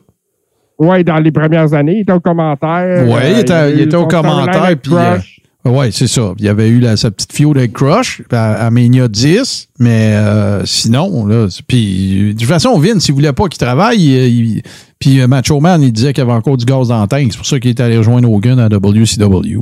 [0.78, 1.96] ouais, dans les premières années.
[1.96, 3.08] Il était au commentaire.
[3.10, 5.18] Ouais, il était- a il eu était au commentaire, puis, euh.
[5.64, 6.34] Oui, c'est ça.
[6.40, 10.66] Il y avait eu la- sa petite feud avec Crush à, Mania 10, mais euh,
[10.66, 14.00] sinon, là, puis de toute façon, Vince, il voulait pas qu'il travaille.
[14.00, 14.64] il- il-
[15.00, 17.28] puis euh, Macho Man, il disait qu'il avait encore du gaz dans le tank.
[17.32, 19.60] C'est pour ça qu'il est allé rejoindre Hogan à WCW.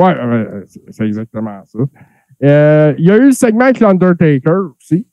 [0.00, 1.78] Euh, c'est- exactement ça.
[2.44, 5.06] Euh, il y a eu le segment avec l'Undertaker aussi.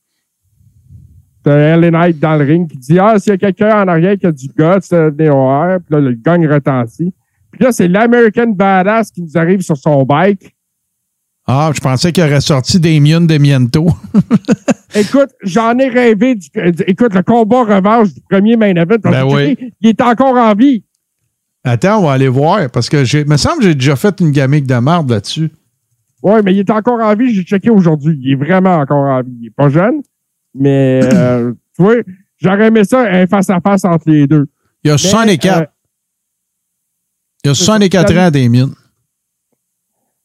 [1.44, 4.18] T'as LA Knight dans le ring qui dit Ah, s'il y a quelqu'un en arrière
[4.18, 5.12] qui a du guts, c'est.
[5.12, 7.14] Puis là, le gang retentit.
[7.54, 10.56] Puis là, c'est l'American Badass qui nous arrive sur son bike.
[11.46, 13.88] Ah, je pensais qu'il aurait sorti Damien Demiento.
[14.96, 16.36] Écoute, j'en ai rêvé.
[16.36, 18.98] Du, euh, écoute, le combat revanche du premier main event.
[19.04, 19.58] Ben oui.
[19.82, 20.84] Il est encore en vie.
[21.64, 24.32] Attends, on va aller voir, parce que j'ai, me semble que j'ai déjà fait une
[24.32, 25.50] gamique de marde là-dessus.
[26.22, 27.34] Oui, mais il est encore en vie.
[27.34, 28.20] J'ai checké aujourd'hui.
[28.22, 29.36] Il est vraiment encore en vie.
[29.42, 30.02] Il est pas jeune,
[30.54, 31.96] mais euh, tu vois,
[32.38, 34.46] j'aurais aimé ça un face-à-face entre les deux.
[34.84, 35.73] Il y a 64.
[37.46, 38.70] Euh, il y a 64 ans, Damien.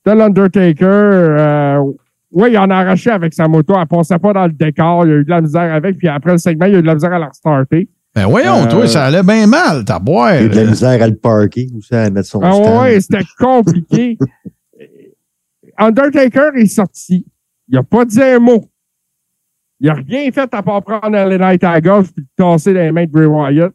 [0.04, 0.84] T'as l'Undertaker.
[0.86, 1.82] Euh,
[2.30, 3.74] oui, il en a arraché avec sa moto.
[3.78, 5.06] Elle passait pas dans le décor.
[5.06, 5.98] Il a eu de la misère avec.
[5.98, 7.88] Puis après le segment, il a eu de la misère à la restarter.
[8.14, 10.34] Ben voyons, Euh, toi, ça allait bien mal, ta boire.
[10.36, 12.80] Il y a de la misère à le parker aussi, à mettre son Ah stand.
[12.82, 14.18] ouais, c'était compliqué.
[15.78, 17.26] Undertaker est sorti.
[17.68, 18.64] Il a pas dit un mot.
[19.80, 22.80] Il a rien fait à part prendre la Knight à gauche puis le tasser dans
[22.80, 23.72] les mains de Bray Wyatt.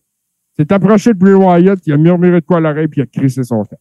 [0.58, 3.08] S'est approché de Bray Wyatt, il a murmuré de quoi à l'oreille, puis il a
[3.08, 3.78] crissé son temps.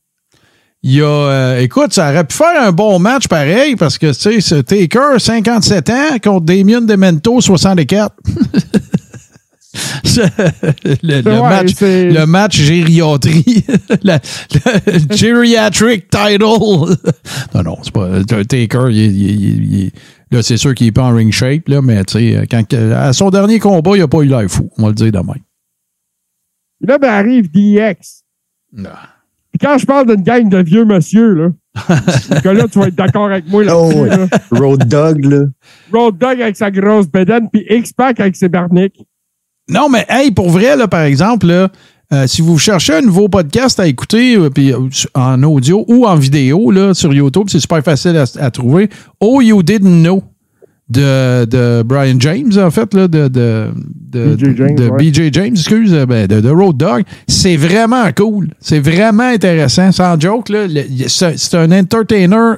[0.84, 4.14] Il a, euh, écoute, ça aurait pu faire un bon match pareil parce que, tu
[4.14, 8.16] sais, ce Taker, 57 ans, contre Damien Demento, 64.
[11.02, 13.64] le, le Ouais, match, le match gériatrie.
[14.04, 14.18] Le
[15.16, 16.42] geriatric title.
[17.54, 18.08] non, non, c'est pas.
[18.16, 19.90] Un Taker, il, il- il-
[20.30, 23.12] là, c'est sûr qu'il n'est pas en ring shape, là, mais tu sais, quand, à
[23.12, 24.68] son dernier combat, il n'a pas eu l'air fou.
[24.78, 25.34] On va le dire demain.
[26.82, 28.24] Puis là, ben, arrive DX.
[28.74, 31.48] Puis quand je parle d'une gang de vieux monsieur, là,
[32.42, 34.26] que là, tu vas être d'accord avec moi là, Oh, là.
[34.50, 35.44] Road Dog, là.
[35.92, 39.06] Road Dog avec sa grosse bedaine, puis X-Pac avec ses barniques.
[39.68, 41.70] Non, mais hey, pour vrai, là, par exemple, là,
[42.12, 46.04] euh, si vous cherchez un nouveau podcast à écouter, euh, puis euh, en audio ou
[46.06, 48.90] en vidéo là, sur YouTube, c'est super facile à, à trouver.
[49.20, 50.22] Oh, You Didn't Know
[50.92, 53.68] de, de Brian James, en fait, là, de, de,
[54.10, 55.10] de, BJ James, de ouais.
[55.10, 57.02] BJ James, excuse, euh, ben, de, de Road Dog.
[57.26, 58.48] C'est vraiment cool.
[58.60, 59.90] C'est vraiment intéressant.
[59.92, 60.50] Sans joke,
[61.08, 62.54] c'est un entertainer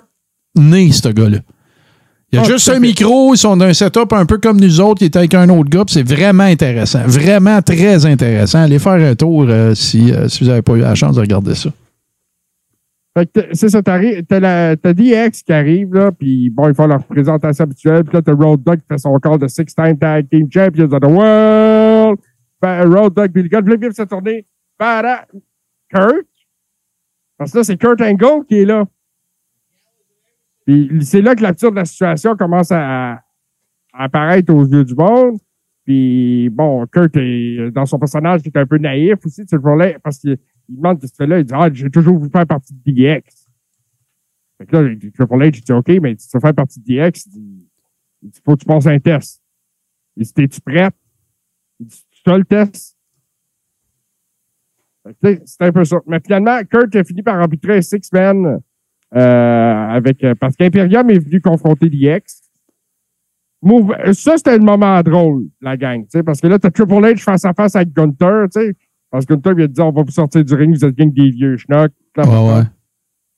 [0.56, 1.38] né, ce gars-là.
[2.32, 4.80] Il y a Ah, juste un micro, ils sont d'un setup un peu comme nous
[4.80, 7.02] autres, il est avec un autre gars, c'est vraiment intéressant.
[7.06, 8.58] Vraiment très intéressant.
[8.62, 11.20] Allez faire un tour euh, si, euh, si vous n'avez pas eu la chance de
[11.20, 11.70] regarder ça.
[13.16, 17.62] Fait que c'est ça, t'as DX qui arrive, là, puis bon, ils font leur présentation
[17.62, 20.90] habituelle, puis là, t'as Road Dogg qui fait son corps de six-time tag team champions
[20.92, 22.18] of the world.
[22.60, 24.44] Ben, Road le gars de vivre sa tournée.
[24.76, 25.26] Para,
[25.88, 26.26] Kurt?
[27.38, 28.84] Parce que là, c'est Kurt Angle qui est là.
[30.66, 33.20] Puis c'est là que l'absurde de la situation commence à, à
[33.92, 35.38] apparaître aux yeux du monde.
[35.84, 39.60] Puis bon, Kurt est dans son personnage qui est un peu naïf aussi, tu le
[39.60, 40.36] vois, parce qu'il
[40.68, 41.38] il demande ce fais là.
[41.38, 43.46] Il dit Ah, j'ai toujours voulu faire partie de DX.
[44.58, 46.80] Fait que là, il dit, Triple H, il dit OK, mais tu veux faire partie
[46.80, 47.26] de DX.
[48.22, 49.42] Il dit Faut que tu passes un test.
[50.16, 50.94] Il dit T'es-tu prête?
[51.80, 52.96] Il dit Tu as le test?
[55.22, 55.98] Fait C'est un peu ça.
[56.06, 58.60] Mais finalement, Kurt a fini par arbitrer un six-man
[59.14, 60.22] euh, avec.
[60.24, 62.40] euh, parce qu'Imperium est venu confronter DX.
[64.12, 67.54] Ça, c'était le moment drôle, la gang, parce que là, t'as Triple H face à
[67.54, 68.76] face avec Gunter, tu sais.
[69.14, 71.12] Parce que Gunter vient de dire, on va vous sortir du ring, vous êtes gang
[71.12, 71.92] des vieux schnocks.
[72.16, 72.62] Ouais, ouais.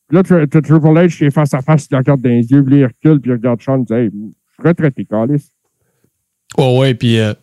[0.09, 2.65] Puis là, t'as Triple H qui est face à face, il regarde dans les yeux,
[2.65, 5.51] puis il recule, puis il regarde Sean, il dit, hey, je suis retraité, Calis.
[6.57, 7.35] Oh, ouais, puis euh,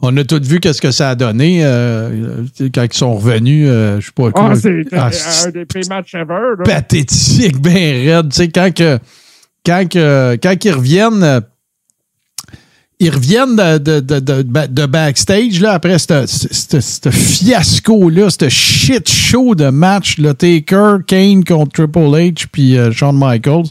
[0.00, 3.66] on a tous vu qu'est-ce que ça a donné euh, quand ils sont revenus.
[3.68, 4.54] euh, je sais pas Ah, quoi.
[4.56, 5.10] c'est Ah,
[5.46, 6.64] un des pay matchs ever, là.
[6.64, 8.30] pathétique, ben raide.
[8.30, 8.98] Tu sais, quand, que,
[9.66, 11.40] quand, que, quand ils reviennent,
[13.00, 19.70] ils reviennent de, de, de, de, backstage, là, après ce fiasco-là, ce shit show de
[19.70, 23.66] match, là, Taker, Kane contre Triple H, puis euh, Shawn Michaels.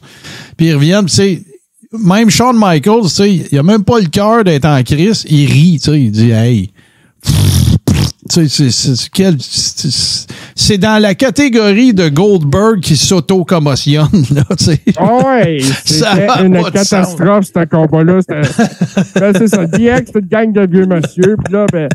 [0.56, 1.44] Puis ils reviennent, c'est
[1.92, 3.10] même Shawn Michaels,
[3.52, 6.72] il a même pas le cœur d'être en crise, il rit, il dit, hey,
[8.30, 8.68] c'est-
[10.78, 14.26] dans la catégorie de Goldberg qui s'auto-commotionne.
[14.98, 18.20] Ah ouais, c'était une catastrophe, ce combat-là.
[18.28, 18.44] Ben,
[19.38, 19.66] c'est ça.
[19.66, 21.36] DX, c'est une gang de vieux monsieur.
[21.44, 21.88] Puis là, ben,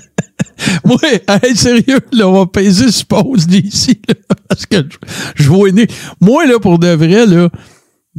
[0.84, 0.96] Moi,
[1.42, 4.14] hey, sérieux, là, on va peser ce pause d'ici, là,
[4.48, 4.98] parce que je,
[5.44, 5.86] je vois né.
[6.20, 7.48] Moi, là, pour de vrai, là,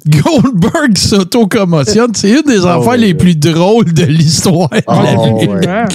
[0.08, 4.70] Goldberg s'auto-commotionne, c'est une des Oh, affaires les plus drôles de l'histoire.
[4.70, 5.48] de Oh, la vie.
[5.48, 5.86] ouais.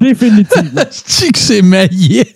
[0.00, 0.82] Définitivement.
[0.90, 2.34] C'est que c'est maillé.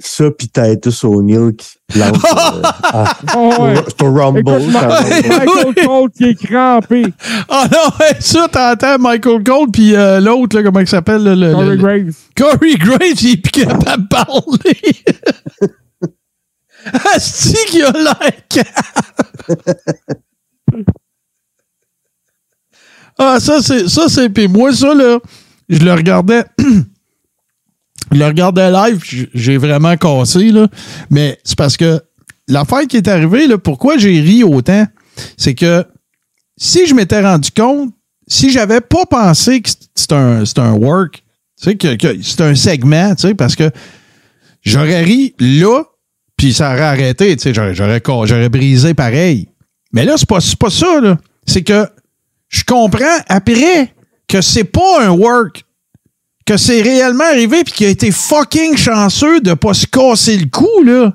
[0.00, 3.04] Ça, pis Titus O'Neill qui plante euh,
[3.36, 3.74] Oh, ouais.
[3.86, 4.40] c'est au Rumble.
[4.40, 5.28] Écoute.
[5.28, 7.06] Michael Cole qui est crampé.
[7.48, 11.24] Ah non, hey, ça, t'entends Michael Gold, puis euh, l'autre, là, comment il s'appelle?
[11.24, 12.14] le- le- Corey le- Graves.
[12.36, 15.04] Corey Graves, il est plus capable de parler.
[17.14, 18.64] Asti qu'il a l'air.
[23.18, 23.88] Ah, ça, c'est.
[23.88, 24.28] Ça, c'est.
[24.28, 25.18] Puis moi, ça, là,
[25.68, 26.44] je le regardais.
[28.12, 29.02] je le regardais live,
[29.34, 30.68] j'ai vraiment cassé, là.
[31.10, 32.00] Mais c'est parce que
[32.48, 34.86] l'affaire qui est arrivée, pourquoi j'ai ri autant,
[35.36, 35.84] c'est que
[36.56, 37.92] si je m'étais rendu compte,
[38.26, 41.22] si j'avais pas pensé que c'est un, un work,
[41.60, 43.70] tu sais, que, c'est un segment, tu sais, parce que
[44.62, 45.82] j'aurais ri là,
[46.36, 49.48] puis ça aurait arrêté, tu sais, j'aurais, j'aurais, brisé pareil.
[49.92, 51.18] Mais là, c'est pas, pas ça, là.
[51.46, 51.86] C'est que
[52.48, 53.92] je comprends après
[54.34, 55.64] que c'est pas un work,
[56.44, 60.46] que c'est réellement arrivé, puis qu'il a été fucking chanceux de pas se casser le
[60.46, 61.14] cou, là.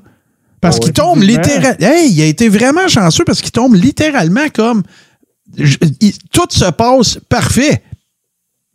[0.62, 1.76] Parce Ah qu'il tombe littéralement.
[1.82, 4.84] Hey, il a été vraiment chanceux parce qu'il tombe littéralement comme.
[5.58, 7.84] je- il- tout se passe parfait.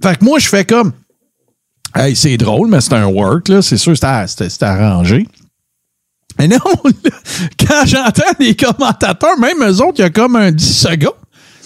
[0.02, 0.92] Fait que moi, je fais comme.
[1.94, 3.62] Hey, c'est drôle, mais c'est un work, là.
[3.62, 5.26] C'est sûr, c'était arrangé.
[6.38, 7.10] Mais non, là,
[7.66, 11.14] quand j'entends les commentateurs, même eux autres, il y a comme un 10 secondes.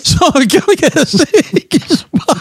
[0.03, 1.25] Sont comme, qu'est-ce
[1.69, 2.37] qui se passe?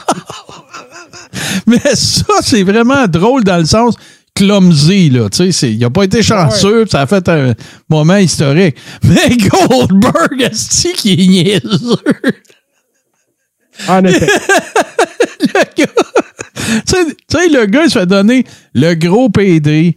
[1.65, 3.95] Mais ça, c'est vraiment drôle dans le sens
[4.35, 5.29] clumsy, là.
[5.29, 7.53] Tu sais, il a pas été chanceux, ça a fait un
[7.89, 8.75] moment historique.
[9.03, 11.97] Mais Goldberg, est qui est niaiseux?
[13.87, 14.27] En effet.
[15.39, 15.63] le gars.
[15.75, 15.85] tu
[16.85, 18.43] sais- tu sais, le gars, il se fait donner
[18.73, 19.95] le gros PD,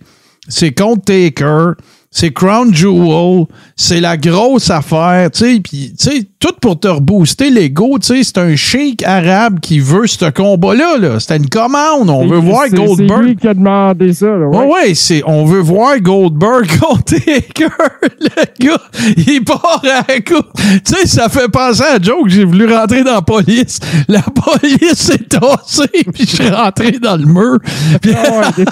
[0.49, 1.73] c'est contre Taker,
[2.13, 3.45] c'est Crown Jewel,
[3.77, 8.07] c'est la grosse affaire, tu sais, puis, tu sais, tout pour te rebooster l'ego, tu
[8.09, 11.21] sais, c'est un sheik arabe qui veut ce combat-là, là.
[11.21, 13.23] C'était une commande, on veut voir C'est- C'est Goldberg.
[13.23, 14.27] lui qui a demandé ça.
[14.27, 14.67] Là, Ouais, ouais.
[14.89, 17.15] ouais, c'est, on veut voir Goldberg contre.
[17.15, 18.83] Le gars,
[19.17, 20.43] il part à la cour.
[20.85, 23.79] Tu sais, ça fait penser à Joe que j'ai voulu rentrer dans la police.
[24.09, 27.59] La police s'est tassée, puis je suis rentré dans le mur.
[28.05, 28.15] Ouais,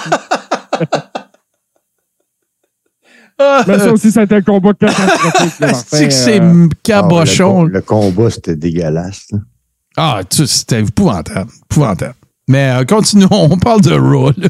[0.72, 1.27] ah,
[3.66, 5.52] Mais ça aussi, c'était un combat catastrophique.
[5.86, 7.62] c'est que c'est euh, cabochon?
[7.62, 9.26] Ah, le, com- le combat, c'était dégueulasse.
[9.32, 9.38] là.
[9.96, 11.50] Ah, tu- c'était épouvantable.
[11.70, 12.14] Épouvantable.
[12.48, 14.48] Mais euh, continuons, on parle de Raw, là.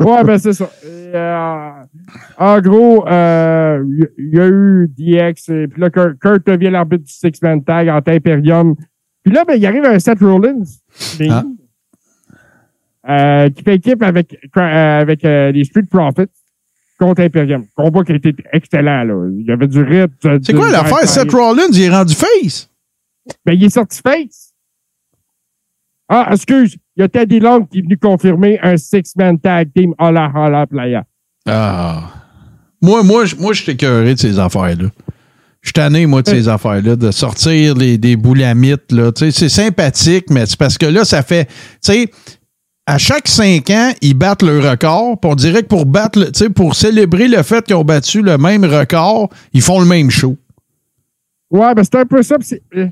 [0.00, 0.68] Ouais, ben c'est ça.
[0.84, 1.70] Et, euh,
[2.38, 6.70] en gros, euh, il y, y a eu DX, et puis là, Kurt, Kurt devient
[6.70, 8.74] l'arbitre du Six-Man Tag entre Imperium.
[9.22, 10.62] Puis là, ben, il arrive un Seth Rollins,
[11.30, 11.42] Ah.
[13.08, 16.30] euh, qui fait équipe avec, euh, avec euh, les Street Profits
[17.06, 17.64] contre Imperium.
[17.74, 19.28] Combat qui a été excellent, là.
[19.38, 20.38] Il y avait du rythme.
[20.42, 21.08] C'est quoi l'affaire?
[21.08, 22.68] Seth Rollins, il est rendu face?
[23.44, 24.52] Ben, il est sorti face.
[26.08, 26.76] Ah, excuse.
[26.96, 30.26] Il y a Teddy Long qui est venu confirmer un six-man tag team à la
[30.34, 31.04] Hala Playa.
[31.46, 32.10] Ah.
[32.80, 34.90] Moi, moi, je- moi, je suis écœuré de ces affaires-là.
[35.62, 39.10] Je suis tanné, moi, de ces affaires-là, de sortir les, des boulamites, là.
[39.12, 42.10] Tu sais, c'est sympathique, mais c'est parce que là, ça fait, tu sais,
[42.86, 45.18] à chaque cinq ans, ils battent le record.
[45.20, 48.36] Puis on dirait que pour battre, le- pour célébrer le fait qu'ils ont battu le
[48.38, 50.36] même record, ils font le même show.
[51.50, 52.36] Ouais, ben c'est un peu ça.
[52.76, 52.88] euh,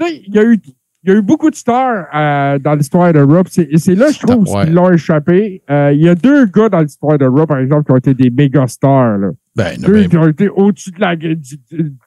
[0.00, 0.60] il y a eu,
[1.04, 3.42] il y a eu beaucoup de stars euh, dans l'histoire de Raw.
[3.56, 4.64] Et c'est là, je trouve, Ouais.
[4.64, 5.62] qu'ils l'ont échappé.
[5.70, 8.14] Euh, Il y a deux gars dans l'histoire de Raw, par exemple, qui ont été
[8.14, 9.18] des méga stars.
[9.18, 9.28] Là.
[9.56, 11.56] Ben, non, Deux ben, qui ont été au-dessus de la, du, du-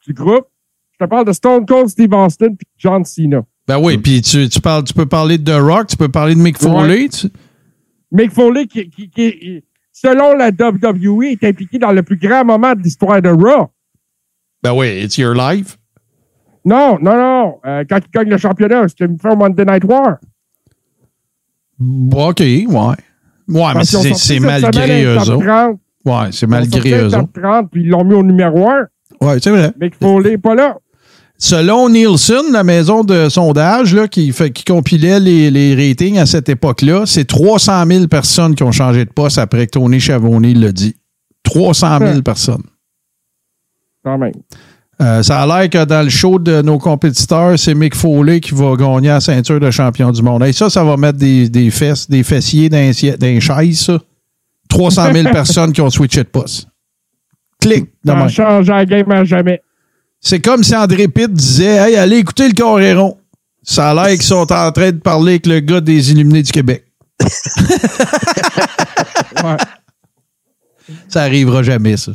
[0.05, 0.47] du groupe.
[0.97, 3.41] Je te parle de Stone Cold Steve Austin et John Cena.
[3.67, 6.35] Ben oui, puis tu, tu, parles, tu peux parler de The Rock, tu peux parler
[6.35, 7.09] de Mick Foley.
[7.09, 7.27] tu-
[8.11, 12.73] Mick Foley, qui, qui, qui, selon la WWE, est impliqué dans le plus grand moment
[12.75, 13.69] de l'histoire de Raw.
[14.61, 15.77] Ben oui, it's your life.
[16.63, 17.55] Non, non, non.
[17.65, 20.17] Euh, quand il gagne le championnat, c'est une au Monday Night War.
[22.13, 22.65] OK, ouais.
[23.47, 25.45] Ouais, mais c'est malgré eux autres.
[25.45, 25.79] 30.
[26.05, 27.41] Ouais, c'est malgré eux autres.
[27.41, 28.87] 30, puis ils l'ont mis au numéro 1.
[29.21, 29.71] Ouais, c'est vrai.
[29.79, 30.77] Mick Foley n'est pas là.
[31.37, 36.25] Selon Nielsen, la maison de sondage là, qui, fait, qui compilait les, les ratings à
[36.25, 40.53] cette époque-là, c'est 300 000 personnes qui ont changé de poste après que Tony Chavoni
[40.53, 40.95] l'a dit.
[41.43, 42.21] 300 000 Hein.
[42.21, 42.63] personnes.
[44.03, 44.31] Quand même.
[45.01, 48.53] Euh, ça a l'air que dans le show de nos compétiteurs, c'est Mick Foley qui
[48.55, 50.41] va gagner la ceinture de champion du monde.
[50.45, 52.93] Et ça, ça va mettre des, des fesses, des fessiers les
[53.41, 53.99] chaises, ça.
[54.69, 56.67] 300 000 personnes qui ont switché de poste.
[57.59, 57.85] Clic.
[58.05, 58.29] de Ça même.
[58.29, 59.61] change la game à jamais.
[60.19, 63.17] C'est comme si André Pitt disait Hey, allez écouter le Coréron.
[63.63, 66.51] Ça a l'air qu'ils sont en train de parler avec le gars des Illuminés du
[66.51, 66.85] Québec.
[69.43, 69.57] Ouais.
[71.09, 72.13] Ça arrivera jamais, ça.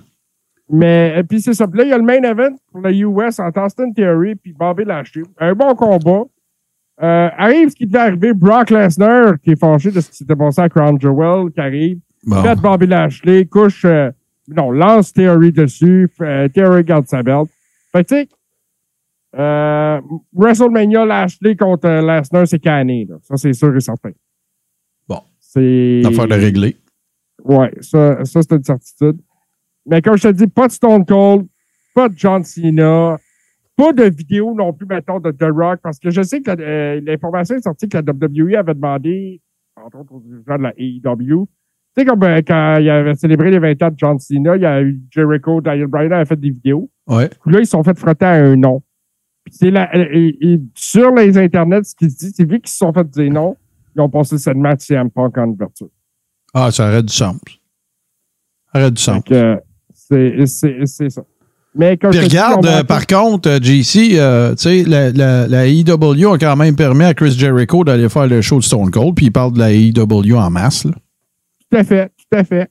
[0.69, 1.67] Mais euh, puis c'est ça.
[1.67, 4.53] Puis là, il y a le main event pour le US entre Austin Theory puis
[4.53, 5.23] Bobby Lashley.
[5.39, 6.23] Un bon combat.
[7.03, 8.33] Euh, arrive ce qui devait arriver.
[8.33, 11.99] Brock Lesnar, qui est fâché de ce qui s'était passé à Crown Jewel, qui arrive.
[12.25, 12.43] Bon.
[12.43, 14.11] Fait Bobby Lashley, couche, euh,
[14.49, 17.49] non, lance Theory dessus, euh, Theory garde sa belt.
[17.93, 18.29] Fait que, tu sais,
[19.37, 20.01] euh,
[20.33, 23.17] WrestleMania Lashley contre euh, Lesnar, c'est canné, là.
[23.23, 24.11] Ça, c'est sûr et certain.
[25.09, 25.21] Bon.
[25.39, 26.03] C'est.
[26.05, 26.77] Affaire de régler.
[27.45, 29.21] Ouais, ça, ça c'est une certitude.
[29.87, 31.47] Mais comme je te dis, pas de Stone Cold,
[31.95, 33.17] pas de John Cena,
[33.77, 37.01] pas de vidéo non plus, mettons, de The Rock, parce que je sais que euh,
[37.01, 39.41] l'information est sortie que la WWE avait demandé,
[39.77, 41.49] entre autres aux dirigeants de la AEW,
[41.97, 44.63] tu sais, comme euh, quand il avait célébré les 20 ans de John Cena, il
[44.63, 46.91] y a eu Jericho, Daniel Bryan avait fait des vidéos.
[47.07, 47.29] Ouais.
[47.29, 48.83] Puis là, ils se sont fait frotter à un nom.
[49.45, 52.71] Puis c'est la, et, et sur les internets, ce qui se dit, c'est vu qu'ils
[52.71, 53.57] se sont fait dire non,
[53.97, 55.89] ils ont passé segment de CM Punk en ouverture.
[56.55, 57.37] Ah, ça aurait du sens.
[58.73, 59.17] Ça aurait du sens.
[59.17, 59.57] Donc, euh,
[59.93, 61.23] c'est, c'est, c'est ça.
[61.75, 65.67] Mais comme Puis regarde, euh, par contre, euh, JC, euh, tu sais, la, la, la
[65.67, 69.15] AEW a quand même permis à Chris Jericho d'aller faire le show de Stone Cold,
[69.15, 70.85] puis il parle de la AEW en masse.
[70.85, 70.93] Là.
[71.71, 72.71] Tout à fait, tout à fait.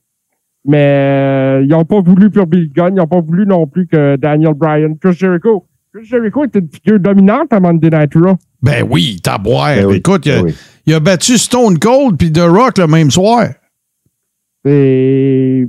[0.65, 3.87] Mais euh, ils n'ont pas voulu pour Bill Gunn, ils n'ont pas voulu non plus
[3.87, 5.65] que Daniel Bryan, Chris Jericho.
[5.93, 8.35] Chris Jericho était une figure dominante à Monday Night Raw.
[8.61, 9.73] Ben oui, t'as boire.
[9.75, 10.55] Ben oui, Écoute, il a, ben oui.
[10.85, 13.47] il a battu Stone Cold puis The Rock le même soir.
[14.65, 15.65] Et,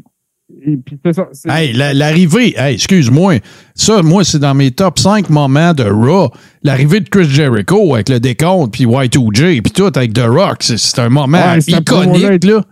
[0.66, 1.28] et puis c'est ça.
[1.46, 3.34] Hey, la- l'arrivée, hey, excuse-moi,
[3.74, 6.30] ça, moi, c'est dans mes top 5 moments de Raw.
[6.64, 10.76] L'arrivée de Chris Jericho avec le décompte, puis Y2J, puis tout avec The Rock, c'est-
[10.78, 12.62] c'est un moment Ouais, iconique, là.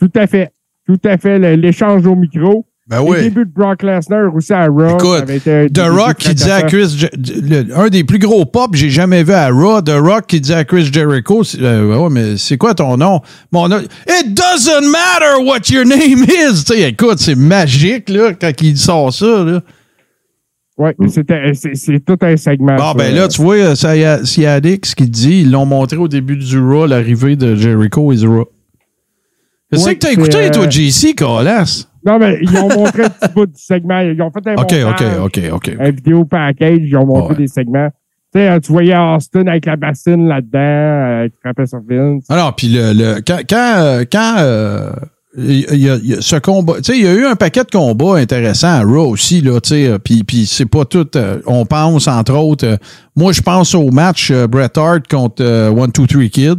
[0.00, 0.50] Tout à fait.
[0.86, 1.38] Tout à fait.
[1.38, 2.66] le- L'échange au micro.
[2.88, 3.22] Ben Le oui.
[3.22, 4.96] début de Brock Lesnar aussi à Raw.
[4.96, 5.24] Écoute,
[5.72, 6.62] The Rock qui dit à.
[6.62, 10.28] Chris, le- un des plus gros pop que j'ai jamais vu à Raw, The Rock
[10.28, 13.20] qui dit à Chris Jericho, c'est- euh, ouais, mais c'est quoi ton nom?
[13.50, 16.62] Mon nom, It doesn't matter what your name is!
[16.64, 19.60] Tu sais, écoute, c'est magique, là, quand il sort ça, là.
[20.78, 22.76] Ouais, c'était, c'est, c'est tout un segment.
[22.78, 22.94] Ça.
[22.94, 26.06] ben là, tu vois, euh, ça y a- Siadix qui dit, ils l'ont montré au
[26.06, 28.48] début du Raw, l'arrivée de Jericho et Raw.
[29.72, 31.86] Je sais que t'as écouté, toi, euh, JC, Colas.
[32.04, 33.98] Non, mais ils ont montré un petit bout du segment.
[34.00, 35.70] Ils ont fait un OK, OK, montage, OK, OK.
[35.80, 36.78] un vidéo package.
[36.82, 37.40] Ils ont montré Ouais.
[37.40, 37.88] des segments.
[38.32, 40.58] Tu sais, euh, tu voyais Austin avec la bassine là-dedans,
[41.24, 42.24] euh, qui frappait sur Vince.
[42.28, 44.92] Alors, puis le, le- quand, quand, euh, quand euh,
[45.36, 47.34] il y, a- il y a ce combat, tu sais, il y a eu un
[47.34, 51.08] paquet de combats intéressants à Raw aussi, là, tu sais, puis, puis c'est pas tout,
[51.16, 52.76] euh, on pense, entre autres, euh,
[53.16, 55.44] moi, je pense au match euh, Bret Hart contre
[55.76, 56.58] One, Two, Three Kid.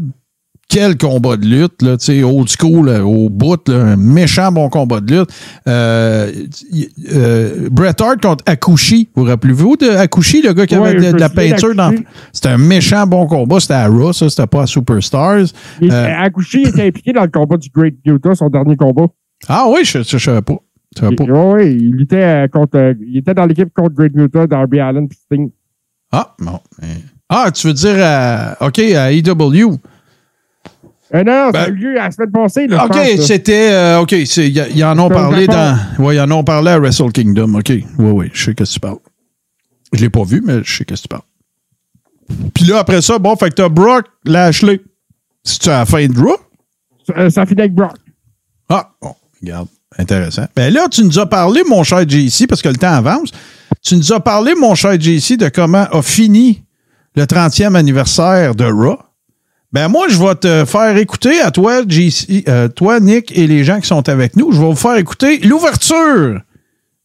[0.69, 4.51] Quel combat de lutte, là, tu sais, old school, euh, au bout, là, un méchant
[4.51, 5.29] bon combat de lutte.
[5.65, 6.29] Euh,
[7.13, 9.07] euh, Bret Hart contre Akushi.
[9.15, 11.93] Vous rappelez-vous de Akushi, le gars qui Ouais, avait de, je la peinture dans.
[12.33, 13.61] C'était un méchant bon combat.
[13.61, 15.45] C'était à Raw, ça, c'était pas à Superstars.
[15.83, 19.05] Euh, Akushi était impliqué dans le combat du Great Utah, son dernier combat.
[19.47, 20.57] Ah oui, je ne savais pas.
[20.95, 21.23] Je savais pas.
[21.23, 25.07] Oui, ouais, il luttait euh, contre, il était dans l'équipe contre Great Utah, Darby Allen
[25.11, 25.49] Sting.
[26.11, 26.59] Ah, bon.
[27.29, 29.77] Ah, tu veux dire, à- OK, à EW.
[31.15, 33.69] Euh, non, ça a Ben- eu lieu la semaine passée, là, OK, c'était.
[33.71, 35.77] euh, OK, ils en ont parlé dans.
[35.99, 37.53] Oui, ils en ont parlé à Wrestle Kingdom.
[37.55, 37.69] OK.
[37.69, 38.97] Oui, oui, je sais que tu parles.
[39.93, 41.21] Je l'ai pas vu, mais je sais que tu parles.
[42.53, 44.81] Puis là, après ça, bon, fait que t'as Brock Lashley.
[45.45, 46.35] C'est-tu à la fin de Raw?
[47.17, 47.95] Euh, ça finit avec Brock.
[48.67, 50.45] Ah, bon, regarde, intéressant.
[50.53, 53.31] Ben là, tu nous as parlé, mon cher JC, parce que le temps avance.
[53.81, 56.65] Tu nous as parlé, mon cher JC, de comment a fini
[57.15, 58.99] le 30e anniversaire de Raw.
[59.73, 63.79] Ben moi, je vais te faire écouter à toi, euh, toi, Nick, et les gens
[63.81, 64.51] qui sont avec nous.
[64.51, 66.39] Je vais vous faire écouter l'ouverture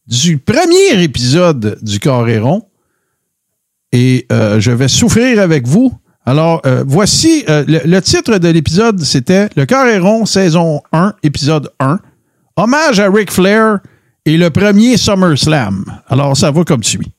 [0.07, 2.65] du premier épisode du Coréron.
[3.91, 5.93] Et euh, je vais souffrir avec vous.
[6.25, 11.99] Alors, euh, voici le, titre de l'épisode, c'était Le Coréron, saison 1, épisode 1.
[12.55, 13.79] Hommage à Ric Flair
[14.25, 15.83] et le premier SummerSlam.
[16.07, 17.11] Alors, ça va comme suit.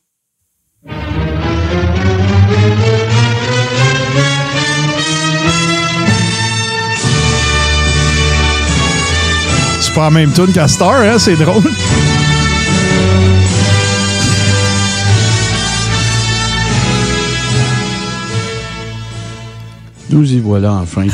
[9.94, 11.18] Pas la même tune qu'à Star, hein?
[11.18, 11.62] C'est drôle.
[20.10, 21.06] Nous y voilà enfin.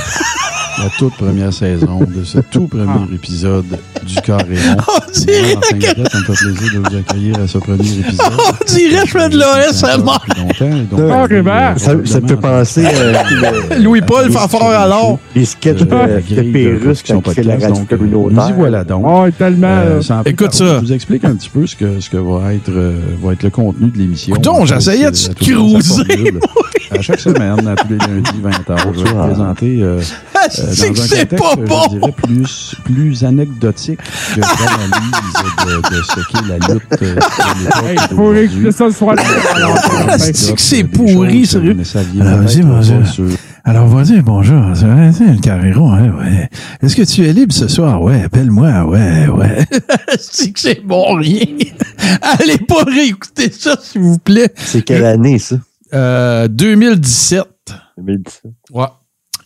[0.82, 3.66] La toute première saison de ce tout premier épisode
[4.06, 4.76] du Carré Rond.
[5.08, 8.32] On dirait Martin Guerrette, ça me fait plaisir de vous accueillir à ce premier épisode.
[8.38, 9.36] On dirait je fais de.
[9.36, 11.76] Depuis longtemps, et donc, Ah, euh.
[11.76, 15.18] Ça, ça te fait penser euh, Louis-Paul Fafard alors.
[15.34, 18.44] les sketchs de, production quand il fait la radio communautaire.
[18.44, 19.04] Nous y voilà donc.
[19.06, 19.66] Oh, tellement.
[19.68, 20.76] Euh, Écoute ça.
[20.76, 23.42] Je vous explique un petit peu ce que, ce que va, être, euh, va être
[23.42, 24.34] le contenu de l'émission.
[24.34, 26.32] Coudon, j'essayais de cruiser.
[26.92, 30.00] À chaque semaine, à tous les lundis, 20h, je vais vous présenter euh,
[30.34, 34.00] Ah, euh, c'est dans que un c'est contexte, pas je dirais, plus, plus anecdotique
[34.34, 38.92] que l'analyse de, de ce qu'est la lutte euh, de l'époque faut réécouter ça le
[38.92, 39.16] soir.
[39.54, 39.76] Alors,
[40.08, 41.74] Ah, c'est que c'est pourri, sérieux.
[41.74, 43.36] vas-y, vas-y.
[43.64, 44.62] Alors, vas-y, bonjour.
[44.74, 46.48] C'est le Carrero, hein, ouais.
[46.82, 48.02] Est-ce que tu es libre ce soir?
[48.02, 49.58] Ouais, appelle-moi, ouais, ouais.
[50.18, 51.44] c'est que c'est bon, rien.
[52.22, 54.50] Allez pas réécouter ça, s'il vous plaît.
[54.56, 55.56] C'est quelle année, ça?
[55.94, 57.44] Euh, 2017.
[57.98, 58.52] 2017.
[58.72, 58.86] Ouais.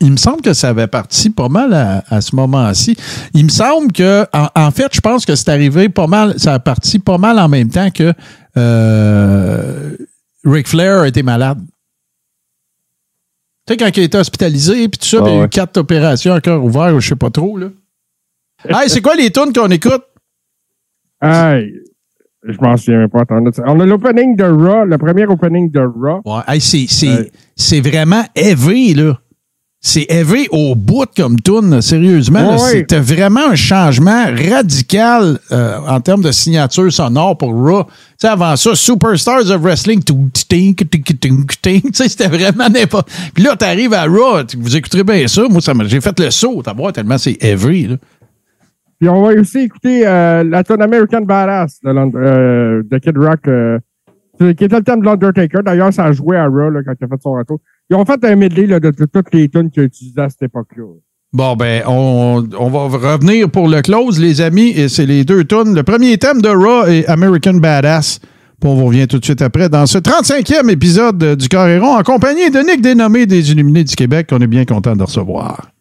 [0.01, 2.97] Il me semble que ça avait parti pas mal à, à ce moment-ci.
[3.33, 6.55] Il me semble que, en, en fait, je pense que c'est arrivé pas mal, ça
[6.55, 8.13] a parti pas mal en même temps que
[8.57, 9.97] euh,
[10.45, 11.59] Ric Flair a été malade.
[13.67, 15.41] Tu sais, quand il a été hospitalisé, puis tout ça, Ah il y a eu
[15.43, 15.49] ouais.
[15.49, 17.69] quatre opérations à cœur ouvert, ou je sais pas trop, là.
[18.69, 20.03] hey, c'est quoi les tunes qu'on écoute?
[21.23, 21.73] Hey,
[22.47, 23.25] je m'en souviens même pas.
[23.67, 26.21] On a l'opening de Raw, le premier opening de Raw.
[26.25, 26.87] Ouais, hey, c'est,
[27.57, 29.19] c'est vraiment heavy, là.
[29.87, 31.37] C'est heavy au bout comme
[31.71, 32.57] là, sérieusement.
[32.57, 32.71] Ouais, ouais.
[32.71, 37.85] C'était vraiment un changement radical euh, en termes de signature sonore pour Raw.
[37.85, 40.01] Tu sais, avant ça, Superstars of Wrestling,
[41.93, 43.11] c'était vraiment n'importe.
[43.35, 45.43] Puis là, t'arrives à Raw, tu- vous écouterez bien ça.
[45.51, 47.97] Moi, ça m'a- j'ai fait le saut, t'as voir tellement c'est heavy, là.
[48.99, 53.79] Puis on va aussi écouter euh, la tune American Badass de, euh, Kid Rock, euh,
[54.39, 55.63] qui était le thème de l'Undertaker.
[55.65, 57.59] D'ailleurs, ça a joué à Raw quand il a fait son retour.
[57.91, 60.85] Ils ont fait un medley de, toutes les tunes qu'il a utilisées à cette époque-là.
[61.33, 65.75] Bon, ben, on, va revenir pour le close, les amis, et c'est les deux tunes.
[65.75, 68.21] Le premier thème de Raw est American Badass.
[68.61, 71.97] Puis on vous revient tout de suite après dans ce 35e épisode de- du Carréron
[71.97, 75.74] en compagnie de Nick Dénommé des Illuminés du Québec qu'on est bien content de recevoir.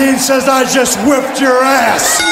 [0.00, 2.22] 316 says I just whipped your ass.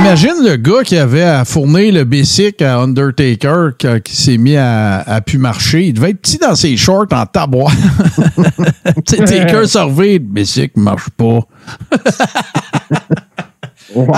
[0.00, 3.72] Imagine le gars qui avait à fournir le basic à Undertaker
[4.02, 5.88] qui s'est mis à, à pu marcher.
[5.88, 7.70] Il devait être petit dans ses shorts en tabois.
[9.04, 11.40] Taker servait, le basic ne marche pas.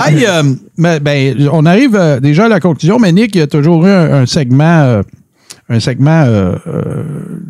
[0.07, 0.43] Hey, euh,
[0.77, 3.89] ben, on arrive euh, déjà à la conclusion, mais Nick, il y a toujours eu
[3.89, 5.03] un, un segment, euh,
[5.69, 7.03] un segment euh, euh,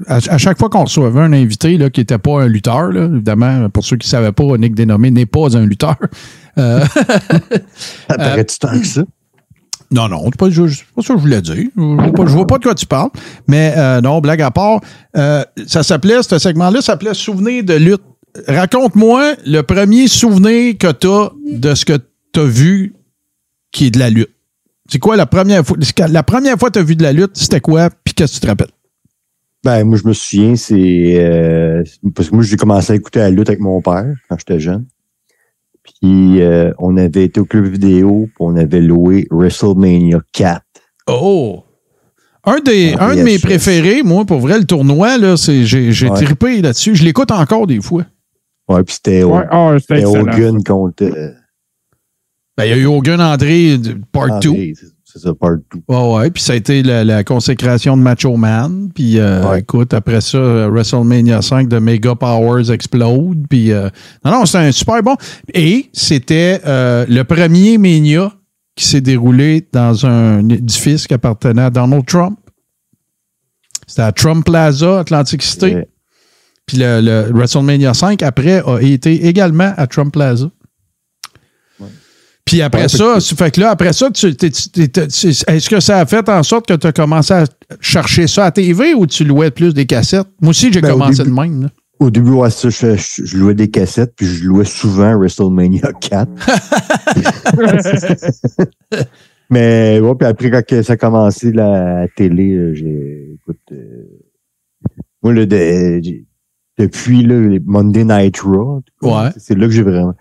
[0.08, 3.06] à, à chaque fois qu'on recevait un invité là, qui n'était pas un lutteur, là,
[3.06, 5.98] évidemment, pour ceux qui ne savaient pas, Nick Dénommé n'est pas un lutteur.
[6.58, 6.84] Euh,
[8.10, 9.04] Ça paraît-tu tant que ça?
[9.92, 11.56] non, non, c'est pas, je- pas ça que je voulais dire.
[11.76, 11.82] Je
[12.16, 13.10] vois vois pas de quoi tu parles.
[13.48, 14.80] Mais euh, non, blague à part,
[15.16, 18.02] euh, ça s'appelait, ce segment-là s'appelait Souvenir de lutte.
[18.48, 21.98] Raconte-moi le premier souvenir que tu as de ce que
[22.34, 22.96] tu as vu
[23.72, 24.32] qui est de la lutte.
[24.90, 25.78] C'est quoi la première fois?
[26.10, 27.90] La première fois que tu as vu de la lutte, c'était quoi?
[28.04, 28.70] Puis qu'est-ce que tu te rappelles?
[29.64, 31.16] Ben, moi, je me souviens, c'est.
[31.20, 31.84] euh,
[32.16, 34.86] parce que moi, j'ai commencé à écouter la lutte avec mon père quand j'étais jeune.
[35.84, 40.62] Puis, euh, on avait été au club vidéo, puis on avait loué WrestleMania 4.
[41.08, 41.64] Oh!
[42.44, 45.92] Un, des, Ah, un de mes préférés, moi, pour vrai, le tournoi, là, c'est, j'ai,
[45.92, 46.24] j'ai Ouais.
[46.24, 46.94] trippé là-dessus.
[46.96, 48.04] Je l'écoute encore des fois.
[48.68, 50.06] Ouais, puis c'était Ouais, ah, c'était.
[50.06, 51.04] Hogan contre.
[51.04, 51.32] euh,
[52.58, 54.50] Ben, il y a eu Hogan André de- Part 2.
[54.50, 55.80] André, c'est- C'est ça, part 2.
[55.88, 56.30] Ouais, ouais.
[56.32, 58.90] Puis ça a été la, la consécration de Macho Man.
[58.94, 59.60] Puis euh, Ouais.
[59.62, 63.46] écoute, après ça, WrestleMania 5 de Mega Powers explode.
[63.50, 63.90] Puis euh,
[64.26, 65.16] non, non, c'était un super bon.
[65.54, 68.34] Et c'était euh, le premier Mania
[68.76, 72.38] qui s'est déroulé dans un édifice qui appartenait à Donald Trump.
[73.88, 75.76] C'était à Trump Plaza, Atlantic City.
[75.76, 75.88] Ouais.
[76.66, 80.50] Puis le, le WrestleMania 5, après, a été également à Trump Plaza.
[82.46, 85.68] Puis après Ouais, ça, fait fait que là, après ça, tu, t'es- t'es- t'es- est-ce
[85.70, 87.46] que ça a fait en sorte que tu as commencé à
[87.82, 90.28] chercher ça à TV ou tu louais plus des cassettes?
[90.42, 91.62] Moi aussi, j'ai Ben, commencé début- de même.
[91.64, 91.70] là.
[91.98, 95.92] Au début, ouais, ça, je, je- je louais des cassettes, puis je louais souvent WrestleMania
[96.00, 96.30] 4.
[99.50, 103.36] Mais ouais, puis après, quand ça a commencé la, télé, j'ai.
[103.36, 103.58] Écoute.
[103.72, 104.06] euh,
[105.24, 106.02] moi, là, de-
[106.78, 109.30] depuis là, les Monday Night Raw, Ouais.
[109.38, 110.14] c'est là que j'ai vraiment.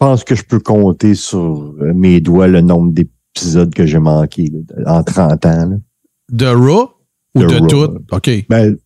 [0.00, 3.98] Je pense que je peux compter sur euh, mes doigts le nombre d'épisodes que j'ai
[3.98, 5.70] manqué là, en 30 ans.
[5.70, 5.76] là.
[6.30, 6.90] De Raw
[7.34, 7.98] ou De de, Raw, tout?
[8.12, 8.30] OK.
[8.48, 8.76] Ben,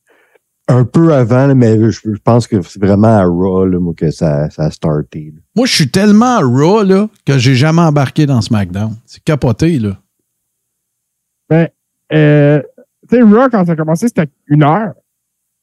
[0.68, 3.92] un peu avant, là, mais je, je pense que c'est vraiment à Raw là, moi,
[3.94, 5.32] que ça, ça a starté.
[5.34, 5.40] là.
[5.54, 8.96] Moi, je suis tellement Raw là, que j'ai jamais embarqué dans SmackDown.
[9.04, 9.98] C'est capoté, là.
[11.50, 11.68] Ben,
[12.14, 12.62] euh,
[13.10, 14.94] tu sais, Raw, quand ça a commencé, c'était une heure.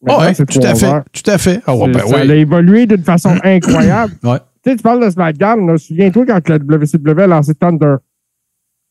[0.01, 0.85] Maintenant, ouais, tout à fait.
[0.85, 1.03] heures.
[1.11, 1.61] Tout à fait.
[1.65, 2.31] Ben ça oui.
[2.31, 4.13] a évolué d'une façon incroyable.
[4.23, 4.37] Ouais.
[4.63, 7.95] Tu sais, tu parles de SmackDown, là, souviens-toi quand la WCW a lancé Thunder.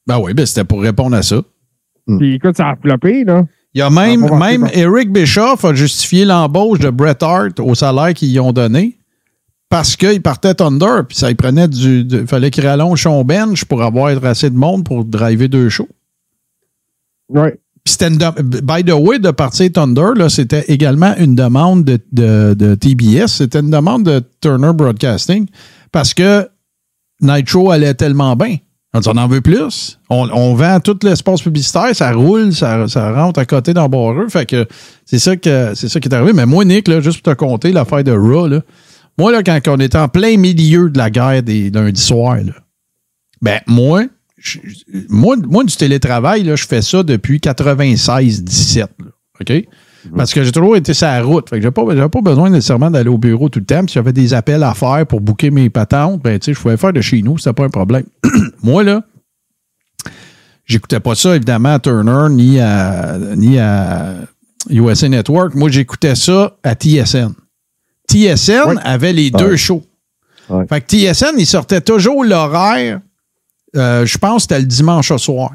[0.07, 1.43] Ben oui, ben c'était pour répondre à ça.
[2.19, 3.45] Puis écoute, ça a floppé, là.
[3.75, 8.15] Il y a même, même Eric Bischoff a justifié l'embauche de Bret Hart au salaire
[8.15, 8.99] qu'ils y ont donné
[9.69, 12.01] parce qu'il partait Thunder, puis ça il prenait du.
[12.01, 15.89] Il fallait qu'il rallonge son bench pour avoir assez de monde pour driver deux shows.
[17.29, 17.61] Ouais.
[17.87, 21.99] By the way, de partir Thunder, c'était également une demande de,
[22.55, 23.29] de- TBS.
[23.29, 25.47] C'était une demande de Turner Broadcasting
[25.91, 26.49] parce que
[27.21, 28.57] Nitro allait tellement bien.
[28.95, 29.99] On en veut plus.
[30.11, 34.29] On, on vend tout l'espace publicitaire, ça roule, ça, ça rentre à côté dans Barreux.
[34.29, 34.67] Fait que
[35.05, 36.33] c'est ça que c'est ça qui est arrivé.
[36.33, 38.61] Mais moi, Nick, là, juste pour te compter l'affaire de Raw, là,
[39.19, 42.39] moi, là, quand on était en plein milieu de la guerre des lundis soirs,
[43.43, 44.05] ben, moi,
[44.39, 44.59] je-
[45.09, 48.89] moi, moi, du télétravail, là, je fais ça depuis 96-17.
[48.99, 49.11] là,
[49.41, 49.65] OK?
[50.17, 51.51] Parce que j'ai toujours été sur la route.
[51.51, 53.81] Fait que j'ai pas, pas besoin nécessairement d'aller au bureau tout le temps.
[53.81, 56.61] Puis si j'avais des appels à faire pour booker mes patentes, ben, tu sais, je
[56.61, 58.05] pouvais faire de chez nous, c'était pas un problème.
[58.63, 59.03] moi, là,
[60.65, 64.15] j'écoutais pas ça, évidemment, à Turner, ni à, ni à
[64.71, 65.55] USA Network.
[65.55, 67.33] Moi, j'écoutais ça à TSN.
[68.11, 69.85] TSN avait les deux shows.
[70.49, 70.65] Ouais.
[70.69, 73.01] Fait que TSN, il sortait toujours l'horaire,
[73.77, 75.53] euh, je pense que c'était le dimanche au soir.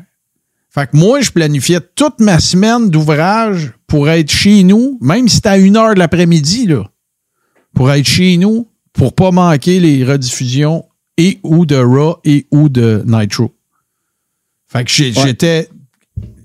[0.69, 5.35] Fait que moi, je planifiais toute ma semaine d'ouvrage pour être chez nous, même si
[5.35, 6.90] c'était à une heure de l'après-midi, là,
[7.75, 10.85] pour être chez nous, pour pas manquer les rediffusions
[11.17, 13.53] et ou de Raw et ou de Nitro.
[14.67, 15.69] Fait que j'étais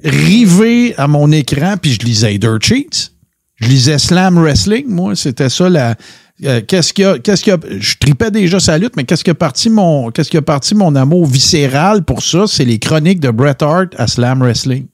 [0.04, 3.12] rivé à mon écran, puis je lisais Dirt Sheets.
[3.56, 5.16] Je lisais Slam Wrestling, moi.
[5.16, 5.96] C'était ça la.
[6.44, 9.04] Euh, qu'est-ce qu'il y a, qu'est-ce qu'il y a- je tripais déjà sa lutte, mais
[9.04, 12.44] qu'est-ce qui a parti mon, qu'est-ce qui a parti mon amour viscéral pour ça?
[12.46, 14.86] C'est les chroniques de Bret Hart à Slam Wrestling,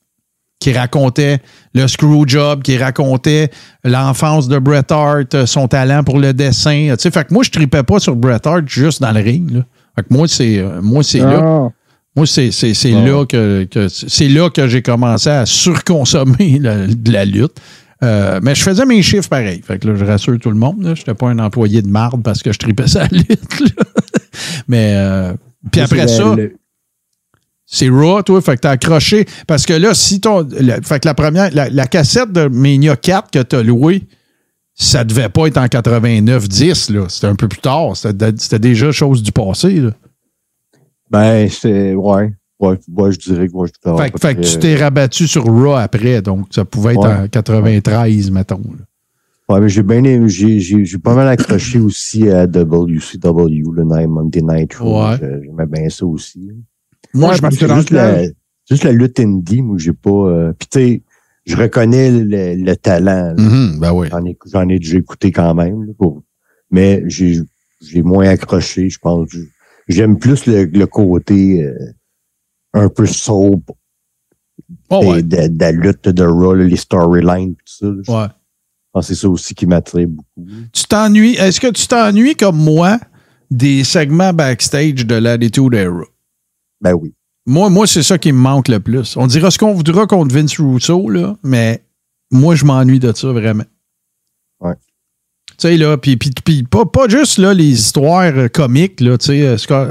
[0.60, 1.40] qui racontait
[1.74, 3.50] le screw job, qui racontait
[3.84, 6.88] l'enfance de Bret Hart, euh, son talent pour le dessin.
[6.92, 9.50] Tu sais, fait que moi, je tripais pas sur Bret Hart juste dans le ring,
[9.50, 9.60] là.
[9.96, 11.40] Fait que moi, c'est, euh, moi, c'est là.
[11.44, 11.68] Ah.
[12.16, 16.86] Moi, c'est, c'est, c'est là que, que- c'est là que j'ai commencé à surconsommer la-
[16.86, 17.60] de la lutte.
[18.04, 19.62] Euh, mais je faisais mes chiffres pareil.
[19.66, 20.76] Fait que là, je rassure tout le monde.
[20.82, 23.60] Je n'étais pas un employé de marde parce que je tripais ça à la lutte.
[23.60, 23.84] là.
[24.68, 25.32] Mais euh,
[25.72, 26.56] puis après ça, le-
[27.66, 28.40] c'est Raw, toi.
[28.42, 29.26] Fait que t'as accroché.
[29.46, 30.46] Parce que là, si ton.
[30.60, 31.50] la- fait que la première.
[31.54, 34.02] La, la cassette de Mania 4 que t'as louée,
[34.74, 37.06] ça devait pas être en 89-10, là.
[37.08, 37.96] C'était un peu plus tard.
[37.96, 39.90] C'était, c'était déjà chose du passé, là.
[41.10, 41.94] Ben, c'est.
[41.94, 42.32] Ouais.
[42.70, 45.44] Ouais, ouais, je dirais que moi, je Fait, que- fait que tu t'es rabattu sur
[45.44, 47.24] Raw après, donc ça pouvait être Ouais.
[47.24, 48.56] en 93, mettons.
[48.78, 48.84] là.
[49.54, 53.84] Ouais, mais j'ai bien aimé, j'ai, j'ai, j'ai pas mal accroché aussi à WCW, le
[53.84, 55.02] Night Monday Night Raw.
[55.10, 55.16] Ouais.
[55.20, 56.50] J'aimais bien ça aussi.
[57.12, 58.22] Moi, Ouais, je dans juste, le la,
[58.70, 60.10] juste la lutte indie, moi, j'ai pas.
[60.10, 61.02] Euh, Puis tu sais,
[61.44, 63.34] je reconnais le, le talent.
[63.36, 64.08] Mhm, ben oui.
[64.10, 65.84] J'en ai, j'en ai déjà écouté quand même.
[65.84, 66.22] là, pour,
[66.70, 67.38] mais j'ai,
[67.82, 69.28] j'ai moins accroché, je pense.
[69.88, 71.76] J'aime plus le, le côté euh,
[72.74, 73.62] un peu sobre
[74.90, 75.22] Oh, de, ouais.
[75.22, 78.12] de- de la lutte de Raw, les storylines, tout ça.
[78.22, 78.28] ouais.
[78.94, 80.50] que c'est ça aussi qui m'attire beaucoup.
[80.72, 81.34] Tu t'ennuies.
[81.34, 82.98] Est-ce que tu t'ennuies comme moi
[83.50, 86.04] des segments backstage de l'Attitude Era?
[86.80, 87.12] Ben oui.
[87.46, 89.16] Moi, moi c'est ça qui me manque le plus.
[89.16, 91.84] On dira ce qu'on voudra contre Vince Russo, là, mais
[92.30, 93.64] moi, je m'ennuie de ça vraiment.
[94.60, 94.74] Ouais.
[95.50, 96.16] Tu sais, là, puis,
[96.64, 99.88] pas, pas juste là, les histoires euh, comiques, là, tu sais, euh, Scott-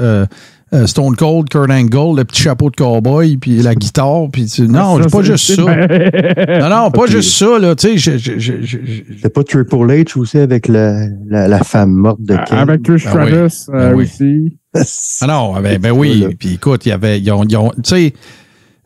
[0.74, 4.68] euh, Stone Cold, Kurt Angle, le petit chapeau de cowboy, puis la guitare, puis tu-
[4.68, 5.62] non, Ça, pas juste ça.
[6.60, 9.44] Non, non, pas juste ça, là, tu sais, je- je- je- je- je- C'était pas
[9.44, 12.58] Triple H aussi avec la, la, la femme morte de Ken?
[12.58, 13.26] Avec Trish Ben oui.
[13.28, 14.04] Stratus euh, Ben oui.
[14.04, 14.58] aussi.
[15.22, 16.26] Ah non, ben, ben oui.
[16.38, 17.20] Puis écoute, il y avait.
[17.20, 18.12] ils ont- ils ont- Tu sais,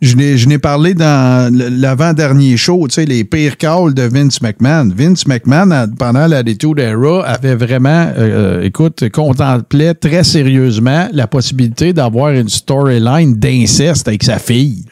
[0.01, 4.91] je n'ai, parlé dans l'avant-dernier show, tu sais, les pires calls de Vince McMahon.
[4.95, 11.93] Vince McMahon, pendant la Attitude Era, avait vraiment, euh, écoute, contemplait très sérieusement la possibilité
[11.93, 14.85] d'avoir une storyline d'inceste avec sa fille.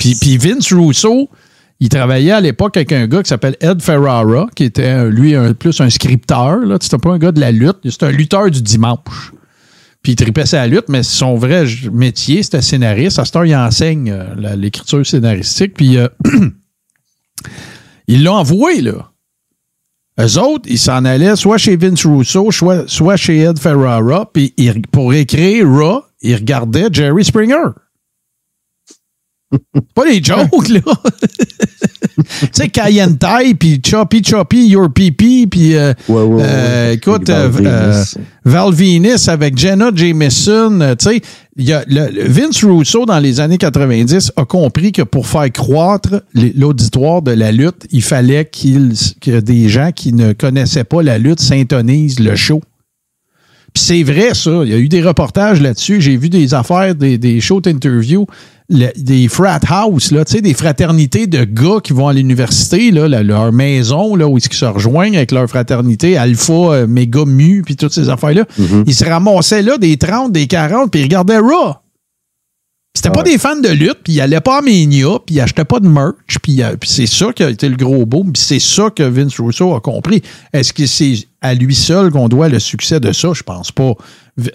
[0.00, 1.28] Puis, puis Vince Russo,
[1.78, 5.34] il travaillait à l'époque avec un gars qui s'appelle Ed Ferrara, qui était, euh, lui,
[5.36, 6.58] un- plus un scripteur.
[6.80, 9.32] C'était pas un gars de la lutte, c'était un lutteur du dimanche.
[10.02, 13.18] Puis il tripait sa lutte, mais son vrai métier, c'était scénariste.
[13.20, 15.74] À cette heure, il enseigne euh, la- l'écriture scénaristique.
[15.74, 16.08] Puis euh,
[18.08, 19.10] ils l'ont envoyé, là.
[20.20, 24.28] Eux autres, ils s'en allaient soit chez Vince Russo, soit, soit chez Ed Ferrara.
[24.32, 24.54] Puis
[24.90, 27.64] pour écrire Raw, ils regardaient Jerry Springer.
[29.94, 30.80] Pas des jokes, là.
[32.16, 35.10] tu sais, Cayenne Thai, puis Choppy Choppy, Your Pee
[35.46, 36.42] puis euh, Ouais, ouais, ouais.
[36.44, 37.62] Euh, écoute, Avec
[38.44, 39.28] Val euh, Venis.
[39.28, 41.20] Avec Jenna Jameson, euh, tu sais,
[41.56, 47.32] le- Vince Russo dans les années 90 a compris que pour faire croître l'auditoire de
[47.32, 52.20] la lutte, il fallait qu'il que des gens qui ne connaissaient pas la lutte s'intonisent
[52.20, 52.62] le show.
[53.74, 54.50] Puis c'est vrai, ça.
[54.64, 56.02] Il y a eu des reportages là-dessus.
[56.02, 58.26] J'ai vu des affaires, des, des shows d'interview,
[58.68, 63.22] le- des frat house, là, des fraternités de gars qui vont à l'université, là, la-
[63.22, 67.76] leur maison, là, où ils se rejoignent avec leur fraternité, alpha, euh, méga mu, puis
[67.76, 68.44] toutes ces affaires-là.
[68.86, 71.74] Ils se ramassaient là des 30, des 40, puis ils regardaient Raw.
[72.94, 73.32] C'était pas Ouais.
[73.32, 75.88] des fans de lutte, puis ils allaient pas à Mania, puis ils achetaient pas de
[75.88, 78.90] merch, puis, euh, puis c'est ça qui a été le gros boom, puis c'est ça
[78.94, 80.22] que Vince Russo a compris.
[80.52, 83.30] Est-ce que c'est à lui seul qu'on doit le succès de ça?
[83.34, 83.94] Je pense pas.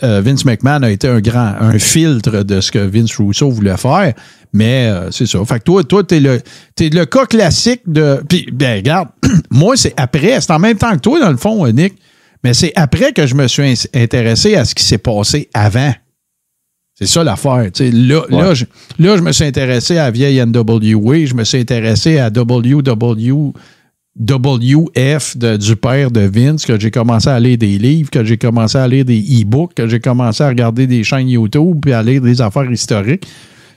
[0.01, 3.77] Euh, Vince McMahon a été un grand, un filtre de ce que Vince Russo voulait
[3.77, 4.14] faire,
[4.51, 5.43] mais euh, c'est ça.
[5.45, 6.41] Fait que toi, toi, t'es le,
[6.75, 8.19] t'es le cas classique de.
[8.27, 9.09] Puis, ben, regarde,
[9.51, 11.93] moi, c'est après, c'est en même temps que toi, dans le fond, euh, Nick,
[12.43, 15.93] mais c'est après que je me suis intéressé à ce qui s'est passé avant.
[16.95, 17.69] C'est ça l'affaire.
[17.80, 18.65] Là, là, je,
[18.97, 23.53] là, je me suis intéressé à la vieille NWA, je me suis intéressé à WW,
[24.20, 28.38] WF de- du père de Vince, que j'ai commencé à lire des livres, que j'ai
[28.38, 32.02] commencé à lire des e-books, que j'ai commencé à regarder des chaînes YouTube, puis à
[32.04, 33.26] lire des affaires historiques.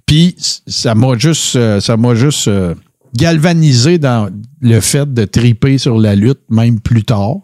[0.06, 0.34] Puis
[0.66, 2.74] ça m'a juste, euh, ça m'a juste euh,
[3.14, 7.36] galvanisé dans le fait de triper sur la lutte, même plus tard.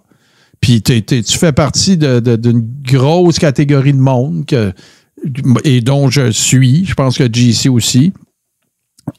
[0.61, 4.73] Puis tu fais partie d'une grosse catégorie de monde que,
[5.65, 6.85] et dont je suis.
[6.87, 8.13] Je pense que JC aussi.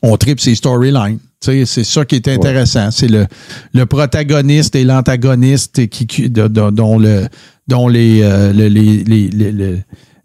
[0.02, 1.20] On tripe ses storylines.
[1.40, 2.90] C'est ça qui est intéressant.
[2.92, 3.26] C'est le,
[3.74, 7.28] le protagoniste et l'antagoniste qui, dont, le,
[7.68, 9.78] dont les, euh, le- les- les- les- le-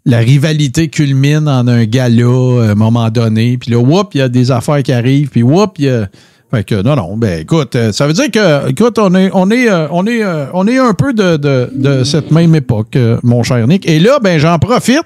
[0.05, 3.57] la rivalité culmine en un gala à un moment donné.
[3.57, 5.29] Puis là, whoop, il y a des affaires qui arrivent.
[5.29, 6.07] Puis whoop, il y a.
[6.51, 9.49] Fait que non, non, ben écoute, euh, ça veut dire que, écoute, on est, on
[9.49, 12.95] est, euh, on est, euh, on est un peu de, de, de cette même époque,
[12.95, 13.87] euh, mon cher Nick.
[13.89, 15.01] Et là, ben j'en profite.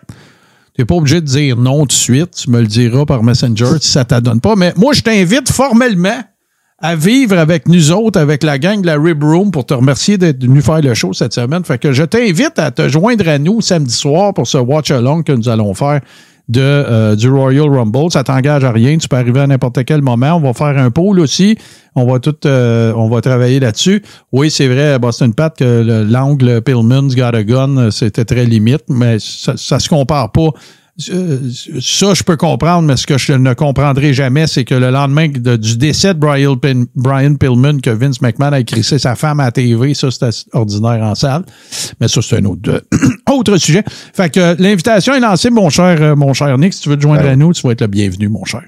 [0.77, 2.35] Tu n'es pas obligé de dire non tout de suite.
[2.35, 4.55] Tu me le diras par Messenger si ça ne t'adonne pas.
[4.55, 6.21] Mais moi, je t'invite formellement
[6.77, 10.19] à vivre avec nous autres, avec la gang de la Rib Room, pour te remercier
[10.19, 11.63] d'être venu faire le show cette semaine.
[11.63, 15.31] Fait que je t'invite à te joindre à nous samedi soir pour ce watch-along que
[15.31, 16.01] nous allons faire
[16.49, 18.11] de, euh, du Royal Rumble.
[18.11, 18.97] Ça t'engage à rien.
[18.97, 20.33] Tu peux arriver à n'importe quel moment.
[20.35, 21.57] On va faire un poll aussi.
[21.95, 24.03] On va tout, euh, on va travailler là-dessus.
[24.31, 28.45] Oui, c'est vrai, Boston Pat, que le- l'angle Pillman's Got a Gun, euh, c'était très
[28.45, 30.49] limite, mais ça, ça se compare pas.
[30.99, 35.27] Ça, je peux comprendre, mais ce que je ne comprendrai jamais, c'est que le lendemain
[35.27, 39.39] de- du décès de Brian, Pin- Brian Pillman, que Vince McMahon a écrit sa femme
[39.39, 41.43] à la TV, ça, c'était ordinaire en salle.
[42.01, 42.79] Mais ça, c'est un autre, euh,
[43.31, 43.83] autre sujet.
[44.13, 46.73] Fait que euh, l'invitation est lancée, mon cher, euh, mon cher Nick.
[46.73, 48.63] Si tu veux te joindre à nous, tu vas être le bienvenu, mon cher.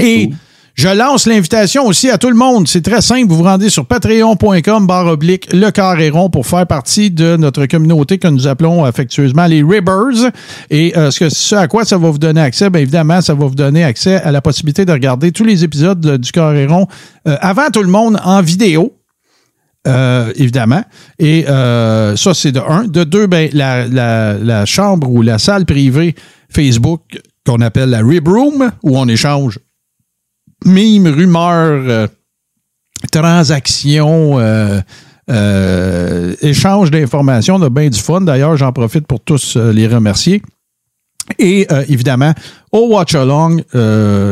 [0.00, 0.30] Et
[0.76, 2.68] je lance l'invitation aussi à tout le monde.
[2.68, 3.28] C'est très simple.
[3.28, 7.64] Vous vous rendez sur patreon.com barre oblique le carré rond pour faire partie de notre
[7.64, 10.30] communauté que nous appelons affectueusement les Ribbers.
[10.68, 13.46] Et euh, ce, que, à quoi ça va vous donner accès, bien évidemment, ça va
[13.46, 16.86] vous donner accès à la possibilité de regarder tous les épisodes de- du carré rond
[17.26, 18.92] euh, avant tout le monde en vidéo.
[19.88, 20.82] Euh, évidemment.
[21.18, 22.84] Et euh, ça, c'est de un.
[22.88, 26.14] De deux, ben, la, la, la chambre ou la salle privée
[26.50, 27.00] Facebook
[27.46, 29.58] qu'on appelle la Rib Room, où on échange
[30.64, 32.06] mimes, rumeurs, euh,
[33.12, 34.80] transactions, euh,
[35.30, 37.56] euh, échange d'informations.
[37.56, 38.20] On a bien du fun.
[38.20, 40.42] D'ailleurs, j'en profite pour tous les remercier.
[41.40, 42.32] Et évidemment,
[42.70, 43.56] au Watch Along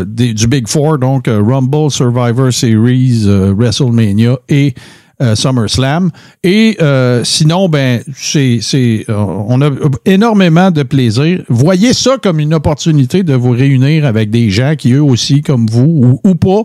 [0.07, 4.75] du Big Four, donc Rumble, Survivor Series, WrestleMania et
[5.23, 6.11] euh, SummerSlam.
[6.43, 9.71] Et euh, sinon, ben, c'est, c'est, euh, on a
[10.05, 11.43] énormément de plaisir.
[11.49, 15.67] Voyez ça comme une opportunité de vous réunir avec des gens qui, eux aussi, comme
[15.67, 16.63] vous, ou, pas,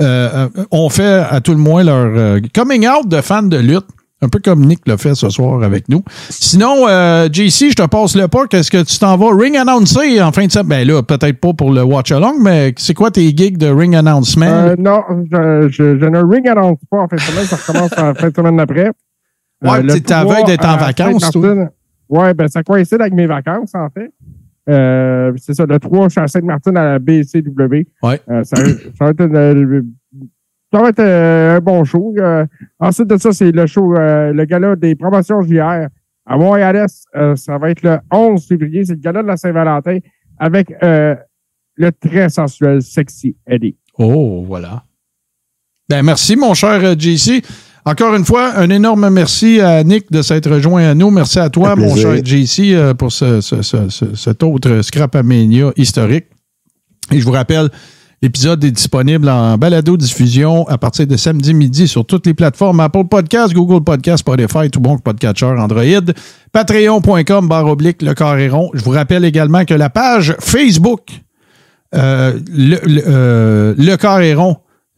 [0.00, 3.58] euh, euh, ont fait à tout le moins leur euh, coming out de fans de
[3.58, 3.86] lutte.
[4.22, 6.02] Un peu comme Nick l'a fait ce soir avec nous.
[6.28, 8.46] Sinon, euh, JC, je te passe le pas.
[8.46, 9.34] Qu'est-ce que tu t'en vas?
[9.34, 10.66] Ring announcer en fin de semaine?
[10.68, 13.94] Ben là, peut-être pas pour le watch along, mais c'est quoi tes gigs de ring
[13.96, 14.44] announcement?
[14.46, 17.92] Euh, non, je, je, je ne ring annonce pas en fin de semaine, ça recommence
[17.96, 18.90] en fin de semaine d'après.
[19.62, 21.54] Ouais, la pouvoir veille d'être en à vacances, toi.
[22.08, 24.10] Ouais, ben ça coïncide avec mes vacances, en fait.
[24.68, 27.86] Euh, c'est ça, le 3, je suis à Sainte-Martine à la BCW.
[28.02, 28.20] Ouais.
[28.30, 29.92] Euh, ça, ça va être, une-
[30.72, 32.14] ça va être euh, un bon show.
[32.18, 32.46] Euh,
[32.78, 35.88] ensuite de ça, c'est le show, euh, le gala des promotions JR
[36.26, 37.04] à Montréal-Est.
[37.16, 38.84] Euh, ça va être le 11 février.
[38.84, 39.98] C'est le gala de la Saint-Valentin
[40.38, 41.14] avec euh,
[41.76, 43.76] le très sensuel Sexy Eddie.
[43.98, 44.84] Oh, voilà.
[45.88, 47.42] Ben, merci, mon cher JC.
[47.84, 51.10] Encore une fois, un énorme merci à Nick de s'être rejoint à nous.
[51.10, 52.14] Merci à toi, mon plaisir.
[52.14, 56.26] cher JC, euh, pour ce, ce- ce- ce- cet autre Scrapamania historique.
[57.10, 57.70] Et je vous rappelle,
[58.22, 63.04] l'épisode est disponible en balado-diffusion à partir de samedi midi sur toutes les plateformes Apple
[63.04, 66.12] Podcasts, Google Podcasts, Spotify, tout bon podcatcher Android,
[66.52, 68.70] patreon.com, barre oblique, le carré rond.
[68.74, 71.08] Je vous rappelle également que la page Facebook
[71.94, 74.54] euh, le, le, euh,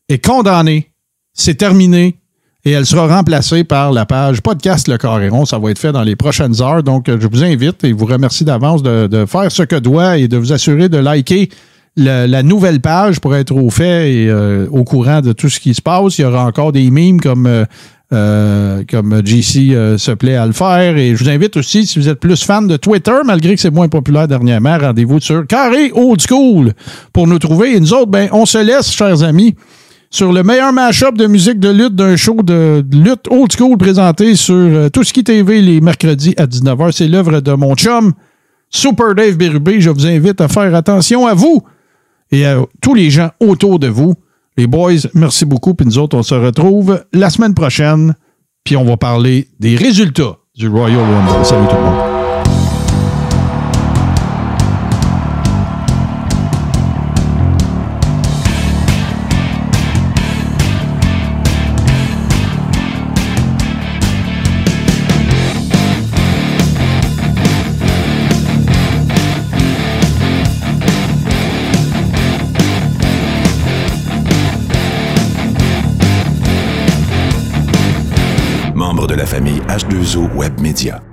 [0.09, 0.93] est condamné.
[1.33, 2.19] C'est terminé.
[2.65, 5.45] Et elle sera remplacée par la page Podcast Le Carré rond.
[5.45, 6.85] Ça va être fait dans les prochaines heures.
[6.85, 10.29] Donc, je vous invite et vous remercie d'avance de, de faire ce que doit et
[10.29, 11.49] de vous assurer de liker
[11.97, 15.61] le- la nouvelle page pour être au fait et euh, au courant de tout ce
[15.61, 16.19] qui se passe.
[16.19, 17.65] Il y aura encore des mimes comme euh,
[18.13, 20.97] euh, comme JC euh, se plaît à le faire.
[20.99, 23.71] Et je vous invite aussi, si vous êtes plus fan de Twitter, malgré que c'est
[23.71, 26.73] moins populaire dernièrement, rendez-vous sur Carré Old School
[27.13, 27.75] pour nous trouver.
[27.77, 29.55] Et nous autres, ben, on se laisse, chers amis,
[30.11, 34.37] sur le meilleur mashup de musique de lutte d'un show de lutte old school présenté
[34.37, 36.93] sur Tout ce qui TV les mercredis à 19h.
[36.93, 38.13] C'est l'œuvre de mon chum,
[38.69, 39.81] Super Dave Bérubé.
[39.81, 41.63] Je vous invite à faire attention à vous
[42.33, 44.15] et à tous les gens autour de vous.
[44.57, 45.75] Les boys, merci beaucoup.
[45.75, 48.15] Puis nous autres, on se retrouve la semaine prochaine.
[48.65, 51.45] Puis on va parler des résultats du Royal Rumble.
[51.45, 52.12] Salut tout le monde.
[80.13, 81.12] Membre de la famille H2O Web Media.